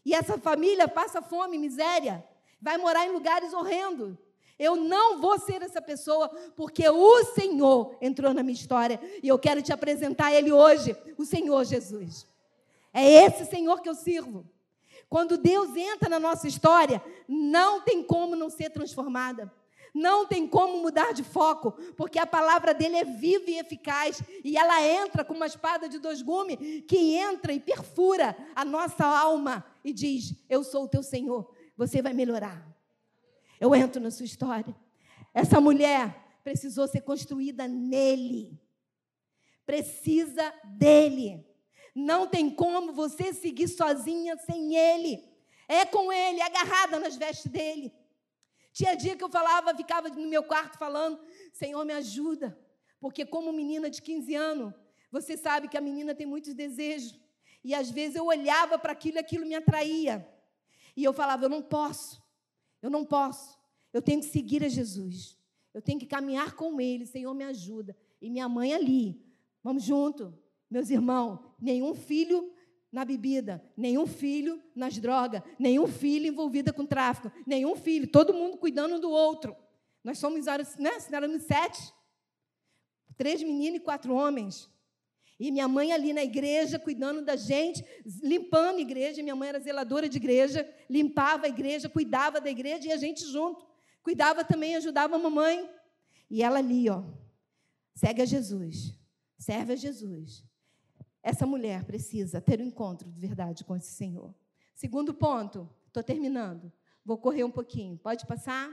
E 0.05 0.15
essa 0.15 0.39
família 0.39 0.87
passa 0.87 1.21
fome, 1.21 1.59
miséria. 1.59 2.25
Vai 2.61 2.79
morar 2.79 3.07
em 3.07 3.11
lugares 3.11 3.53
horrendos. 3.53 4.17
Eu 4.59 4.77
não 4.77 5.21
vou 5.21 5.39
ser 5.39 5.61
essa 5.63 5.83
pessoa, 5.83 6.29
porque 6.55 6.89
o 6.89 7.25
Senhor 7.35 7.97
entrou 8.01 8.33
na 8.33 8.43
minha 8.43 8.55
história 8.55 9.01
e 9.23 9.29
eu 9.29 9.39
quero 9.39 9.61
te 9.61 9.73
apresentar 9.73 10.33
Ele 10.33 10.53
hoje, 10.53 10.97
o 11.19 11.25
Senhor 11.25 11.65
Jesus. 11.65 12.27
É 12.99 13.27
esse 13.27 13.45
Senhor 13.45 13.83
que 13.83 13.91
eu 13.91 13.95
sirvo. 13.95 14.51
Quando 15.07 15.37
Deus 15.37 15.77
entra 15.77 16.09
na 16.09 16.19
nossa 16.19 16.49
história, 16.49 17.05
não 17.29 17.83
tem 17.83 18.03
como 18.03 18.35
não 18.35 18.49
ser 18.49 18.71
transformada. 18.71 19.53
Não 19.93 20.27
tem 20.27 20.49
como 20.49 20.81
mudar 20.81 21.13
de 21.13 21.23
foco, 21.23 21.73
porque 21.95 22.19
a 22.19 22.27
palavra 22.27 22.73
dele 22.73 22.97
é 22.97 23.05
viva 23.05 23.51
e 23.51 23.59
eficaz, 23.59 24.23
e 24.43 24.57
ela 24.57 24.83
entra 24.83 25.25
com 25.25 25.35
uma 25.35 25.47
espada 25.47 25.89
de 25.91 25.99
dois 25.99 26.23
gumes 26.23 26.59
que 26.89 27.15
entra 27.15 27.53
e 27.53 27.61
perfura 27.61 28.35
a 28.55 28.65
nossa 28.65 29.05
alma 29.05 29.65
e 29.85 29.93
diz: 29.93 30.35
Eu 30.49 30.65
sou 30.65 30.85
o 30.85 30.89
teu 30.89 31.03
Senhor, 31.03 31.51
você 31.77 32.01
vai 32.01 32.15
melhorar. 32.15 32.67
Eu 33.61 33.75
entro 33.75 34.01
na 34.01 34.11
sua 34.11 34.27
história. 34.27 34.75
Essa 35.35 35.61
mulher 35.61 36.15
precisou 36.43 36.89
ser 36.89 37.03
construída 37.03 37.69
nele. 37.69 38.59
Precisa 39.65 40.53
dele. 40.65 41.46
Não 41.99 42.27
tem 42.27 42.51
como 42.51 42.93
você 42.93 43.33
seguir 43.33 43.69
sozinha 43.69 44.37
sem 44.37 44.77
ele. 44.77 45.25
É 45.67 45.87
com 45.87 46.13
ele, 46.13 46.43
agarrada 46.43 47.01
nas 47.01 47.17
vestes 47.17 47.51
dele. 47.51 47.91
Tinha 48.71 48.95
dia 48.95 49.17
que 49.17 49.25
eu 49.25 49.31
falava, 49.31 49.75
ficava 49.75 50.11
no 50.11 50.29
meu 50.29 50.43
quarto 50.43 50.77
falando: 50.77 51.19
Senhor, 51.55 51.83
me 51.87 51.95
ajuda. 51.95 52.55
Porque, 53.01 53.25
como 53.25 53.51
menina 53.51 53.89
de 53.89 54.03
15 54.03 54.35
anos, 54.35 54.75
você 55.11 55.39
sabe 55.39 55.69
que 55.69 55.77
a 55.79 55.81
menina 55.81 56.15
tem 56.15 56.27
muitos 56.27 56.53
desejos. 56.53 57.19
E 57.65 57.75
às 57.75 57.91
vezes 57.91 58.17
eu 58.17 58.27
olhava 58.27 58.79
para 58.79 58.93
aquilo 58.93 59.17
e 59.17 59.21
aquilo 59.21 59.47
me 59.47 59.55
atraía. 59.55 60.29
E 60.95 61.03
eu 61.03 61.15
falava: 61.15 61.47
Eu 61.47 61.49
não 61.49 61.63
posso. 61.63 62.23
Eu 62.83 62.91
não 62.91 63.07
posso. 63.07 63.59
Eu 63.91 64.03
tenho 64.03 64.21
que 64.21 64.27
seguir 64.27 64.63
a 64.63 64.69
Jesus. 64.69 65.39
Eu 65.73 65.81
tenho 65.81 65.99
que 65.99 66.05
caminhar 66.05 66.55
com 66.57 66.79
Ele. 66.79 67.07
Senhor, 67.07 67.33
me 67.33 67.45
ajuda. 67.45 67.97
E 68.21 68.29
minha 68.29 68.51
mãe 68.51 68.75
ali. 68.75 69.19
Vamos 69.65 69.83
junto. 69.83 70.39
Meus 70.71 70.91
irmãos, 70.91 71.39
nenhum 71.61 71.95
filho 71.95 72.53
na 72.91 73.05
bebida, 73.05 73.63
nenhum 73.77 74.07
filho 74.07 74.63
nas 74.75 74.99
drogas, 74.99 75.43
nenhum 75.59 75.87
filho 75.87 76.27
envolvido 76.27 76.73
com 76.73 76.87
tráfico, 76.87 77.31
nenhum 77.47 77.77
filho, 77.77 78.11
todo 78.11 78.33
mundo 78.33 78.57
cuidando 78.57 78.99
do 78.99 79.11
outro. 79.11 79.55
Nós 80.03 80.19
somos, 80.19 80.47
né, 80.79 80.91
éramos 81.13 81.43
sete, 81.43 81.93
três 83.17 83.43
meninos 83.43 83.81
e 83.81 83.83
quatro 83.83 84.15
homens. 84.15 84.71
E 85.39 85.51
minha 85.51 85.69
mãe 85.69 85.93
ali 85.93 86.13
na 86.13 86.25
igreja, 86.25 86.79
cuidando 86.79 87.23
da 87.23 87.37
gente, 87.37 87.85
limpando 88.23 88.79
a 88.79 88.81
igreja. 88.81 89.23
Minha 89.23 89.37
mãe 89.37 89.51
era 89.51 89.61
zeladora 89.61 90.09
de 90.09 90.17
igreja, 90.17 90.67
limpava 90.89 91.47
a 91.47 91.49
igreja, 91.49 91.89
cuidava 91.89 92.41
da 92.41 92.51
igreja 92.51 92.89
e 92.89 92.93
a 92.93 92.97
gente 92.97 93.25
junto. 93.27 93.67
Cuidava 94.03 94.45
também, 94.45 94.77
ajudava 94.77 95.17
a 95.17 95.19
mamãe. 95.19 95.69
E 96.31 96.43
ela 96.43 96.59
ali, 96.59 96.89
ó, 96.89 97.03
segue 97.95 98.23
a 98.23 98.25
Jesus, 98.25 98.99
serve 99.39 99.75
a 99.75 99.77
Jesus. 99.77 100.43
Essa 101.27 101.45
mulher 101.45 101.83
precisa 101.83 102.41
ter 102.41 102.61
um 102.61 102.67
encontro 102.67 103.11
de 103.11 103.19
verdade 103.19 103.65
com 103.65 103.75
esse 103.75 103.91
Senhor. 103.91 104.33
Segundo 104.77 105.13
ponto, 105.13 105.69
estou 105.89 106.01
terminando. 106.01 106.73
Vou 107.05 107.19
correr 107.19 107.43
um 107.43 107.51
pouquinho. 107.51 107.99
Pode 107.99 108.25
passar? 108.25 108.71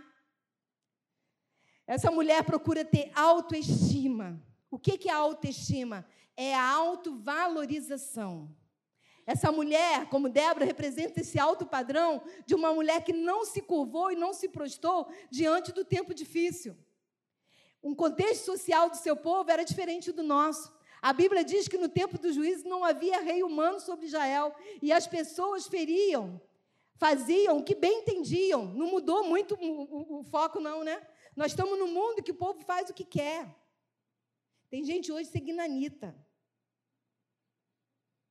Essa 1.88 2.12
mulher 2.12 2.44
procura 2.44 2.86
ter 2.86 3.12
autoestima. 3.16 4.40
O 4.70 4.78
que 4.78 5.10
é 5.10 5.12
autoestima? 5.12 6.06
É 6.38 6.54
a 6.54 6.70
autovalorização. 6.70 8.56
Essa 9.26 9.52
mulher, 9.52 10.08
como 10.10 10.30
Débora, 10.30 10.64
representa 10.64 11.22
esse 11.22 11.40
alto 11.40 11.66
padrão 11.66 12.22
de 12.46 12.54
uma 12.54 12.72
mulher 12.72 13.04
que 13.04 13.14
não 13.14 13.46
se 13.46 13.64
curvou 13.64 14.12
e 14.12 14.16
não 14.16 14.32
se 14.32 14.48
prostou 14.48 15.12
diante 15.32 15.72
do 15.72 15.84
tempo 15.84 16.14
difícil. 16.14 16.78
Um 17.82 17.96
contexto 17.96 18.46
social 18.46 18.92
do 18.92 18.98
seu 18.98 19.16
povo 19.16 19.50
era 19.50 19.66
diferente 19.66 20.12
do 20.12 20.22
nosso. 20.22 20.72
A 21.04 21.12
Bíblia 21.12 21.44
diz 21.44 21.68
que 21.68 21.78
no 21.78 21.90
tempo 21.90 22.18
do 22.18 22.32
juízo 22.32 22.66
não 22.66 22.86
havia 22.86 23.20
rei 23.20 23.44
humano 23.44 23.78
sobre 23.82 24.06
Israel 24.06 24.56
e 24.82 24.90
as 24.90 25.06
pessoas 25.06 25.68
feriam, 25.68 26.42
faziam 26.96 27.58
o 27.58 27.64
que 27.64 27.76
bem 27.76 28.00
entendiam. 28.00 28.68
Não 28.74 28.88
mudou 28.88 29.22
muito 29.26 29.54
o, 29.56 30.20
o 30.20 30.24
foco, 30.24 30.62
não, 30.62 30.82
né? 30.82 31.06
Nós 31.36 31.52
estamos 31.52 31.78
no 31.78 31.88
mundo 31.88 32.24
que 32.24 32.32
o 32.32 32.36
povo 32.36 32.62
faz 32.62 32.90
o 32.90 32.94
que 32.94 33.04
quer. 33.04 33.54
Tem 34.70 34.82
gente 34.86 35.12
hoje 35.12 35.30
seguindo. 35.30 35.58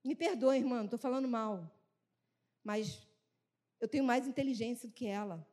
Me 0.02 0.16
perdoe, 0.16 0.56
irmã, 0.56 0.82
estou 0.82 0.98
falando 0.98 1.28
mal. 1.28 1.70
Mas 2.64 3.06
eu 3.78 3.86
tenho 3.86 4.02
mais 4.02 4.26
inteligência 4.26 4.88
do 4.88 4.94
que 4.94 5.06
ela. 5.06 5.46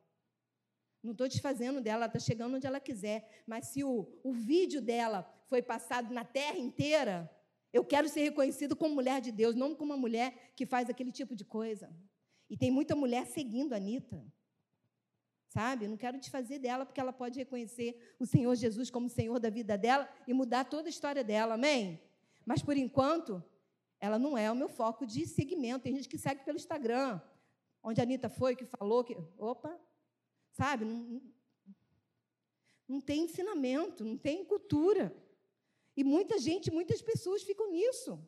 Não 1.02 1.12
estou 1.12 1.26
desfazendo 1.26 1.80
dela, 1.80 2.04
ela 2.04 2.06
está 2.06 2.18
chegando 2.18 2.56
onde 2.56 2.66
ela 2.66 2.78
quiser. 2.78 3.42
Mas 3.46 3.68
se 3.68 3.82
o, 3.82 4.06
o 4.22 4.32
vídeo 4.32 4.80
dela 4.80 5.22
foi 5.48 5.62
passado 5.62 6.12
na 6.12 6.24
terra 6.24 6.58
inteira, 6.58 7.30
eu 7.72 7.84
quero 7.84 8.08
ser 8.08 8.22
reconhecido 8.22 8.76
como 8.76 8.94
mulher 8.94 9.20
de 9.20 9.32
Deus, 9.32 9.54
não 9.54 9.74
como 9.74 9.92
uma 9.92 10.00
mulher 10.00 10.52
que 10.54 10.66
faz 10.66 10.90
aquele 10.90 11.10
tipo 11.10 11.34
de 11.34 11.44
coisa. 11.44 11.90
E 12.48 12.56
tem 12.56 12.70
muita 12.70 12.94
mulher 12.94 13.26
seguindo 13.26 13.72
a 13.72 13.76
Anitta. 13.76 14.22
Sabe? 15.48 15.88
não 15.88 15.96
quero 15.96 16.18
desfazer 16.18 16.60
dela, 16.60 16.86
porque 16.86 17.00
ela 17.00 17.12
pode 17.12 17.38
reconhecer 17.38 18.14
o 18.20 18.26
Senhor 18.26 18.54
Jesus 18.54 18.88
como 18.88 19.08
Senhor 19.08 19.40
da 19.40 19.50
vida 19.50 19.76
dela 19.76 20.08
e 20.26 20.32
mudar 20.32 20.64
toda 20.64 20.88
a 20.88 20.90
história 20.90 21.24
dela. 21.24 21.54
Amém? 21.54 22.00
Mas, 22.46 22.62
por 22.62 22.76
enquanto, 22.76 23.42
ela 23.98 24.18
não 24.18 24.38
é 24.38 24.50
o 24.50 24.54
meu 24.54 24.68
foco 24.68 25.04
de 25.04 25.26
seguimento. 25.26 25.82
Tem 25.82 25.94
gente 25.94 26.08
que 26.08 26.18
segue 26.18 26.44
pelo 26.44 26.56
Instagram, 26.56 27.20
onde 27.82 28.00
a 28.00 28.04
Anitta 28.04 28.28
foi, 28.28 28.54
que 28.54 28.64
falou 28.64 29.02
que. 29.02 29.16
Opa! 29.38 29.76
Sabe? 30.60 30.84
Não, 30.84 31.22
não 32.86 33.00
tem 33.00 33.22
ensinamento, 33.22 34.04
não 34.04 34.18
tem 34.18 34.44
cultura. 34.44 35.10
E 35.96 36.04
muita 36.04 36.38
gente, 36.38 36.70
muitas 36.70 37.00
pessoas 37.00 37.42
ficam 37.42 37.70
nisso. 37.70 38.20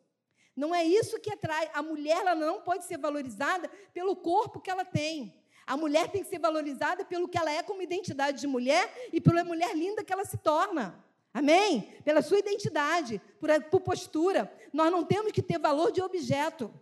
Não 0.57 0.75
é 0.75 0.83
isso 0.83 1.21
que 1.21 1.31
atrai. 1.31 1.71
A 1.75 1.83
mulher 1.83 2.17
ela 2.17 2.35
não 2.35 2.63
pode 2.63 2.87
ser 2.87 2.97
valorizada 2.97 3.69
pelo 3.93 4.17
corpo 4.17 4.61
que 4.63 4.71
ela 4.71 4.83
tem. 4.83 5.35
A 5.67 5.77
mulher 5.77 6.11
tem 6.11 6.25
que 6.25 6.31
ser 6.31 6.39
valorizada 6.39 7.05
pelo 7.05 7.29
que 7.29 7.37
ela 7.37 7.53
é 7.53 7.63
como 7.63 7.83
identidade 7.83 8.41
de 8.41 8.47
mulher 8.47 9.11
e 9.13 9.21
pela 9.21 9.45
mulher 9.45 9.77
linda 9.77 10.03
que 10.03 10.13
ela 10.13 10.25
se 10.25 10.39
torna. 10.39 11.05
Amém? 11.35 12.01
Pela 12.03 12.23
sua 12.23 12.39
identidade, 12.39 13.21
por, 13.39 13.51
por 13.65 13.83
postura. 13.83 14.51
Nós 14.73 14.91
não 14.91 15.05
temos 15.05 15.33
que 15.33 15.43
ter 15.43 15.59
valor 15.59 15.93
de 15.93 16.01
objeto. 16.01 16.73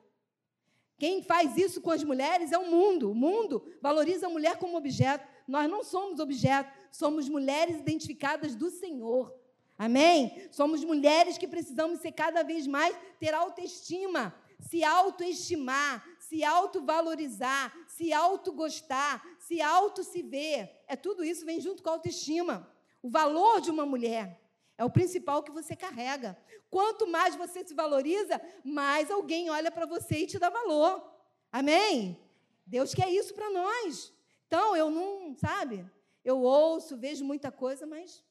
Quem 0.96 1.22
faz 1.22 1.56
isso 1.56 1.80
com 1.80 1.90
as 1.90 2.04
mulheres 2.04 2.52
é 2.52 2.58
o 2.58 2.70
mundo. 2.70 3.10
O 3.10 3.14
mundo 3.14 3.66
valoriza 3.80 4.26
a 4.26 4.30
mulher 4.30 4.58
como 4.58 4.76
objeto. 4.76 5.26
Nós 5.50 5.68
não 5.68 5.82
somos 5.82 6.20
objeto, 6.20 6.72
somos 6.92 7.28
mulheres 7.28 7.80
identificadas 7.80 8.54
do 8.54 8.70
Senhor. 8.70 9.34
Amém? 9.76 10.48
Somos 10.52 10.84
mulheres 10.84 11.36
que 11.36 11.48
precisamos 11.48 11.98
ser 11.98 12.12
cada 12.12 12.44
vez 12.44 12.68
mais, 12.68 12.96
ter 13.18 13.34
autoestima, 13.34 14.32
se 14.60 14.84
autoestimar, 14.84 16.06
se 16.20 16.44
autovalorizar, 16.44 17.76
se 17.88 18.12
autogostar, 18.12 19.26
se 19.40 19.60
auto 19.60 20.04
se 20.04 20.22
ver. 20.22 20.70
É 20.86 20.94
tudo 20.94 21.24
isso 21.24 21.44
vem 21.44 21.60
junto 21.60 21.82
com 21.82 21.88
a 21.88 21.94
autoestima. 21.94 22.72
O 23.02 23.10
valor 23.10 23.60
de 23.60 23.72
uma 23.72 23.84
mulher 23.84 24.40
é 24.78 24.84
o 24.84 24.90
principal 24.90 25.42
que 25.42 25.50
você 25.50 25.74
carrega. 25.74 26.38
Quanto 26.70 27.08
mais 27.08 27.34
você 27.34 27.66
se 27.66 27.74
valoriza, 27.74 28.40
mais 28.62 29.10
alguém 29.10 29.50
olha 29.50 29.72
para 29.72 29.84
você 29.84 30.18
e 30.18 30.26
te 30.28 30.38
dá 30.38 30.48
valor. 30.48 31.04
Amém? 31.50 32.16
Deus 32.64 32.94
quer 32.94 33.10
isso 33.10 33.34
para 33.34 33.50
nós. 33.50 34.12
Então, 34.50 34.74
eu 34.74 34.90
não, 34.90 35.32
sabe? 35.36 35.88
Eu 36.24 36.42
ouço, 36.42 36.96
vejo 36.96 37.24
muita 37.24 37.52
coisa, 37.52 37.86
mas 37.86 38.24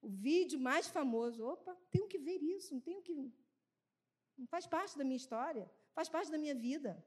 o 0.00 0.08
vídeo 0.08 0.58
mais 0.58 0.88
famoso. 0.88 1.44
Opa, 1.44 1.76
tenho 1.90 2.08
que 2.08 2.16
ver 2.16 2.42
isso, 2.42 2.72
não 2.72 2.80
tenho 2.80 3.02
que. 3.02 3.12
Não 4.38 4.46
faz 4.46 4.66
parte 4.66 4.96
da 4.96 5.04
minha 5.04 5.18
história, 5.18 5.70
faz 5.94 6.08
parte 6.08 6.30
da 6.30 6.38
minha 6.38 6.54
vida. 6.54 7.04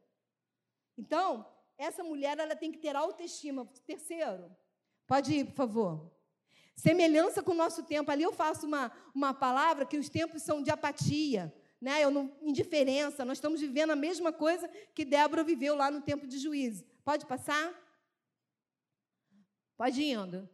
Então, 0.95 1.51
essa 1.80 2.04
mulher 2.04 2.38
ela 2.38 2.56
tem 2.56 2.72
que 2.72 2.78
ter 2.78 2.95
autoestima. 2.95 3.66
Terceiro, 3.88 4.56
pode 5.08 5.34
ir, 5.34 5.45
por 5.45 5.56
favor. 5.56 6.12
Semelhança 6.76 7.41
com 7.41 7.54
o 7.54 7.56
nosso 7.56 7.82
tempo. 7.82 8.12
Ali 8.12 8.22
eu 8.22 8.32
faço 8.32 8.68
uma, 8.68 8.91
uma 9.16 9.34
palavra 9.34 9.84
que 9.84 9.97
os 9.97 10.10
tempos 10.10 10.43
são 10.43 10.62
de 10.62 10.70
apatia, 10.70 11.51
né? 11.82 12.04
Eu 12.04 12.12
não, 12.12 12.32
indiferença. 12.43 13.26
Nós 13.26 13.39
estamos 13.39 13.62
vivendo 13.62 13.89
a 13.89 13.95
mesma 13.95 14.32
coisa 14.32 14.68
que 14.93 15.04
Débora 15.04 15.43
viveu 15.43 15.76
lá 15.76 15.89
no 15.89 16.01
tempo 16.01 16.28
de 16.28 16.38
juízo. 16.38 16.86
Pode 17.04 17.26
passar? 17.26 17.83
Pode 19.84 20.02
ir 20.02 20.14
indo. 20.14 20.50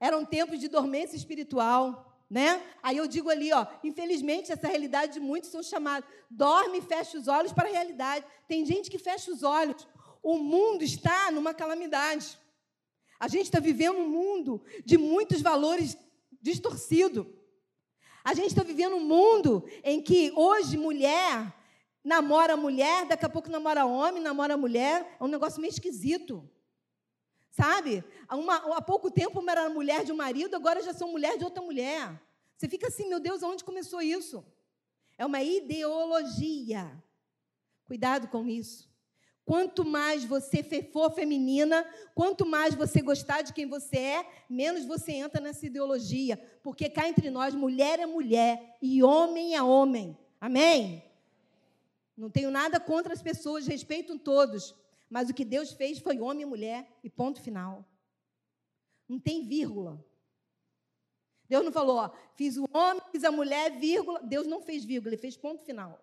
Eram 0.00 0.24
tempos 0.24 0.58
de 0.58 0.66
dormência 0.66 1.14
espiritual, 1.14 2.20
né? 2.28 2.60
Aí 2.82 2.96
eu 2.96 3.06
digo 3.06 3.30
ali, 3.30 3.52
ó, 3.52 3.64
infelizmente 3.84 4.50
essa 4.50 4.66
realidade 4.66 5.12
de 5.12 5.20
muitos 5.20 5.48
são 5.48 5.62
chamados, 5.62 6.10
dorme 6.28 6.78
e 6.78 6.82
fecha 6.82 7.16
os 7.16 7.28
olhos 7.28 7.52
para 7.52 7.68
a 7.68 7.72
realidade. 7.72 8.26
Tem 8.48 8.66
gente 8.66 8.90
que 8.90 8.98
fecha 8.98 9.30
os 9.30 9.44
olhos. 9.44 9.86
O 10.24 10.38
mundo 10.38 10.82
está 10.82 11.30
numa 11.30 11.54
calamidade. 11.54 12.36
A 13.16 13.28
gente 13.28 13.44
está 13.44 13.60
vivendo 13.60 13.98
um 13.98 14.08
mundo 14.08 14.60
de 14.84 14.98
muitos 14.98 15.40
valores 15.40 15.96
distorcidos. 16.42 17.28
A 18.24 18.34
gente 18.34 18.48
está 18.48 18.64
vivendo 18.64 18.96
um 18.96 19.06
mundo 19.06 19.64
em 19.84 20.02
que 20.02 20.32
hoje 20.34 20.76
mulher 20.76 21.54
namora 22.02 22.56
mulher, 22.56 23.06
daqui 23.06 23.24
a 23.24 23.28
pouco 23.28 23.48
namora 23.48 23.86
homem, 23.86 24.20
namora 24.20 24.56
mulher. 24.56 25.16
É 25.20 25.22
um 25.22 25.28
negócio 25.28 25.60
meio 25.60 25.70
esquisito. 25.70 26.50
Sabe? 27.50 28.04
Uma, 28.30 28.56
há 28.76 28.82
pouco 28.82 29.10
tempo 29.10 29.42
era 29.48 29.68
mulher 29.68 30.04
de 30.04 30.12
um 30.12 30.16
marido, 30.16 30.54
agora 30.54 30.82
já 30.82 30.94
sou 30.94 31.08
mulher 31.08 31.36
de 31.36 31.44
outra 31.44 31.62
mulher. 31.62 32.20
Você 32.56 32.68
fica 32.68 32.88
assim, 32.88 33.08
meu 33.08 33.18
Deus, 33.18 33.42
aonde 33.42 33.64
começou 33.64 34.00
isso? 34.00 34.44
É 35.18 35.26
uma 35.26 35.42
ideologia. 35.42 36.90
Cuidado 37.84 38.28
com 38.28 38.46
isso. 38.46 38.88
Quanto 39.44 39.84
mais 39.84 40.24
você 40.24 40.62
for 40.92 41.10
feminina, 41.10 41.84
quanto 42.14 42.46
mais 42.46 42.74
você 42.74 43.02
gostar 43.02 43.42
de 43.42 43.52
quem 43.52 43.66
você 43.66 43.96
é, 43.96 44.44
menos 44.48 44.84
você 44.84 45.12
entra 45.12 45.40
nessa 45.40 45.66
ideologia. 45.66 46.36
Porque 46.62 46.88
cá 46.88 47.08
entre 47.08 47.30
nós, 47.30 47.52
mulher 47.52 47.98
é 47.98 48.06
mulher 48.06 48.76
e 48.80 49.02
homem 49.02 49.56
é 49.56 49.62
homem. 49.62 50.16
Amém? 50.40 51.02
Não 52.16 52.30
tenho 52.30 52.50
nada 52.50 52.78
contra 52.78 53.12
as 53.12 53.22
pessoas, 53.22 53.66
respeito 53.66 54.16
todos. 54.18 54.74
Mas 55.10 55.28
o 55.28 55.34
que 55.34 55.44
Deus 55.44 55.72
fez 55.72 55.98
foi 55.98 56.20
homem 56.20 56.42
e 56.42 56.46
mulher 56.46 56.88
e 57.02 57.10
ponto 57.10 57.42
final. 57.42 57.84
Não 59.08 59.18
tem 59.18 59.44
vírgula. 59.44 60.02
Deus 61.48 61.64
não 61.64 61.72
falou, 61.72 61.96
ó, 61.96 62.10
fiz 62.36 62.56
o 62.56 62.64
homem, 62.72 63.02
fiz 63.10 63.24
a 63.24 63.32
mulher, 63.32 63.76
vírgula. 63.76 64.22
Deus 64.22 64.46
não 64.46 64.62
fez 64.62 64.84
vírgula, 64.84 65.12
ele 65.12 65.20
fez 65.20 65.36
ponto 65.36 65.64
final. 65.64 66.00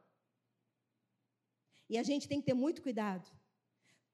E 1.89 1.97
a 1.97 2.03
gente 2.03 2.27
tem 2.27 2.41
que 2.41 2.47
ter 2.47 2.53
muito 2.53 2.81
cuidado 2.81 3.31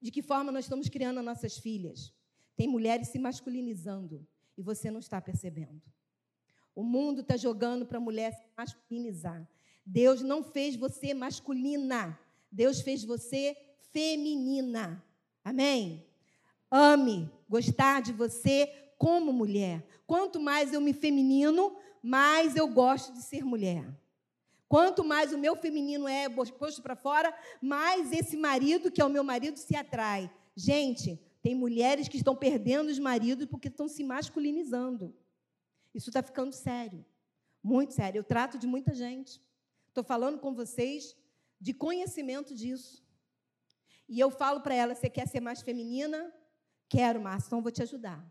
de 0.00 0.12
que 0.12 0.22
forma 0.22 0.52
nós 0.52 0.66
estamos 0.66 0.88
criando 0.88 1.18
as 1.18 1.24
nossas 1.24 1.58
filhas. 1.58 2.14
Tem 2.54 2.68
mulheres 2.68 3.08
se 3.08 3.18
masculinizando 3.18 4.24
e 4.56 4.62
você 4.62 4.92
não 4.92 5.00
está 5.00 5.20
percebendo. 5.20 5.82
O 6.72 6.84
mundo 6.84 7.22
está 7.22 7.36
jogando 7.36 7.84
para 7.84 7.98
a 7.98 8.00
mulher 8.00 8.32
se 8.32 8.46
masculinizar. 8.56 9.48
Deus 9.84 10.22
não 10.22 10.44
fez 10.44 10.76
você 10.76 11.14
masculina. 11.14 12.16
Deus 12.50 12.80
fez 12.80 13.02
você 13.04 13.56
feminina. 13.94 15.02
Amém? 15.44 16.04
Ame 16.68 17.30
gostar 17.48 18.02
de 18.02 18.12
você 18.12 18.66
como 18.98 19.32
mulher. 19.32 19.86
Quanto 20.06 20.40
mais 20.40 20.72
eu 20.72 20.80
me 20.80 20.92
feminino, 20.92 21.76
mais 22.02 22.56
eu 22.56 22.66
gosto 22.66 23.12
de 23.12 23.22
ser 23.22 23.44
mulher. 23.44 23.86
Quanto 24.68 25.04
mais 25.04 25.32
o 25.32 25.38
meu 25.38 25.54
feminino 25.54 26.08
é 26.08 26.28
posto 26.28 26.82
para 26.82 26.96
fora, 26.96 27.32
mais 27.62 28.10
esse 28.10 28.36
marido, 28.36 28.90
que 28.90 29.00
é 29.00 29.04
o 29.04 29.10
meu 29.10 29.22
marido, 29.22 29.56
se 29.56 29.76
atrai. 29.76 30.28
Gente, 30.56 31.20
tem 31.40 31.54
mulheres 31.54 32.08
que 32.08 32.16
estão 32.16 32.34
perdendo 32.34 32.88
os 32.88 32.98
maridos 32.98 33.46
porque 33.46 33.68
estão 33.68 33.86
se 33.86 34.02
masculinizando. 34.02 35.14
Isso 35.94 36.10
está 36.10 36.22
ficando 36.22 36.52
sério. 36.52 37.04
Muito 37.62 37.94
sério. 37.94 38.18
Eu 38.18 38.24
trato 38.24 38.58
de 38.58 38.66
muita 38.66 38.92
gente. 38.92 39.40
Estou 39.86 40.02
falando 40.02 40.40
com 40.40 40.52
vocês 40.52 41.14
de 41.60 41.72
conhecimento 41.72 42.52
disso. 42.52 43.03
E 44.08 44.20
eu 44.20 44.30
falo 44.30 44.60
para 44.60 44.74
ela: 44.74 44.94
você 44.94 45.08
quer 45.08 45.26
ser 45.28 45.40
mais 45.40 45.62
feminina? 45.62 46.32
Quero, 46.88 47.20
Márcia, 47.20 47.48
então 47.48 47.62
vou 47.62 47.72
te 47.72 47.82
ajudar. 47.82 48.24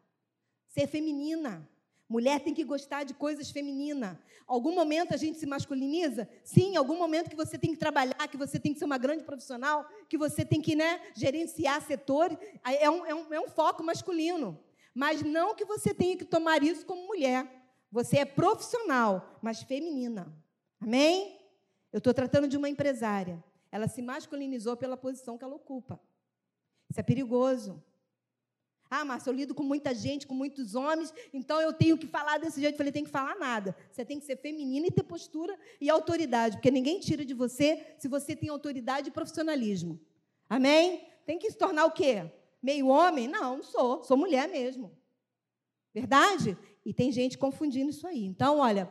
Ser 0.67 0.87
feminina. 0.87 1.67
Mulher 2.07 2.41
tem 2.41 2.53
que 2.53 2.63
gostar 2.63 3.03
de 3.03 3.13
coisas 3.13 3.49
femininas. 3.49 4.17
Algum 4.45 4.75
momento 4.75 5.13
a 5.13 5.17
gente 5.17 5.39
se 5.39 5.45
masculiniza? 5.45 6.29
Sim, 6.43 6.75
algum 6.75 6.97
momento 6.97 7.29
que 7.29 7.35
você 7.35 7.57
tem 7.57 7.71
que 7.71 7.77
trabalhar, 7.77 8.27
que 8.27 8.37
você 8.37 8.59
tem 8.59 8.71
que 8.71 8.77
ser 8.77 8.85
uma 8.85 8.97
grande 8.97 9.23
profissional, 9.23 9.87
que 10.07 10.17
você 10.17 10.45
tem 10.45 10.61
que 10.61 10.75
né, 10.75 11.01
gerenciar 11.15 11.81
setores. 11.81 12.37
É 12.63 12.89
um, 12.89 13.05
é, 13.05 13.15
um, 13.15 13.33
é 13.33 13.39
um 13.39 13.47
foco 13.47 13.83
masculino. 13.83 14.59
Mas 14.93 15.23
não 15.23 15.55
que 15.55 15.65
você 15.65 15.93
tenha 15.93 16.15
que 16.15 16.25
tomar 16.25 16.61
isso 16.61 16.85
como 16.85 17.07
mulher. 17.07 17.49
Você 17.91 18.17
é 18.17 18.25
profissional, 18.25 19.39
mas 19.41 19.63
feminina. 19.63 20.31
Amém? 20.79 21.39
Eu 21.91 21.97
estou 21.97 22.13
tratando 22.13 22.47
de 22.47 22.57
uma 22.57 22.69
empresária. 22.69 23.43
Ela 23.73 23.87
se 23.87 24.03
masculinizou 24.03 24.77
pela 24.77 24.95
posição 24.95 25.35
que 25.35 25.43
ela 25.43 25.55
ocupa. 25.55 25.99
Isso 26.87 26.99
é 26.99 27.01
perigoso. 27.01 27.83
Ah, 28.87 29.03
Márcia, 29.03 29.31
eu 29.31 29.33
lido 29.33 29.55
com 29.55 29.63
muita 29.63 29.95
gente, 29.95 30.27
com 30.27 30.35
muitos 30.35 30.75
homens, 30.75 31.11
então 31.33 31.59
eu 31.59 31.73
tenho 31.73 31.97
que 31.97 32.05
falar 32.05 32.37
desse 32.37 32.61
jeito. 32.61 32.75
Eu 32.75 32.77
falei, 32.77 32.91
tem 32.91 33.03
que 33.03 33.09
falar 33.09 33.35
nada. 33.35 33.75
Você 33.91 34.05
tem 34.05 34.19
que 34.19 34.27
ser 34.27 34.37
feminina 34.37 34.85
e 34.85 34.91
ter 34.91 35.01
postura 35.01 35.57
e 35.81 35.89
autoridade, 35.89 36.57
porque 36.57 36.69
ninguém 36.69 36.99
tira 36.99 37.25
de 37.25 37.33
você 37.33 37.95
se 37.97 38.07
você 38.07 38.35
tem 38.35 38.47
autoridade 38.47 39.09
e 39.09 39.11
profissionalismo. 39.11 39.99
Amém? 40.47 41.07
Tem 41.25 41.39
que 41.39 41.49
se 41.49 41.57
tornar 41.57 41.85
o 41.85 41.91
quê? 41.91 42.31
Meio 42.61 42.89
homem? 42.89 43.27
Não, 43.27 43.57
não 43.57 43.63
sou. 43.63 44.03
Sou 44.03 44.15
mulher 44.15 44.47
mesmo. 44.47 44.95
Verdade? 45.91 46.55
E 46.85 46.93
tem 46.93 47.11
gente 47.11 47.39
confundindo 47.39 47.89
isso 47.89 48.05
aí. 48.05 48.23
Então, 48.23 48.59
olha, 48.59 48.87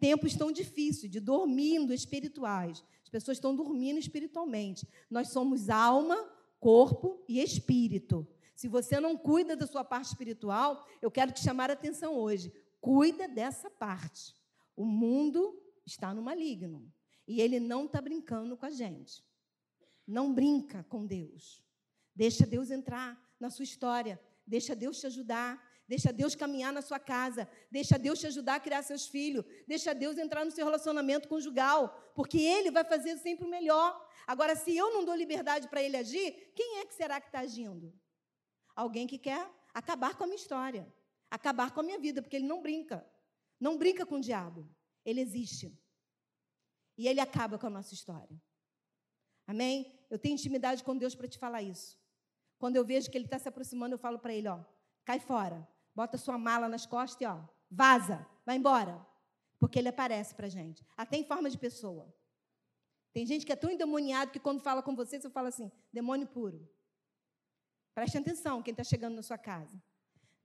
tempos 0.00 0.34
tão 0.34 0.50
difíceis 0.50 1.12
de 1.12 1.20
dormindo 1.20 1.94
espirituais. 1.94 2.82
As 3.06 3.08
pessoas 3.08 3.36
estão 3.36 3.54
dormindo 3.54 4.00
espiritualmente. 4.00 4.84
Nós 5.08 5.28
somos 5.28 5.70
alma, 5.70 6.16
corpo 6.58 7.24
e 7.28 7.40
espírito. 7.40 8.26
Se 8.56 8.66
você 8.66 8.98
não 8.98 9.16
cuida 9.16 9.54
da 9.54 9.64
sua 9.64 9.84
parte 9.84 10.08
espiritual, 10.08 10.84
eu 11.00 11.08
quero 11.08 11.30
te 11.30 11.38
chamar 11.38 11.70
a 11.70 11.74
atenção 11.74 12.16
hoje. 12.16 12.52
Cuida 12.80 13.28
dessa 13.28 13.70
parte. 13.70 14.34
O 14.74 14.84
mundo 14.84 15.56
está 15.86 16.12
no 16.12 16.20
maligno. 16.20 16.92
E 17.28 17.40
ele 17.40 17.60
não 17.60 17.84
está 17.84 18.00
brincando 18.00 18.56
com 18.56 18.66
a 18.66 18.70
gente. 18.70 19.24
Não 20.04 20.34
brinca 20.34 20.84
com 20.88 21.06
Deus. 21.06 21.62
Deixa 22.12 22.44
Deus 22.44 22.72
entrar 22.72 23.16
na 23.38 23.50
sua 23.50 23.62
história. 23.62 24.20
Deixa 24.44 24.74
Deus 24.74 24.98
te 24.98 25.06
ajudar. 25.06 25.62
Deixa 25.88 26.12
Deus 26.12 26.34
caminhar 26.34 26.72
na 26.72 26.82
sua 26.82 26.98
casa. 26.98 27.48
Deixa 27.70 27.98
Deus 27.98 28.18
te 28.18 28.26
ajudar 28.26 28.56
a 28.56 28.60
criar 28.60 28.82
seus 28.82 29.06
filhos. 29.06 29.44
Deixa 29.66 29.94
Deus 29.94 30.18
entrar 30.18 30.44
no 30.44 30.50
seu 30.50 30.64
relacionamento 30.64 31.28
conjugal. 31.28 32.12
Porque 32.14 32.38
Ele 32.38 32.70
vai 32.70 32.84
fazer 32.84 33.16
sempre 33.18 33.46
o 33.46 33.50
melhor. 33.50 34.04
Agora, 34.26 34.56
se 34.56 34.76
eu 34.76 34.92
não 34.92 35.04
dou 35.04 35.14
liberdade 35.14 35.68
para 35.68 35.82
Ele 35.82 35.96
agir, 35.96 36.52
quem 36.54 36.78
é 36.80 36.86
que 36.86 36.94
será 36.94 37.20
que 37.20 37.28
está 37.28 37.40
agindo? 37.40 37.94
Alguém 38.74 39.06
que 39.06 39.18
quer 39.18 39.48
acabar 39.72 40.16
com 40.16 40.24
a 40.24 40.26
minha 40.26 40.36
história, 40.36 40.92
acabar 41.30 41.70
com 41.70 41.80
a 41.80 41.82
minha 41.82 41.98
vida, 41.98 42.20
porque 42.20 42.36
ele 42.36 42.46
não 42.46 42.60
brinca. 42.60 43.06
Não 43.60 43.78
brinca 43.78 44.04
com 44.04 44.16
o 44.16 44.20
diabo. 44.20 44.68
Ele 45.04 45.20
existe. 45.20 45.78
E 46.98 47.06
ele 47.06 47.20
acaba 47.20 47.58
com 47.58 47.66
a 47.66 47.70
nossa 47.70 47.94
história. 47.94 48.40
Amém? 49.46 49.92
Eu 50.10 50.18
tenho 50.18 50.34
intimidade 50.34 50.82
com 50.82 50.96
Deus 50.96 51.14
para 51.14 51.28
te 51.28 51.38
falar 51.38 51.62
isso. 51.62 51.98
Quando 52.58 52.76
eu 52.76 52.84
vejo 52.84 53.10
que 53.10 53.16
ele 53.16 53.26
está 53.26 53.38
se 53.38 53.48
aproximando, 53.48 53.94
eu 53.94 53.98
falo 53.98 54.18
para 54.18 54.34
ele: 54.34 54.48
ó, 54.48 54.64
cai 55.04 55.20
fora, 55.20 55.66
bota 55.96 56.18
sua 56.18 56.36
mala 56.36 56.68
nas 56.68 56.84
costas 56.84 57.20
e 57.22 57.24
ó, 57.24 57.40
vaza, 57.70 58.24
vai 58.44 58.56
embora. 58.56 59.04
Porque 59.58 59.78
ele 59.78 59.88
aparece 59.88 60.34
para 60.34 60.48
gente, 60.48 60.84
até 60.94 61.16
em 61.16 61.24
forma 61.24 61.48
de 61.48 61.56
pessoa. 61.56 62.14
Tem 63.14 63.24
gente 63.24 63.46
que 63.46 63.52
é 63.52 63.56
tão 63.56 63.70
endemoniado 63.70 64.30
que 64.30 64.38
quando 64.38 64.60
fala 64.60 64.82
com 64.82 64.94
você, 64.94 65.18
você 65.18 65.30
fala 65.30 65.48
assim: 65.48 65.72
demônio 65.90 66.26
puro. 66.26 66.68
Preste 67.94 68.18
atenção, 68.18 68.62
quem 68.62 68.72
está 68.72 68.84
chegando 68.84 69.16
na 69.16 69.22
sua 69.22 69.38
casa. 69.38 69.82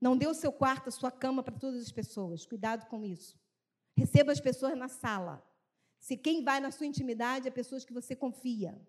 Não 0.00 0.16
dê 0.16 0.26
o 0.26 0.32
seu 0.32 0.50
quarto, 0.50 0.88
a 0.88 0.90
sua 0.90 1.10
cama 1.10 1.42
para 1.42 1.54
todas 1.54 1.82
as 1.82 1.92
pessoas. 1.92 2.46
Cuidado 2.46 2.86
com 2.86 3.04
isso. 3.04 3.38
Receba 3.94 4.32
as 4.32 4.40
pessoas 4.40 4.76
na 4.76 4.88
sala. 4.88 5.46
Se 5.98 6.16
quem 6.16 6.42
vai 6.42 6.58
na 6.60 6.70
sua 6.70 6.86
intimidade 6.86 7.46
é 7.46 7.50
pessoas 7.50 7.84
que 7.84 7.92
você 7.92 8.16
confia. 8.16 8.80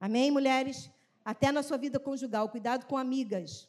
Amém, 0.00 0.32
mulheres? 0.32 0.90
Até 1.24 1.52
na 1.52 1.62
sua 1.62 1.78
vida 1.78 2.00
conjugal. 2.00 2.48
Cuidado 2.48 2.86
com 2.86 2.98
amigas. 2.98 3.68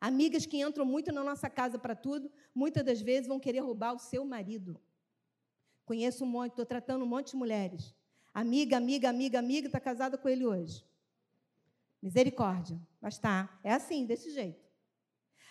Amigas 0.00 0.46
que 0.46 0.60
entram 0.62 0.86
muito 0.86 1.12
na 1.12 1.22
nossa 1.22 1.50
casa 1.50 1.78
para 1.78 1.94
tudo, 1.94 2.32
muitas 2.54 2.82
das 2.82 3.00
vezes 3.02 3.28
vão 3.28 3.38
querer 3.38 3.60
roubar 3.60 3.92
o 3.94 3.98
seu 3.98 4.24
marido. 4.24 4.80
Conheço 5.84 6.24
um 6.24 6.26
monte, 6.26 6.52
estou 6.52 6.64
tratando 6.64 7.04
um 7.04 7.08
monte 7.08 7.32
de 7.32 7.36
mulheres. 7.36 7.94
Amiga, 8.32 8.76
amiga, 8.76 9.10
amiga, 9.10 9.38
amiga, 9.38 9.66
está 9.66 9.78
casada 9.78 10.16
com 10.16 10.28
ele 10.28 10.46
hoje. 10.46 10.86
Misericórdia. 12.00 12.80
Mas 13.00 13.18
tá, 13.18 13.60
é 13.62 13.72
assim, 13.74 14.06
desse 14.06 14.30
jeito. 14.30 14.64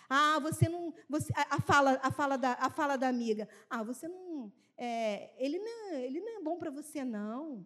Ah, 0.08 0.40
você 0.40 0.68
não. 0.68 0.92
Você, 1.08 1.32
a, 1.36 1.56
a, 1.56 1.60
fala, 1.60 2.00
a, 2.02 2.10
fala 2.10 2.36
da, 2.36 2.54
a 2.54 2.68
fala 2.70 2.96
da 2.96 3.06
amiga. 3.06 3.48
Ah, 3.68 3.84
você 3.84 4.08
não. 4.08 4.52
É, 4.76 5.30
ele, 5.38 5.58
não 5.60 5.94
ele 5.94 6.20
não 6.20 6.38
é 6.38 6.42
bom 6.42 6.58
para 6.58 6.70
você, 6.70 7.04
não. 7.04 7.64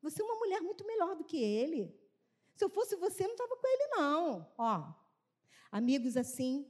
Você 0.00 0.22
é 0.22 0.24
uma 0.24 0.36
mulher 0.36 0.60
muito 0.60 0.86
melhor 0.86 1.16
do 1.16 1.24
que 1.24 1.42
ele. 1.42 1.92
Se 2.54 2.64
eu 2.64 2.68
fosse 2.68 2.94
você, 2.94 3.24
não 3.24 3.32
estava 3.32 3.56
com 3.56 3.66
ele, 3.66 3.86
não. 3.88 4.46
Ó, 4.56 4.92
amigos 5.70 6.16
assim, 6.16 6.66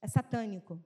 é 0.00 0.08
satânico. 0.08 0.82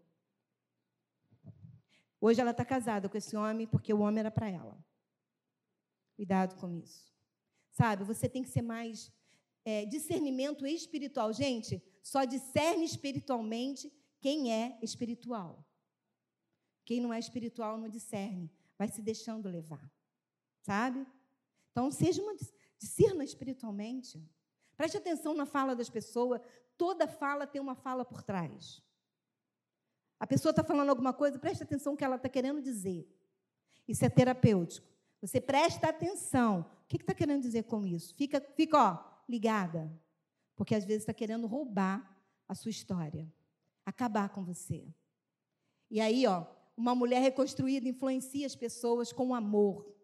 Hoje 2.20 2.40
ela 2.40 2.50
está 2.50 2.64
casada 2.64 3.08
com 3.08 3.16
esse 3.16 3.36
homem 3.36 3.66
porque 3.66 3.92
o 3.92 4.00
homem 4.00 4.20
era 4.20 4.30
para 4.30 4.48
ela. 4.48 4.76
Cuidado 6.16 6.56
com 6.56 6.70
isso. 6.70 7.12
Sabe, 7.70 8.02
você 8.04 8.28
tem 8.28 8.42
que 8.42 8.48
ser 8.48 8.62
mais 8.62 9.12
é, 9.64 9.84
discernimento 9.84 10.66
espiritual. 10.66 11.32
Gente, 11.32 11.82
só 12.02 12.24
discerne 12.24 12.84
espiritualmente 12.84 13.92
quem 14.20 14.52
é 14.52 14.78
espiritual. 14.82 15.64
Quem 16.84 17.00
não 17.00 17.12
é 17.12 17.18
espiritual 17.18 17.76
não 17.78 17.88
discerne, 17.88 18.50
vai 18.76 18.88
se 18.88 19.02
deixando 19.02 19.48
levar. 19.48 19.92
Sabe? 20.62 21.06
Então, 21.70 21.90
seja 21.90 22.22
uma 22.22 22.34
discerna 22.78 23.22
espiritualmente. 23.22 24.26
Preste 24.76 24.96
atenção 24.96 25.34
na 25.34 25.44
fala 25.44 25.76
das 25.76 25.90
pessoas. 25.90 26.40
Toda 26.78 27.06
fala 27.06 27.46
tem 27.46 27.60
uma 27.60 27.74
fala 27.74 28.04
por 28.04 28.22
trás. 28.22 28.80
A 30.18 30.26
pessoa 30.26 30.50
está 30.50 30.64
falando 30.64 30.88
alguma 30.88 31.12
coisa, 31.12 31.38
preste 31.38 31.62
atenção 31.62 31.92
no 31.92 31.98
que 31.98 32.04
ela 32.04 32.16
está 32.16 32.28
querendo 32.28 32.62
dizer. 32.62 33.06
Isso 33.86 34.04
é 34.04 34.08
terapêutico. 34.08 34.86
Você 35.20 35.40
presta 35.40 35.88
atenção. 35.88 36.60
O 36.84 36.88
que 36.88 36.96
está 36.96 37.12
que 37.12 37.18
querendo 37.18 37.42
dizer 37.42 37.64
com 37.64 37.84
isso? 37.84 38.14
Fica, 38.14 38.40
fica 38.56 38.78
ó, 38.78 39.22
ligada, 39.28 39.92
porque 40.56 40.74
às 40.74 40.84
vezes 40.84 41.02
está 41.02 41.12
querendo 41.12 41.46
roubar 41.46 42.16
a 42.48 42.54
sua 42.54 42.70
história, 42.70 43.30
acabar 43.84 44.30
com 44.30 44.42
você. 44.42 44.88
E 45.90 46.00
aí, 46.00 46.26
ó, 46.26 46.46
uma 46.76 46.94
mulher 46.94 47.20
reconstruída 47.20 47.88
influencia 47.88 48.46
as 48.46 48.54
pessoas 48.54 49.12
com 49.12 49.34
amor. 49.34 49.94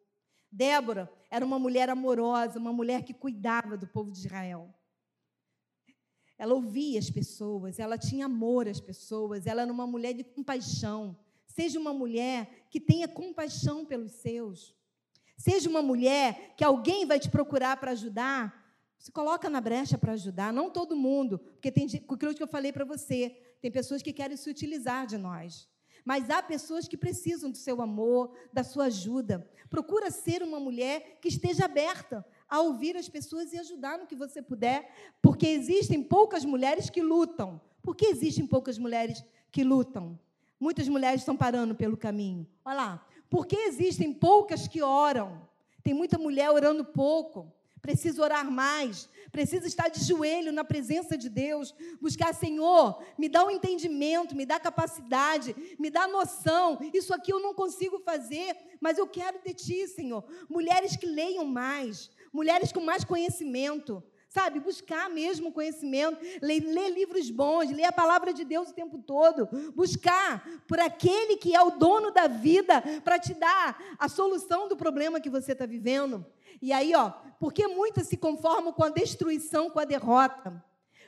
Débora 0.51 1.11
era 1.31 1.45
uma 1.45 1.59
mulher 1.59 1.89
amorosa, 1.89 2.59
uma 2.59 2.73
mulher 2.73 3.05
que 3.05 3.15
cuidava 3.15 3.77
do 3.77 3.87
povo 3.87 4.11
de 4.11 4.19
Israel. 4.19 4.75
Ela 6.39 6.55
ouvia 6.55 6.99
as 6.99 7.11
pessoas, 7.11 7.79
ela 7.79 7.97
tinha 7.97 8.27
amor 8.27 8.69
às 8.69 8.81
pessoas, 8.81 9.47
ela 9.47 9.63
era 9.63 9.73
uma 9.73 9.87
mulher 9.87 10.13
de 10.13 10.25
compaixão. 10.25 11.17
Seja 11.47 11.79
uma 11.79 11.93
mulher 11.93 12.67
que 12.71 12.81
tenha 12.81 13.07
compaixão 13.07 13.85
pelos 13.85 14.13
seus. 14.13 14.75
Seja 15.37 15.69
uma 15.69 15.83
mulher 15.83 16.55
que 16.57 16.65
alguém 16.65 17.07
vai 17.07 17.19
te 17.19 17.29
procurar 17.29 17.77
para 17.77 17.93
ajudar, 17.93 18.65
se 18.99 19.13
coloca 19.13 19.51
na 19.51 19.61
brecha 19.61 19.99
para 19.99 20.13
ajudar, 20.13 20.53
não 20.53 20.71
todo 20.71 20.97
mundo, 20.97 21.39
porque 21.39 21.71
tem 21.71 21.87
aquilo 21.87 22.35
que 22.35 22.43
eu 22.43 22.49
falei 22.49 22.73
para 22.73 22.85
você, 22.85 23.31
tem 23.61 23.71
pessoas 23.71 24.03
que 24.03 24.13
querem 24.13 24.37
se 24.37 24.49
utilizar 24.49 25.07
de 25.07 25.19
nós. 25.19 25.69
Mas 26.05 26.29
há 26.29 26.43
pessoas 26.43 26.87
que 26.87 26.97
precisam 26.97 27.51
do 27.51 27.57
seu 27.57 27.81
amor, 27.81 28.37
da 28.53 28.63
sua 28.63 28.87
ajuda. 28.87 29.51
Procura 29.71 30.11
ser 30.11 30.43
uma 30.43 30.61
mulher 30.61 31.19
que 31.21 31.29
esteja 31.29 31.65
aberta 31.65 32.25
a 32.49 32.61
ouvir 32.61 32.97
as 32.97 33.09
pessoas 33.09 33.53
e 33.53 33.59
ajudar 33.59 33.99
no 33.99 34.07
que 34.07 34.15
você 34.15 34.41
puder, 34.43 34.91
porque 35.21 35.47
existem 35.47 36.03
poucas 36.03 36.45
mulheres 36.45 36.91
que 36.91 37.01
lutam. 37.03 37.61
Por 37.83 37.95
que 37.95 38.07
existem 38.07 38.47
poucas 38.47 38.79
mulheres 38.79 39.25
que 39.51 39.63
lutam? 39.65 40.19
Muitas 40.59 40.89
mulheres 40.89 41.21
estão 41.21 41.37
parando 41.37 41.75
pelo 41.75 41.97
caminho. 41.97 42.47
Olha 42.65 42.77
lá. 42.77 43.07
Porque 43.29 43.57
existem 43.57 44.13
poucas 44.13 44.69
que 44.69 44.81
oram. 44.83 45.43
Tem 45.83 45.93
muita 45.93 46.17
mulher 46.17 46.51
orando 46.51 46.85
pouco. 46.85 47.53
precisa 47.85 48.23
orar 48.23 48.51
mais, 48.51 49.11
precisa 49.31 49.67
estar 49.67 49.89
de 49.89 50.03
joelho 50.03 50.51
na 50.51 50.65
presença 50.65 51.19
de 51.19 51.29
Deus, 51.29 51.75
buscar, 52.01 52.35
Senhor, 52.35 52.99
me 53.19 53.29
dá 53.29 53.45
um 53.45 53.51
entendimento, 53.51 54.35
me 54.35 54.47
dá 54.47 54.59
capacidade, 54.59 55.55
me 55.79 55.91
dá 55.91 56.09
noção. 56.09 56.79
Isso 56.95 57.13
aqui 57.13 57.31
eu 57.31 57.41
não 57.41 57.53
consigo 57.53 57.99
fazer, 57.99 58.57
mas 58.81 58.97
eu 58.97 59.07
quero 59.07 59.39
de 59.45 59.53
Ti, 59.53 59.87
Senhor. 59.87 60.25
Mulheres 60.49 60.97
que 60.97 61.05
leiam 61.05 61.45
mais, 61.45 62.11
mulheres 62.35 62.73
com 62.73 62.81
mais 62.81 63.05
conhecimento. 63.05 64.03
Sabe, 64.29 64.59
buscar 64.59 65.09
mesmo 65.09 65.53
conhecimento, 65.53 66.19
ler, 66.43 66.59
ler, 66.59 66.91
livros 66.91 67.31
bons, 67.31 67.71
ler 67.71 67.85
a 67.85 67.93
palavra 67.93 68.35
de 68.35 68.45
Deus 68.45 68.71
o 68.71 68.75
tempo 68.75 68.99
todo, 68.99 69.49
buscar 69.77 70.45
por 70.67 70.81
aquele 70.81 71.37
que 71.37 71.55
é 71.55 71.63
o 71.63 71.71
dono 71.71 72.11
da 72.11 72.27
vida 72.27 72.83
para 73.05 73.17
te 73.17 73.33
dar 73.33 73.81
a 73.97 74.09
solução 74.09 74.69
do 74.69 74.77
problema 74.77 75.21
que 75.21 75.31
você 75.31 75.53
está 75.53 75.67
vivendo. 75.67 76.27
E 76.61 76.73
aí, 76.73 76.93
ó, 76.97 77.11
porque 77.39 77.69
muitas 77.69 78.09
se 78.09 78.17
conformam 78.17 78.73
com 78.73 78.83
a 78.83 78.89
destruição, 78.89 79.71
com 79.71 79.79
a 79.79 79.85
derrota, 79.85 80.61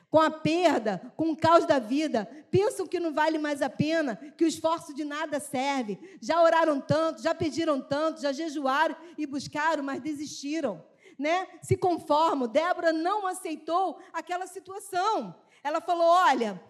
com 0.09 0.21
a 0.21 0.31
perda, 0.31 1.11
com 1.17 1.31
o 1.31 1.35
caos 1.35 1.65
da 1.65 1.79
vida, 1.79 2.25
pensam 2.49 2.87
que 2.87 2.97
não 2.99 3.13
vale 3.13 3.37
mais 3.37 3.61
a 3.61 3.69
pena, 3.69 4.15
que 4.37 4.45
o 4.45 4.47
esforço 4.47 4.93
de 4.93 5.03
nada 5.03 5.37
serve. 5.39 5.99
Já 6.21 6.41
oraram 6.41 6.79
tanto, 6.79 7.21
já 7.21 7.35
pediram 7.35 7.81
tanto, 7.81 8.21
já 8.21 8.31
jejuaram 8.31 8.95
e 9.17 9.27
buscaram, 9.27 9.83
mas 9.83 9.99
desistiram. 9.99 10.81
Né? 11.17 11.47
Se 11.61 11.75
conformam. 11.75 12.47
Débora 12.47 12.93
não 12.93 13.25
aceitou 13.25 13.99
aquela 14.13 14.47
situação. 14.47 15.35
Ela 15.63 15.81
falou: 15.81 16.07
Olha, 16.07 16.61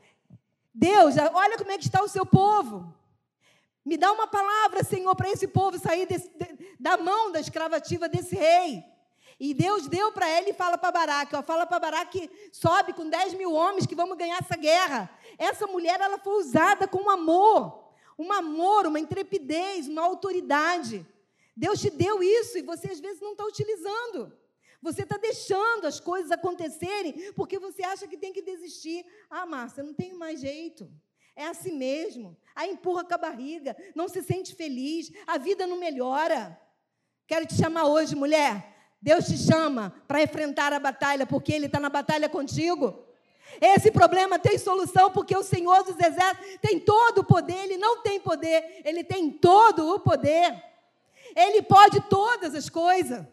Deus, 0.73 1.15
olha 1.33 1.57
como 1.57 1.71
é 1.71 1.77
que 1.77 1.85
está 1.85 2.01
o 2.03 2.07
seu 2.07 2.25
povo. 2.25 2.93
Me 3.87 3.97
dá 3.97 4.11
uma 4.11 4.27
palavra, 4.27 4.83
Senhor, 4.83 5.15
para 5.15 5.29
esse 5.29 5.47
povo 5.47 5.79
sair 5.79 6.05
desse, 6.05 6.29
de, 6.29 6.75
da 6.79 6.97
mão 6.97 7.31
da 7.31 7.39
escravativa 7.39 8.09
desse 8.09 8.35
rei. 8.35 8.83
E 9.39 9.53
Deus 9.53 9.87
deu 9.87 10.11
para 10.11 10.29
ele 10.29 10.49
e 10.49 10.53
fala 10.53 10.77
para 10.77 10.91
Baraque, 10.91 11.35
ó, 11.35 11.41
fala 11.43 11.65
para 11.65 11.79
Baraque 11.79 12.27
que 12.27 12.49
sobe 12.51 12.91
com 12.91 13.07
10 13.07 13.35
mil 13.35 13.53
homens 13.53 13.85
que 13.85 13.95
vamos 13.95 14.17
ganhar 14.17 14.39
essa 14.41 14.57
guerra. 14.57 15.09
Essa 15.37 15.67
mulher 15.67 16.01
ela 16.01 16.17
foi 16.17 16.33
usada 16.33 16.87
com 16.87 17.09
amor, 17.09 17.93
um 18.17 18.31
amor, 18.33 18.87
uma 18.87 18.99
intrepidez, 18.99 19.87
uma 19.87 20.03
autoridade. 20.03 21.05
Deus 21.57 21.81
te 21.81 21.89
deu 21.89 22.21
isso 22.21 22.55
e 22.59 22.61
você 22.61 22.91
às 22.91 22.99
vezes 22.99 23.19
não 23.19 23.31
está 23.31 23.43
utilizando. 23.43 24.31
Você 24.79 25.01
está 25.01 25.17
deixando 25.17 25.87
as 25.87 25.99
coisas 25.99 26.29
acontecerem 26.29 27.33
porque 27.33 27.57
você 27.57 27.83
acha 27.83 28.07
que 28.07 28.15
tem 28.15 28.31
que 28.31 28.43
desistir. 28.43 29.03
Ah, 29.27 29.43
Márcia, 29.43 29.81
não 29.81 29.91
tem 29.91 30.13
mais 30.13 30.39
jeito. 30.39 30.87
É 31.35 31.47
assim 31.47 31.75
mesmo. 31.75 32.37
Aí 32.55 32.69
empurra 32.69 33.03
com 33.03 33.15
a 33.15 33.17
barriga, 33.17 33.75
não 33.95 34.07
se 34.07 34.21
sente 34.21 34.53
feliz, 34.53 35.11
a 35.25 35.39
vida 35.39 35.65
não 35.65 35.79
melhora. 35.79 36.59
Quero 37.25 37.47
te 37.47 37.55
chamar 37.55 37.87
hoje, 37.87 38.15
mulher. 38.15 38.75
Deus 39.01 39.25
te 39.25 39.37
chama 39.37 39.91
para 40.07 40.21
enfrentar 40.21 40.71
a 40.73 40.79
batalha, 40.79 41.25
porque 41.25 41.51
Ele 41.53 41.65
está 41.65 41.79
na 41.79 41.89
batalha 41.89 42.29
contigo. 42.29 43.03
Esse 43.59 43.89
problema 43.89 44.37
tem 44.37 44.59
solução, 44.59 45.09
porque 45.11 45.35
o 45.35 45.43
Senhor 45.43 45.83
dos 45.83 45.99
Exércitos 45.99 46.59
tem 46.61 46.79
todo 46.79 47.19
o 47.19 47.23
poder, 47.23 47.63
Ele 47.63 47.77
não 47.77 48.03
tem 48.03 48.19
poder, 48.19 48.81
Ele 48.85 49.03
tem 49.03 49.31
todo 49.31 49.95
o 49.95 49.99
poder. 49.99 50.67
Ele 51.35 51.61
pode 51.61 52.01
todas 52.01 52.55
as 52.55 52.69
coisas. 52.69 53.25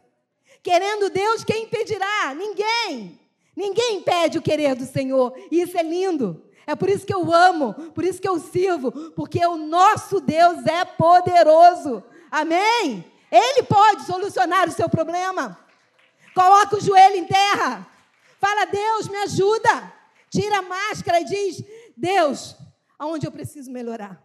Querendo 0.62 1.10
Deus, 1.10 1.44
quem 1.44 1.64
impedirá? 1.64 2.34
Ninguém. 2.34 3.20
Ninguém 3.56 3.96
impede 3.96 4.38
o 4.38 4.42
querer 4.42 4.74
do 4.74 4.86
Senhor. 4.86 5.34
E 5.50 5.60
isso 5.60 5.76
é 5.78 5.82
lindo. 5.82 6.42
É 6.66 6.74
por 6.74 6.88
isso 6.88 7.04
que 7.04 7.14
eu 7.14 7.32
amo, 7.32 7.74
por 7.92 8.04
isso 8.04 8.20
que 8.20 8.28
eu 8.28 8.38
sirvo, 8.38 8.90
porque 9.10 9.44
o 9.44 9.56
nosso 9.56 10.20
Deus 10.20 10.64
é 10.66 10.84
poderoso. 10.84 12.02
Amém? 12.30 13.04
Ele 13.30 13.62
pode 13.64 14.06
solucionar 14.06 14.68
o 14.68 14.72
seu 14.72 14.88
problema. 14.88 15.58
Coloca 16.34 16.76
o 16.76 16.80
joelho 16.80 17.16
em 17.16 17.26
terra. 17.26 17.86
Fala, 18.40 18.64
Deus, 18.64 19.08
me 19.08 19.16
ajuda. 19.18 19.92
Tira 20.30 20.58
a 20.58 20.62
máscara 20.62 21.20
e 21.20 21.24
diz: 21.24 21.62
Deus, 21.96 22.56
aonde 22.98 23.26
eu 23.26 23.32
preciso 23.32 23.70
melhorar? 23.70 24.20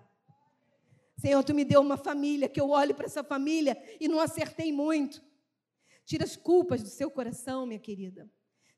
Senhor, 1.20 1.43
tu 1.43 1.53
me 1.53 1.65
deu 1.65 1.82
uma 1.82 1.97
família, 1.97 2.47
que 2.47 2.61
eu 2.61 2.70
olhe 2.70 2.93
para 2.93 3.05
essa 3.05 3.24
família 3.24 3.78
e 3.99 4.07
não 4.07 4.22
acertei 4.22 4.72
muito. 4.72 5.22
Tira 6.05 6.24
as 6.24 6.38
culpas 6.38 6.82
do 6.82 6.88
seu 6.88 7.11
coração, 7.11 7.65
minha 7.65 7.80
querida. 7.80 8.32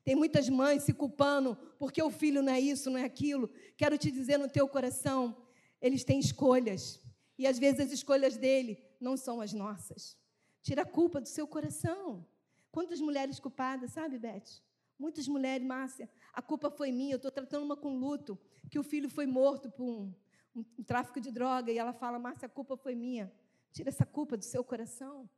Tem 0.04 0.16
muitas 0.16 0.50
mães 0.50 0.82
se 0.82 0.92
culpando 0.92 1.56
porque 1.78 2.02
o 2.02 2.10
filho 2.10 2.42
não 2.42 2.52
é 2.52 2.60
isso, 2.60 2.90
não 2.90 2.98
é 2.98 3.04
aquilo. 3.06 3.48
Quero 3.78 3.96
te 3.96 4.10
dizer 4.10 4.40
no 4.40 4.50
teu 4.50 4.68
coração, 4.68 5.38
eles 5.80 6.04
têm 6.04 6.20
escolhas. 6.20 7.00
E 7.38 7.46
às 7.46 7.60
vezes 7.60 7.80
as 7.80 7.92
escolhas 7.92 8.36
dele 8.38 8.84
não 9.00 9.16
são 9.16 9.40
as 9.40 9.54
nossas. 9.54 10.18
Tira 10.64 10.82
a 10.82 10.86
culpa 10.86 11.22
do 11.22 11.28
seu 11.28 11.48
coração. 11.48 12.26
Quantas 12.72 13.00
mulheres 13.00 13.40
culpadas, 13.40 13.92
sabe, 13.92 14.18
Beth? 14.18 14.64
Muitas 14.98 15.28
mulheres, 15.28 15.66
Márcia, 15.66 16.10
a 16.34 16.42
culpa 16.42 16.72
foi 16.72 16.92
minha, 16.92 17.14
eu 17.14 17.18
estou 17.18 17.32
tratando 17.32 17.66
uma 17.66 17.76
com 17.76 18.00
luto, 18.00 18.40
que 18.70 18.80
o 18.80 18.84
filho 18.84 19.10
foi 19.10 19.28
morto 19.28 19.70
por 19.70 19.84
um, 19.84 20.14
um, 20.56 20.64
um 20.80 20.84
tráfico 20.84 21.20
de 21.20 21.32
droga, 21.32 21.72
e 21.72 21.78
ela 21.78 21.94
fala, 21.94 22.20
Márcia, 22.20 22.46
a 22.46 22.50
culpa 22.50 22.76
foi 22.78 22.96
minha. 22.96 23.32
Tira 23.72 23.90
essa 23.90 24.06
culpa 24.06 24.36
do 24.36 24.44
seu 24.44 24.64
coração. 24.64 25.30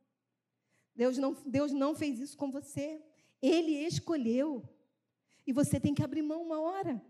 Deus 0.94 1.18
não, 1.18 1.36
Deus 1.46 1.72
não 1.72 1.94
fez 1.94 2.20
isso 2.20 2.36
com 2.36 2.50
você. 2.50 3.02
Ele 3.40 3.72
escolheu. 3.72 4.62
E 5.46 5.52
você 5.52 5.78
tem 5.78 5.94
que 5.94 6.02
abrir 6.02 6.22
mão 6.22 6.42
uma 6.42 6.60
hora. 6.60 7.02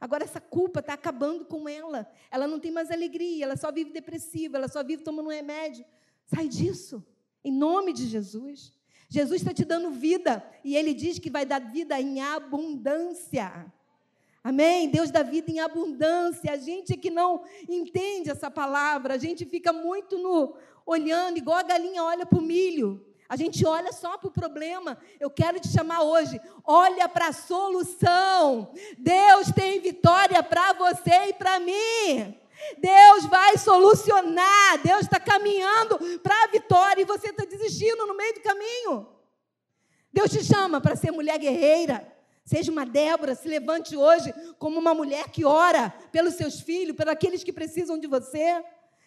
Agora, 0.00 0.24
essa 0.24 0.40
culpa 0.40 0.80
está 0.80 0.94
acabando 0.94 1.44
com 1.44 1.68
ela. 1.68 2.10
Ela 2.30 2.46
não 2.46 2.60
tem 2.60 2.70
mais 2.70 2.90
alegria, 2.90 3.44
ela 3.44 3.56
só 3.56 3.72
vive 3.72 3.90
depressiva, 3.90 4.56
ela 4.56 4.68
só 4.68 4.82
vive 4.82 5.02
tomando 5.02 5.26
um 5.26 5.32
remédio. 5.32 5.84
Sai 6.26 6.48
disso, 6.48 7.04
em 7.42 7.52
nome 7.52 7.92
de 7.92 8.06
Jesus. 8.06 8.72
Jesus 9.08 9.40
está 9.40 9.54
te 9.54 9.64
dando 9.64 9.90
vida 9.90 10.44
e 10.62 10.76
ele 10.76 10.92
diz 10.92 11.18
que 11.18 11.30
vai 11.30 11.46
dar 11.46 11.58
vida 11.58 11.98
em 12.00 12.20
abundância. 12.20 13.72
Amém? 14.42 14.88
Deus 14.88 15.10
dá 15.10 15.22
vida 15.22 15.50
em 15.50 15.60
abundância. 15.60 16.52
A 16.52 16.56
gente 16.56 16.96
que 16.96 17.10
não 17.10 17.42
entende 17.68 18.30
essa 18.30 18.50
palavra, 18.50 19.14
a 19.14 19.18
gente 19.18 19.44
fica 19.44 19.72
muito 19.72 20.16
no 20.18 20.54
olhando, 20.86 21.36
igual 21.36 21.58
a 21.58 21.62
galinha 21.62 22.02
olha 22.02 22.24
para 22.24 22.38
o 22.38 22.42
milho. 22.42 23.04
A 23.28 23.36
gente 23.36 23.66
olha 23.66 23.92
só 23.92 24.16
para 24.16 24.28
o 24.28 24.32
problema. 24.32 24.96
Eu 25.20 25.28
quero 25.28 25.60
te 25.60 25.68
chamar 25.68 26.02
hoje. 26.02 26.40
Olha 26.64 27.06
para 27.08 27.28
a 27.28 27.32
solução. 27.32 28.72
Deus 28.96 29.52
tem 29.54 29.80
vitória 29.80 30.42
para 30.42 30.72
você 30.72 31.28
e 31.28 31.34
para 31.34 31.60
mim. 31.60 32.34
Deus 32.78 33.26
vai 33.26 33.58
solucionar. 33.58 34.78
Deus 34.82 35.02
está 35.02 35.20
caminhando 35.20 35.98
para 36.20 36.44
a 36.44 36.46
vitória 36.46 37.02
e 37.02 37.04
você 37.04 37.28
está 37.28 37.44
desistindo 37.44 38.06
no 38.06 38.16
meio 38.16 38.32
do 38.32 38.40
caminho. 38.40 39.08
Deus 40.10 40.30
te 40.30 40.42
chama 40.42 40.80
para 40.80 40.96
ser 40.96 41.10
mulher 41.10 41.38
guerreira. 41.38 42.17
Seja 42.48 42.72
uma 42.72 42.86
Débora, 42.86 43.34
se 43.34 43.46
levante 43.46 43.94
hoje 43.94 44.32
como 44.58 44.80
uma 44.80 44.94
mulher 44.94 45.28
que 45.28 45.44
ora 45.44 45.90
pelos 46.10 46.32
seus 46.32 46.58
filhos, 46.58 46.96
pelos 46.96 47.12
aqueles 47.12 47.44
que 47.44 47.52
precisam 47.52 47.98
de 47.98 48.06
você. 48.06 48.64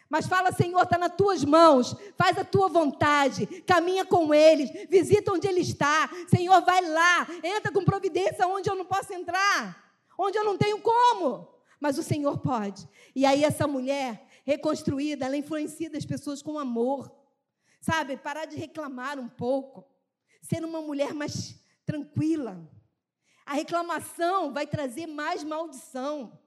Mas 0.07 0.27
fala, 0.27 0.51
Senhor, 0.51 0.83
está 0.83 0.95
nas 0.95 1.15
tuas 1.15 1.43
mãos, 1.43 1.95
faz 2.15 2.37
a 2.37 2.43
tua 2.43 2.69
vontade, 2.69 3.47
caminha 3.63 4.05
com 4.05 4.31
eles, 4.31 4.69
visita 4.87 5.33
onde 5.33 5.47
ele 5.47 5.61
está. 5.61 6.07
Senhor, 6.27 6.61
vai 6.61 6.87
lá, 6.87 7.27
entra 7.43 7.71
com 7.71 7.83
providência 7.83 8.45
onde 8.45 8.69
eu 8.69 8.75
não 8.75 8.85
posso 8.85 9.11
entrar, 9.11 9.91
onde 10.15 10.37
eu 10.37 10.43
não 10.43 10.55
tenho 10.55 10.79
como. 10.79 11.47
Mas 11.79 11.97
o 11.97 12.03
Senhor 12.03 12.37
pode. 12.37 12.87
E 13.15 13.25
aí, 13.25 13.43
essa 13.43 13.65
mulher 13.65 14.23
reconstruída, 14.45 15.25
ela 15.25 15.35
influencia 15.35 15.89
as 15.97 16.05
pessoas 16.05 16.43
com 16.43 16.59
amor. 16.59 17.11
Sabe, 17.79 18.17
parar 18.17 18.45
de 18.45 18.55
reclamar 18.55 19.17
um 19.17 19.27
pouco, 19.27 19.83
ser 20.43 20.63
uma 20.63 20.79
mulher 20.79 21.11
mais 21.11 21.59
tranquila. 21.87 22.69
A 23.51 23.53
reclamação 23.53 24.53
vai 24.53 24.65
trazer 24.65 25.07
mais 25.07 25.43
maldição. 25.43 26.39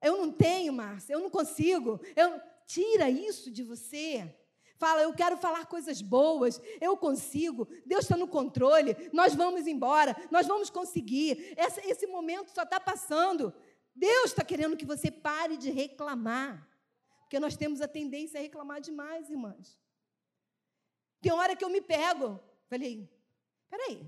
Eu 0.00 0.16
não 0.16 0.32
tenho, 0.32 0.72
Márcia, 0.72 1.12
eu 1.12 1.20
não 1.20 1.30
consigo. 1.30 2.00
Eu... 2.14 2.40
Tira 2.66 3.08
isso 3.08 3.50
de 3.50 3.62
você. 3.62 4.34
Fala, 4.76 5.02
eu 5.02 5.14
quero 5.14 5.38
falar 5.38 5.66
coisas 5.66 6.02
boas, 6.02 6.60
eu 6.80 6.96
consigo, 6.96 7.66
Deus 7.86 8.04
está 8.04 8.16
no 8.16 8.28
controle, 8.28 8.94
nós 9.10 9.34
vamos 9.34 9.66
embora, 9.66 10.14
nós 10.30 10.46
vamos 10.46 10.68
conseguir. 10.68 11.54
Esse, 11.56 11.80
esse 11.88 12.06
momento 12.06 12.50
só 12.50 12.62
está 12.62 12.78
passando. 12.78 13.54
Deus 13.94 14.26
está 14.26 14.44
querendo 14.44 14.76
que 14.76 14.84
você 14.84 15.10
pare 15.10 15.56
de 15.56 15.70
reclamar, 15.70 16.68
porque 17.20 17.40
nós 17.40 17.56
temos 17.56 17.80
a 17.80 17.88
tendência 17.88 18.38
a 18.38 18.42
reclamar 18.42 18.80
demais, 18.80 19.30
irmãs. 19.30 19.80
Tem 21.22 21.32
hora 21.32 21.56
que 21.56 21.64
eu 21.64 21.70
me 21.70 21.80
pego, 21.80 22.38
falei, 22.68 23.08
peraí, 23.70 24.06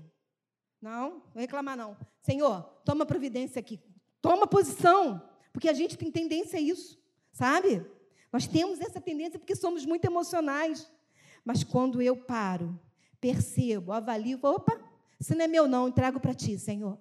não, 0.81 1.21
não 1.33 1.41
reclamar 1.41 1.77
não. 1.77 1.97
Senhor, 2.21 2.63
toma 2.85 3.05
providência 3.05 3.59
aqui, 3.59 3.79
toma 4.21 4.47
posição. 4.47 5.21
Porque 5.51 5.67
a 5.67 5.73
gente 5.73 5.97
tem 5.97 6.11
tendência 6.11 6.59
a 6.59 6.61
isso, 6.61 7.01
sabe? 7.31 7.85
Nós 8.31 8.47
temos 8.47 8.79
essa 8.79 9.01
tendência 9.01 9.39
porque 9.39 9.55
somos 9.55 9.85
muito 9.85 10.05
emocionais. 10.05 10.89
Mas 11.43 11.63
quando 11.63 12.01
eu 12.01 12.15
paro, 12.15 12.79
percebo, 13.19 13.91
avalio, 13.91 14.39
opa, 14.43 14.79
isso 15.19 15.35
não 15.35 15.45
é 15.45 15.47
meu 15.47 15.67
não, 15.67 15.87
entrego 15.87 16.19
para 16.19 16.33
ti, 16.33 16.57
Senhor. 16.57 16.97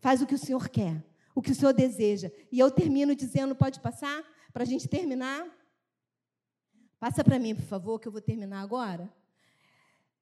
Faz 0.00 0.22
o 0.22 0.26
que 0.26 0.34
o 0.34 0.38
Senhor 0.38 0.68
quer, 0.68 1.04
o 1.34 1.42
que 1.42 1.50
o 1.50 1.54
Senhor 1.54 1.72
deseja. 1.72 2.30
E 2.52 2.58
eu 2.58 2.70
termino 2.70 3.14
dizendo, 3.14 3.54
pode 3.54 3.80
passar, 3.80 4.22
para 4.52 4.62
a 4.62 4.66
gente 4.66 4.88
terminar? 4.88 5.46
Passa 6.98 7.22
para 7.22 7.38
mim, 7.38 7.54
por 7.54 7.64
favor, 7.64 7.98
que 7.98 8.08
eu 8.08 8.12
vou 8.12 8.20
terminar 8.20 8.60
agora. 8.62 9.12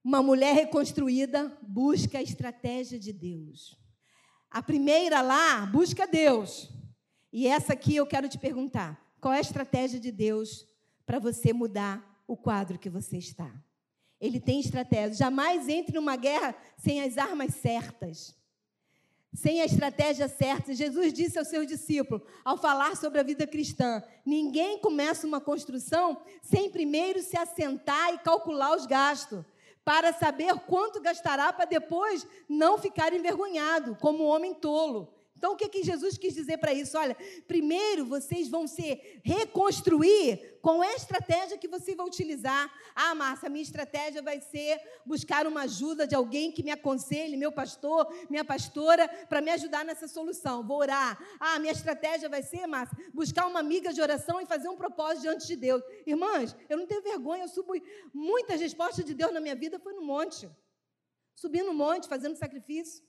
Uma 0.06 0.22
mulher 0.22 0.54
reconstruída 0.54 1.52
busca 1.60 2.18
a 2.18 2.22
estratégia 2.22 2.96
de 2.96 3.12
Deus. 3.12 3.76
A 4.48 4.62
primeira 4.62 5.20
lá 5.20 5.66
busca 5.66 6.06
Deus. 6.06 6.70
E 7.32 7.48
essa 7.48 7.72
aqui 7.72 7.96
eu 7.96 8.06
quero 8.06 8.28
te 8.28 8.38
perguntar: 8.38 9.04
qual 9.20 9.34
é 9.34 9.38
a 9.38 9.40
estratégia 9.40 9.98
de 9.98 10.12
Deus 10.12 10.64
para 11.04 11.18
você 11.18 11.52
mudar 11.52 12.22
o 12.24 12.36
quadro 12.36 12.78
que 12.78 12.88
você 12.88 13.18
está? 13.18 13.52
Ele 14.20 14.38
tem 14.38 14.60
estratégia. 14.60 15.12
Jamais 15.12 15.68
entre 15.68 15.96
numa 15.96 16.14
guerra 16.14 16.54
sem 16.78 17.02
as 17.02 17.18
armas 17.18 17.56
certas, 17.56 18.32
sem 19.34 19.60
a 19.60 19.64
estratégia 19.64 20.28
certa. 20.28 20.72
Jesus 20.72 21.12
disse 21.12 21.36
aos 21.36 21.48
seus 21.48 21.66
discípulos, 21.66 22.22
ao 22.44 22.56
falar 22.56 22.96
sobre 22.96 23.18
a 23.18 23.24
vida 23.24 23.44
cristã: 23.44 24.00
ninguém 24.24 24.78
começa 24.78 25.26
uma 25.26 25.40
construção 25.40 26.22
sem 26.42 26.70
primeiro 26.70 27.20
se 27.24 27.36
assentar 27.36 28.14
e 28.14 28.18
calcular 28.18 28.76
os 28.76 28.86
gastos 28.86 29.44
para 29.86 30.12
saber 30.12 30.52
quanto 30.66 31.00
gastará 31.00 31.52
para 31.52 31.64
depois 31.64 32.26
não 32.48 32.76
ficar 32.76 33.12
envergonhado, 33.12 33.94
como 34.00 34.24
um 34.24 34.26
homem 34.26 34.52
tolo. 34.52 35.15
Então, 35.36 35.52
o 35.52 35.56
que, 35.56 35.68
que 35.68 35.82
Jesus 35.82 36.16
quis 36.16 36.34
dizer 36.34 36.58
para 36.58 36.72
isso? 36.72 36.96
Olha, 36.96 37.16
primeiro 37.46 38.06
vocês 38.06 38.48
vão 38.48 38.66
se 38.66 39.00
reconstruir 39.22 40.58
com 40.62 40.80
a 40.80 40.94
estratégia 40.94 41.58
que 41.58 41.68
você 41.68 41.94
vai 41.94 42.06
utilizar. 42.06 42.72
Ah, 42.94 43.14
Márcia, 43.14 43.50
minha 43.50 43.62
estratégia 43.62 44.22
vai 44.22 44.40
ser 44.40 44.80
buscar 45.04 45.46
uma 45.46 45.62
ajuda 45.62 46.06
de 46.06 46.14
alguém 46.14 46.50
que 46.50 46.62
me 46.62 46.70
aconselhe, 46.70 47.36
meu 47.36 47.52
pastor, 47.52 48.06
minha 48.30 48.44
pastora, 48.44 49.06
para 49.28 49.40
me 49.40 49.50
ajudar 49.50 49.84
nessa 49.84 50.08
solução. 50.08 50.66
Vou 50.66 50.78
orar. 50.78 51.18
Ah, 51.38 51.58
minha 51.58 51.72
estratégia 51.72 52.28
vai 52.28 52.42
ser, 52.42 52.66
Márcia, 52.66 52.96
buscar 53.12 53.46
uma 53.46 53.60
amiga 53.60 53.92
de 53.92 54.00
oração 54.00 54.40
e 54.40 54.46
fazer 54.46 54.68
um 54.68 54.76
propósito 54.76 55.22
diante 55.22 55.46
de 55.46 55.56
Deus. 55.56 55.82
Irmãs, 56.06 56.56
eu 56.68 56.78
não 56.78 56.86
tenho 56.86 57.02
vergonha, 57.02 57.44
eu 57.44 57.48
subo. 57.48 57.74
Muitas 58.12 58.60
respostas 58.60 59.04
de 59.04 59.12
Deus 59.12 59.32
na 59.32 59.40
minha 59.40 59.54
vida 59.54 59.78
foi 59.78 59.92
no 59.92 60.02
monte. 60.02 60.48
Subi 61.34 61.62
no 61.62 61.74
monte, 61.74 62.08
fazendo 62.08 62.36
sacrifício. 62.36 63.04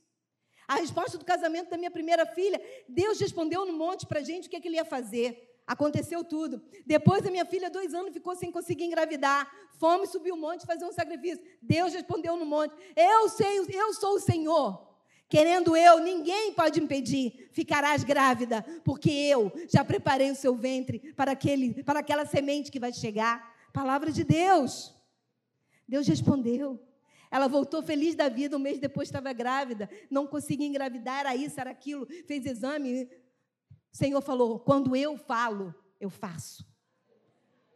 A 0.67 0.75
resposta 0.75 1.17
do 1.17 1.23
casamento 1.23 1.69
da 1.69 1.77
minha 1.77 1.89
primeira 1.89 2.25
filha, 2.25 2.61
Deus 2.89 3.19
respondeu 3.19 3.65
no 3.65 3.73
monte 3.73 4.05
para 4.05 4.19
a 4.19 4.23
gente 4.23 4.47
o 4.47 4.49
que, 4.49 4.57
é 4.57 4.59
que 4.59 4.67
ele 4.67 4.75
ia 4.75 4.85
fazer. 4.85 5.55
Aconteceu 5.65 6.23
tudo. 6.23 6.61
Depois 6.85 7.25
a 7.25 7.31
minha 7.31 7.45
filha, 7.45 7.69
dois 7.69 7.93
anos, 7.93 8.13
ficou 8.13 8.35
sem 8.35 8.51
conseguir 8.51 8.85
engravidar. 8.85 9.49
Fome, 9.77 10.07
subiu 10.07 10.35
o 10.35 10.37
monte 10.37 10.65
fazer 10.65 10.85
um 10.85 10.91
sacrifício. 10.91 11.43
Deus 11.61 11.93
respondeu 11.93 12.35
no 12.37 12.45
monte. 12.45 12.73
Eu 12.95 13.29
sei, 13.29 13.59
eu 13.69 13.93
sou 13.93 14.15
o 14.15 14.19
Senhor. 14.19 14.87
Querendo 15.29 15.75
eu, 15.75 15.99
ninguém 15.99 16.53
pode 16.53 16.81
impedir. 16.81 17.49
Ficarás 17.51 18.03
grávida, 18.03 18.65
porque 18.83 19.11
eu 19.11 19.51
já 19.67 19.83
preparei 19.83 20.31
o 20.31 20.35
seu 20.35 20.55
ventre 20.55 21.13
para, 21.13 21.31
aquele, 21.31 21.83
para 21.83 21.99
aquela 21.99 22.25
semente 22.25 22.71
que 22.71 22.79
vai 22.79 22.93
chegar. 22.93 23.55
Palavra 23.73 24.11
de 24.11 24.23
Deus. 24.23 24.95
Deus 25.87 26.07
respondeu. 26.07 26.79
Ela 27.29 27.47
voltou 27.47 27.81
feliz 27.83 28.15
da 28.15 28.29
vida, 28.29 28.55
um 28.55 28.59
mês 28.59 28.79
depois 28.79 29.07
estava 29.07 29.33
grávida, 29.33 29.89
não 30.09 30.25
conseguia 30.25 30.67
engravidar, 30.67 31.19
era 31.21 31.35
isso, 31.35 31.59
era 31.59 31.69
aquilo, 31.69 32.07
fez 32.25 32.45
exame. 32.45 33.09
O 33.91 33.97
Senhor 33.97 34.21
falou: 34.21 34.59
quando 34.59 34.95
eu 34.95 35.17
falo, 35.17 35.73
eu 35.99 36.09
faço. 36.09 36.65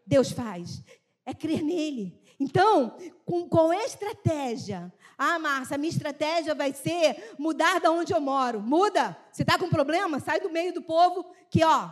Deus 0.05 0.31
faz. 0.31 0.83
É 1.25 1.33
crer 1.33 1.61
nele. 1.61 2.19
Então, 2.39 2.97
com, 3.25 3.47
com 3.47 3.71
estratégia. 3.71 4.91
Ah, 5.17 5.37
Márcia, 5.37 5.75
a 5.75 5.77
minha 5.77 5.91
estratégia 5.91 6.55
vai 6.55 6.73
ser 6.73 7.35
mudar 7.37 7.79
da 7.79 7.91
onde 7.91 8.13
eu 8.13 8.19
moro. 8.19 8.59
Muda. 8.59 9.15
Você 9.31 9.43
está 9.43 9.59
com 9.59 9.69
problema? 9.69 10.19
Sai 10.19 10.39
do 10.39 10.49
meio 10.49 10.73
do 10.73 10.81
povo 10.81 11.31
que, 11.49 11.63
ó, 11.63 11.91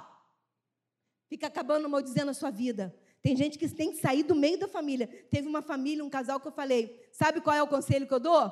fica 1.27 1.45
acabando 1.45 1.87
maldizendo 1.87 2.31
a 2.31 2.33
sua 2.33 2.49
vida. 2.49 2.95
Tem 3.21 3.35
gente 3.35 3.57
que 3.57 3.67
tem 3.67 3.91
que 3.91 3.97
sair 3.97 4.23
do 4.23 4.35
meio 4.35 4.57
da 4.57 4.67
família. 4.67 5.07
Teve 5.29 5.47
uma 5.47 5.61
família, 5.61 6.03
um 6.03 6.09
casal 6.09 6.39
que 6.39 6.47
eu 6.47 6.51
falei: 6.51 7.07
sabe 7.11 7.41
qual 7.41 7.55
é 7.55 7.61
o 7.61 7.67
conselho 7.67 8.07
que 8.07 8.13
eu 8.13 8.19
dou? 8.19 8.51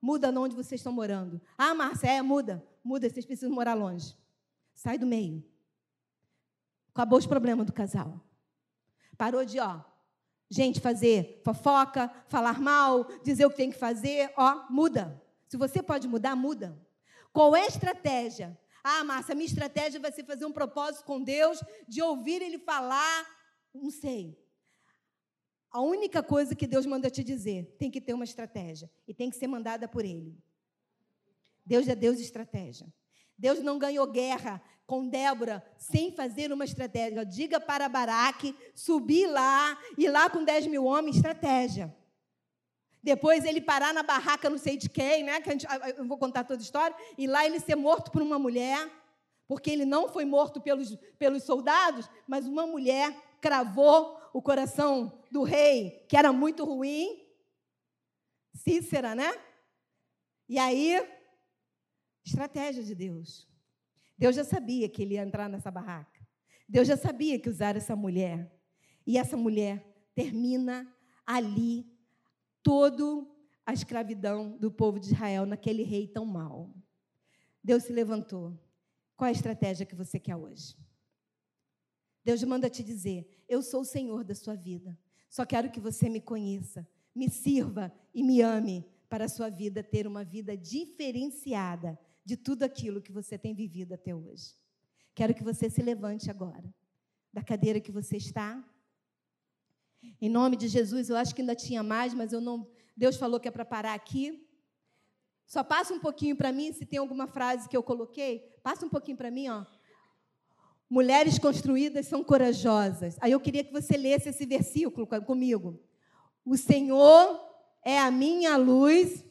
Muda 0.00 0.30
onde 0.38 0.54
vocês 0.54 0.80
estão 0.80 0.92
morando. 0.92 1.40
Ah, 1.56 1.74
Márcia, 1.74 2.08
é, 2.08 2.22
muda. 2.22 2.64
Muda, 2.82 3.08
vocês 3.08 3.26
precisam 3.26 3.54
morar 3.54 3.74
longe. 3.74 4.16
Sai 4.74 4.98
do 4.98 5.06
meio. 5.06 5.44
Acabou 6.92 7.18
os 7.18 7.26
problemas 7.26 7.66
do 7.66 7.72
casal. 7.72 8.20
Parou 9.16 9.44
de, 9.44 9.58
ó, 9.58 9.80
gente 10.50 10.80
fazer 10.80 11.40
fofoca, 11.44 12.10
falar 12.28 12.60
mal, 12.60 13.04
dizer 13.22 13.46
o 13.46 13.50
que 13.50 13.56
tem 13.56 13.70
que 13.70 13.78
fazer, 13.78 14.32
ó, 14.36 14.64
muda. 14.70 15.20
Se 15.48 15.56
você 15.56 15.82
pode 15.82 16.06
mudar, 16.08 16.34
muda. 16.36 16.78
Qual 17.32 17.54
é 17.54 17.62
a 17.62 17.68
estratégia? 17.68 18.58
Ah, 18.82 19.04
Márcia, 19.04 19.34
minha 19.34 19.46
estratégia 19.46 20.00
vai 20.00 20.12
ser 20.12 20.24
fazer 20.24 20.46
um 20.46 20.52
propósito 20.52 21.04
com 21.04 21.22
Deus, 21.22 21.62
de 21.86 22.00
ouvir 22.00 22.40
Ele 22.40 22.58
falar 22.58 23.26
não 23.82 23.90
sei. 23.90 24.38
A 25.70 25.80
única 25.80 26.22
coisa 26.22 26.54
que 26.54 26.66
Deus 26.66 26.86
manda 26.86 27.10
te 27.10 27.22
dizer, 27.22 27.76
tem 27.78 27.90
que 27.90 28.00
ter 28.00 28.14
uma 28.14 28.24
estratégia 28.24 28.90
e 29.06 29.12
tem 29.12 29.28
que 29.30 29.36
ser 29.36 29.46
mandada 29.46 29.86
por 29.86 30.04
Ele. 30.04 30.36
Deus 31.64 31.86
é 31.86 31.94
Deus 31.94 32.16
de 32.16 32.24
estratégia. 32.24 32.86
Deus 33.36 33.62
não 33.62 33.78
ganhou 33.78 34.06
guerra 34.06 34.62
com 34.86 35.06
Débora 35.06 35.62
sem 35.76 36.10
fazer 36.10 36.50
uma 36.50 36.64
estratégia. 36.64 37.24
Diga 37.24 37.60
para 37.60 37.88
Baraque 37.88 38.56
subir 38.74 39.26
lá, 39.26 39.78
e 39.98 40.08
lá 40.08 40.30
com 40.30 40.42
10 40.42 40.66
mil 40.66 40.84
homens, 40.86 41.16
estratégia. 41.16 41.94
Depois 43.02 43.44
ele 43.44 43.60
parar 43.60 43.92
na 43.92 44.02
barraca, 44.02 44.50
não 44.50 44.58
sei 44.58 44.76
de 44.76 44.88
quem, 44.88 45.22
né? 45.22 45.40
Que 45.40 45.50
gente, 45.50 45.66
eu 45.96 46.06
vou 46.06 46.16
contar 46.18 46.44
toda 46.44 46.60
a 46.60 46.64
história, 46.64 46.96
e 47.16 47.26
lá 47.26 47.44
ele 47.44 47.60
ser 47.60 47.76
morto 47.76 48.10
por 48.10 48.22
uma 48.22 48.38
mulher, 48.38 48.90
porque 49.46 49.70
ele 49.70 49.84
não 49.84 50.08
foi 50.08 50.24
morto 50.24 50.60
pelos, 50.60 50.96
pelos 51.18 51.44
soldados, 51.44 52.08
mas 52.26 52.46
uma 52.46 52.66
mulher 52.66 53.14
cravou 53.40 54.18
o 54.32 54.42
coração 54.42 55.22
do 55.30 55.42
rei, 55.42 56.04
que 56.08 56.16
era 56.16 56.32
muito 56.32 56.64
ruim. 56.64 57.24
Cícera, 58.54 59.14
né? 59.14 59.30
E 60.48 60.58
aí, 60.58 61.00
estratégia 62.24 62.82
de 62.82 62.94
Deus. 62.94 63.48
Deus 64.16 64.34
já 64.34 64.44
sabia 64.44 64.88
que 64.88 65.02
ele 65.02 65.14
ia 65.14 65.22
entrar 65.22 65.48
nessa 65.48 65.70
barraca. 65.70 66.26
Deus 66.68 66.88
já 66.88 66.96
sabia 66.96 67.38
que 67.38 67.48
usar 67.48 67.76
essa 67.76 67.94
mulher. 67.94 68.52
E 69.06 69.16
essa 69.16 69.36
mulher 69.36 69.84
termina 70.14 70.92
ali 71.24 71.86
todo 72.62 73.34
a 73.64 73.72
escravidão 73.72 74.56
do 74.58 74.70
povo 74.70 74.98
de 74.98 75.06
Israel 75.06 75.46
naquele 75.46 75.82
rei 75.82 76.08
tão 76.08 76.24
mau. 76.24 76.74
Deus 77.62 77.84
se 77.84 77.92
levantou. 77.92 78.58
Qual 79.16 79.26
é 79.26 79.30
a 79.30 79.32
estratégia 79.32 79.86
que 79.86 79.94
você 79.94 80.18
quer 80.18 80.36
hoje? 80.36 80.76
Deus 82.28 82.44
manda 82.44 82.68
te 82.68 82.84
dizer: 82.84 83.26
Eu 83.48 83.62
sou 83.62 83.80
o 83.80 83.86
Senhor 83.86 84.22
da 84.22 84.34
sua 84.34 84.54
vida. 84.54 84.98
Só 85.30 85.46
quero 85.46 85.70
que 85.70 85.80
você 85.80 86.10
me 86.10 86.20
conheça, 86.20 86.86
me 87.14 87.30
sirva 87.30 87.90
e 88.12 88.22
me 88.22 88.42
ame 88.42 88.84
para 89.08 89.24
a 89.24 89.28
sua 89.30 89.48
vida 89.48 89.82
ter 89.82 90.06
uma 90.06 90.24
vida 90.24 90.54
diferenciada 90.54 91.98
de 92.22 92.36
tudo 92.36 92.64
aquilo 92.64 93.00
que 93.00 93.10
você 93.10 93.38
tem 93.38 93.54
vivido 93.54 93.94
até 93.94 94.14
hoje. 94.14 94.54
Quero 95.14 95.34
que 95.34 95.42
você 95.42 95.70
se 95.70 95.80
levante 95.80 96.30
agora 96.30 96.70
da 97.32 97.42
cadeira 97.42 97.80
que 97.80 97.90
você 97.90 98.18
está. 98.18 98.62
Em 100.20 100.28
nome 100.28 100.54
de 100.58 100.68
Jesus, 100.68 101.08
eu 101.08 101.16
acho 101.16 101.34
que 101.34 101.40
ainda 101.40 101.56
tinha 101.56 101.82
mais, 101.82 102.12
mas 102.12 102.30
eu 102.34 102.42
não. 102.42 102.70
Deus 102.94 103.16
falou 103.16 103.40
que 103.40 103.48
é 103.48 103.50
para 103.50 103.64
parar 103.64 103.94
aqui. 103.94 104.46
Só 105.46 105.64
passa 105.64 105.94
um 105.94 105.98
pouquinho 105.98 106.36
para 106.36 106.52
mim, 106.52 106.74
se 106.74 106.84
tem 106.84 106.98
alguma 106.98 107.26
frase 107.26 107.66
que 107.66 107.76
eu 107.76 107.82
coloquei, 107.82 108.40
passa 108.62 108.84
um 108.84 108.90
pouquinho 108.90 109.16
para 109.16 109.30
mim, 109.30 109.48
ó. 109.48 109.64
Mulheres 110.90 111.38
construídas 111.38 112.06
são 112.06 112.24
corajosas. 112.24 113.16
Aí 113.20 113.32
eu 113.32 113.40
queria 113.40 113.62
que 113.62 113.72
você 113.72 113.96
lesse 113.96 114.30
esse 114.30 114.46
versículo 114.46 115.06
comigo. 115.26 115.78
O 116.44 116.56
Senhor 116.56 117.38
é 117.84 117.98
a 117.98 118.10
minha 118.10 118.56
luz. 118.56 119.24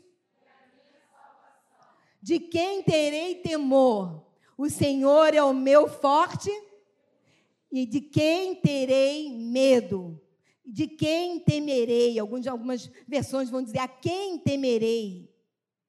De 2.21 2.39
quem 2.39 2.83
terei 2.83 3.35
temor? 3.35 4.23
O 4.55 4.69
Senhor 4.69 5.33
é 5.33 5.43
o 5.43 5.53
meu 5.53 5.87
forte. 5.87 6.51
E 7.71 7.85
de 7.85 8.01
quem 8.01 8.55
terei 8.55 9.31
medo? 9.31 10.21
De 10.63 10.87
quem 10.87 11.39
temerei? 11.39 12.19
Algumas 12.19 12.91
versões 13.07 13.49
vão 13.49 13.63
dizer: 13.63 13.79
a 13.79 13.87
quem 13.87 14.37
temerei? 14.37 15.33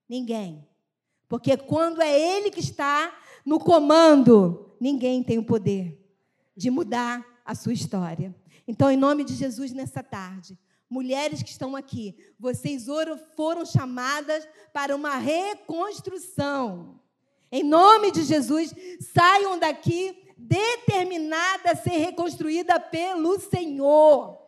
Ninguém. 0.08 0.66
Porque 1.28 1.56
quando 1.58 2.00
é 2.00 2.18
Ele 2.18 2.50
que 2.50 2.60
está 2.60 3.14
no 3.44 3.58
comando, 3.58 4.67
ninguém 4.80 5.22
tem 5.22 5.38
o 5.38 5.44
poder 5.44 5.98
de 6.56 6.70
mudar 6.70 7.24
a 7.44 7.54
sua 7.54 7.72
história. 7.72 8.34
Então, 8.66 8.90
em 8.90 8.96
nome 8.96 9.24
de 9.24 9.34
Jesus, 9.34 9.72
nessa 9.72 10.02
tarde, 10.02 10.58
mulheres 10.90 11.42
que 11.42 11.50
estão 11.50 11.76
aqui, 11.76 12.16
vocês 12.38 12.86
foram 13.36 13.64
chamadas 13.64 14.46
para 14.72 14.94
uma 14.94 15.16
reconstrução. 15.16 17.00
Em 17.50 17.62
nome 17.62 18.10
de 18.10 18.24
Jesus, 18.24 18.74
saiam 19.00 19.58
daqui 19.58 20.16
determinada 20.36 21.72
a 21.72 21.76
ser 21.76 21.96
reconstruída 21.98 22.78
pelo 22.78 23.40
Senhor. 23.40 24.38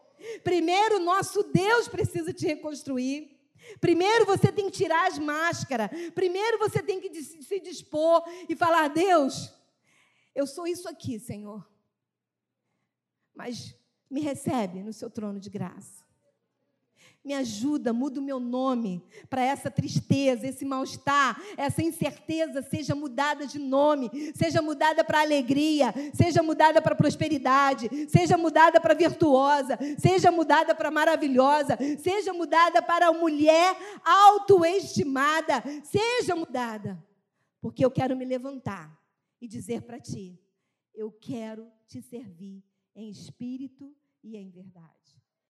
Primeiro, 0.45 0.99
nosso 0.99 1.43
Deus 1.43 1.89
precisa 1.89 2.33
te 2.33 2.47
reconstruir. 2.47 3.37
Primeiro 3.81 4.27
você 4.27 4.53
tem 4.53 4.67
que 4.67 4.77
tirar 4.77 5.09
as 5.09 5.19
máscaras. 5.19 5.91
Primeiro 6.15 6.59
você 6.59 6.83
tem 6.83 7.01
que 7.01 7.23
se 7.23 7.61
dispor 7.61 8.23
e 8.49 8.55
falar: 8.55 8.89
Deus, 8.89 9.53
eu 10.35 10.47
sou 10.47 10.67
isso 10.67 10.89
aqui, 10.89 11.19
Senhor. 11.19 11.69
Mas 13.35 13.77
me 14.11 14.21
recebe 14.21 14.83
no 14.83 14.93
seu 14.93 15.09
trono 15.09 15.39
de 15.39 15.49
graça. 15.49 16.05
Me 17.23 17.35
ajuda, 17.35 17.93
muda 17.93 18.19
o 18.19 18.23
meu 18.23 18.41
nome 18.41 19.05
para 19.29 19.43
essa 19.43 19.71
tristeza, 19.71 20.47
esse 20.47 20.65
mal-estar, 20.65 21.39
essa 21.55 21.83
incerteza 21.83 22.63
seja 22.63 22.95
mudada 22.95 23.47
de 23.47 23.59
nome, 23.59 24.33
seja 24.35 24.63
mudada 24.63 25.05
para 25.05 25.21
alegria, 25.21 25.93
seja 26.15 26.43
mudada 26.43 26.81
para 26.81 26.95
prosperidade, 26.95 27.91
seja 28.09 28.39
mudada 28.39 28.81
para 28.81 28.95
virtuosa, 28.95 29.79
seja 29.99 30.31
mudada 30.31 30.75
para 30.75 30.91
maravilhosa, 30.91 31.77
seja 31.99 32.33
mudada 32.33 32.81
para 32.81 33.13
mulher 33.13 33.77
autoestimada, 34.03 35.63
seja 35.85 36.35
mudada. 36.35 37.03
Porque 37.61 37.85
eu 37.85 37.91
quero 37.91 38.17
me 38.17 38.25
levantar 38.25 39.00
e 39.41 39.49
dizer 39.49 39.83
para 39.83 40.01
ti: 40.01 40.39
eu 40.95 41.11
quero 41.11 41.71
te 41.87 42.03
servir 42.03 42.65
em 42.95 43.09
espírito 43.09 43.97
e 44.23 44.37
em 44.37 44.51
verdade. 44.51 45.20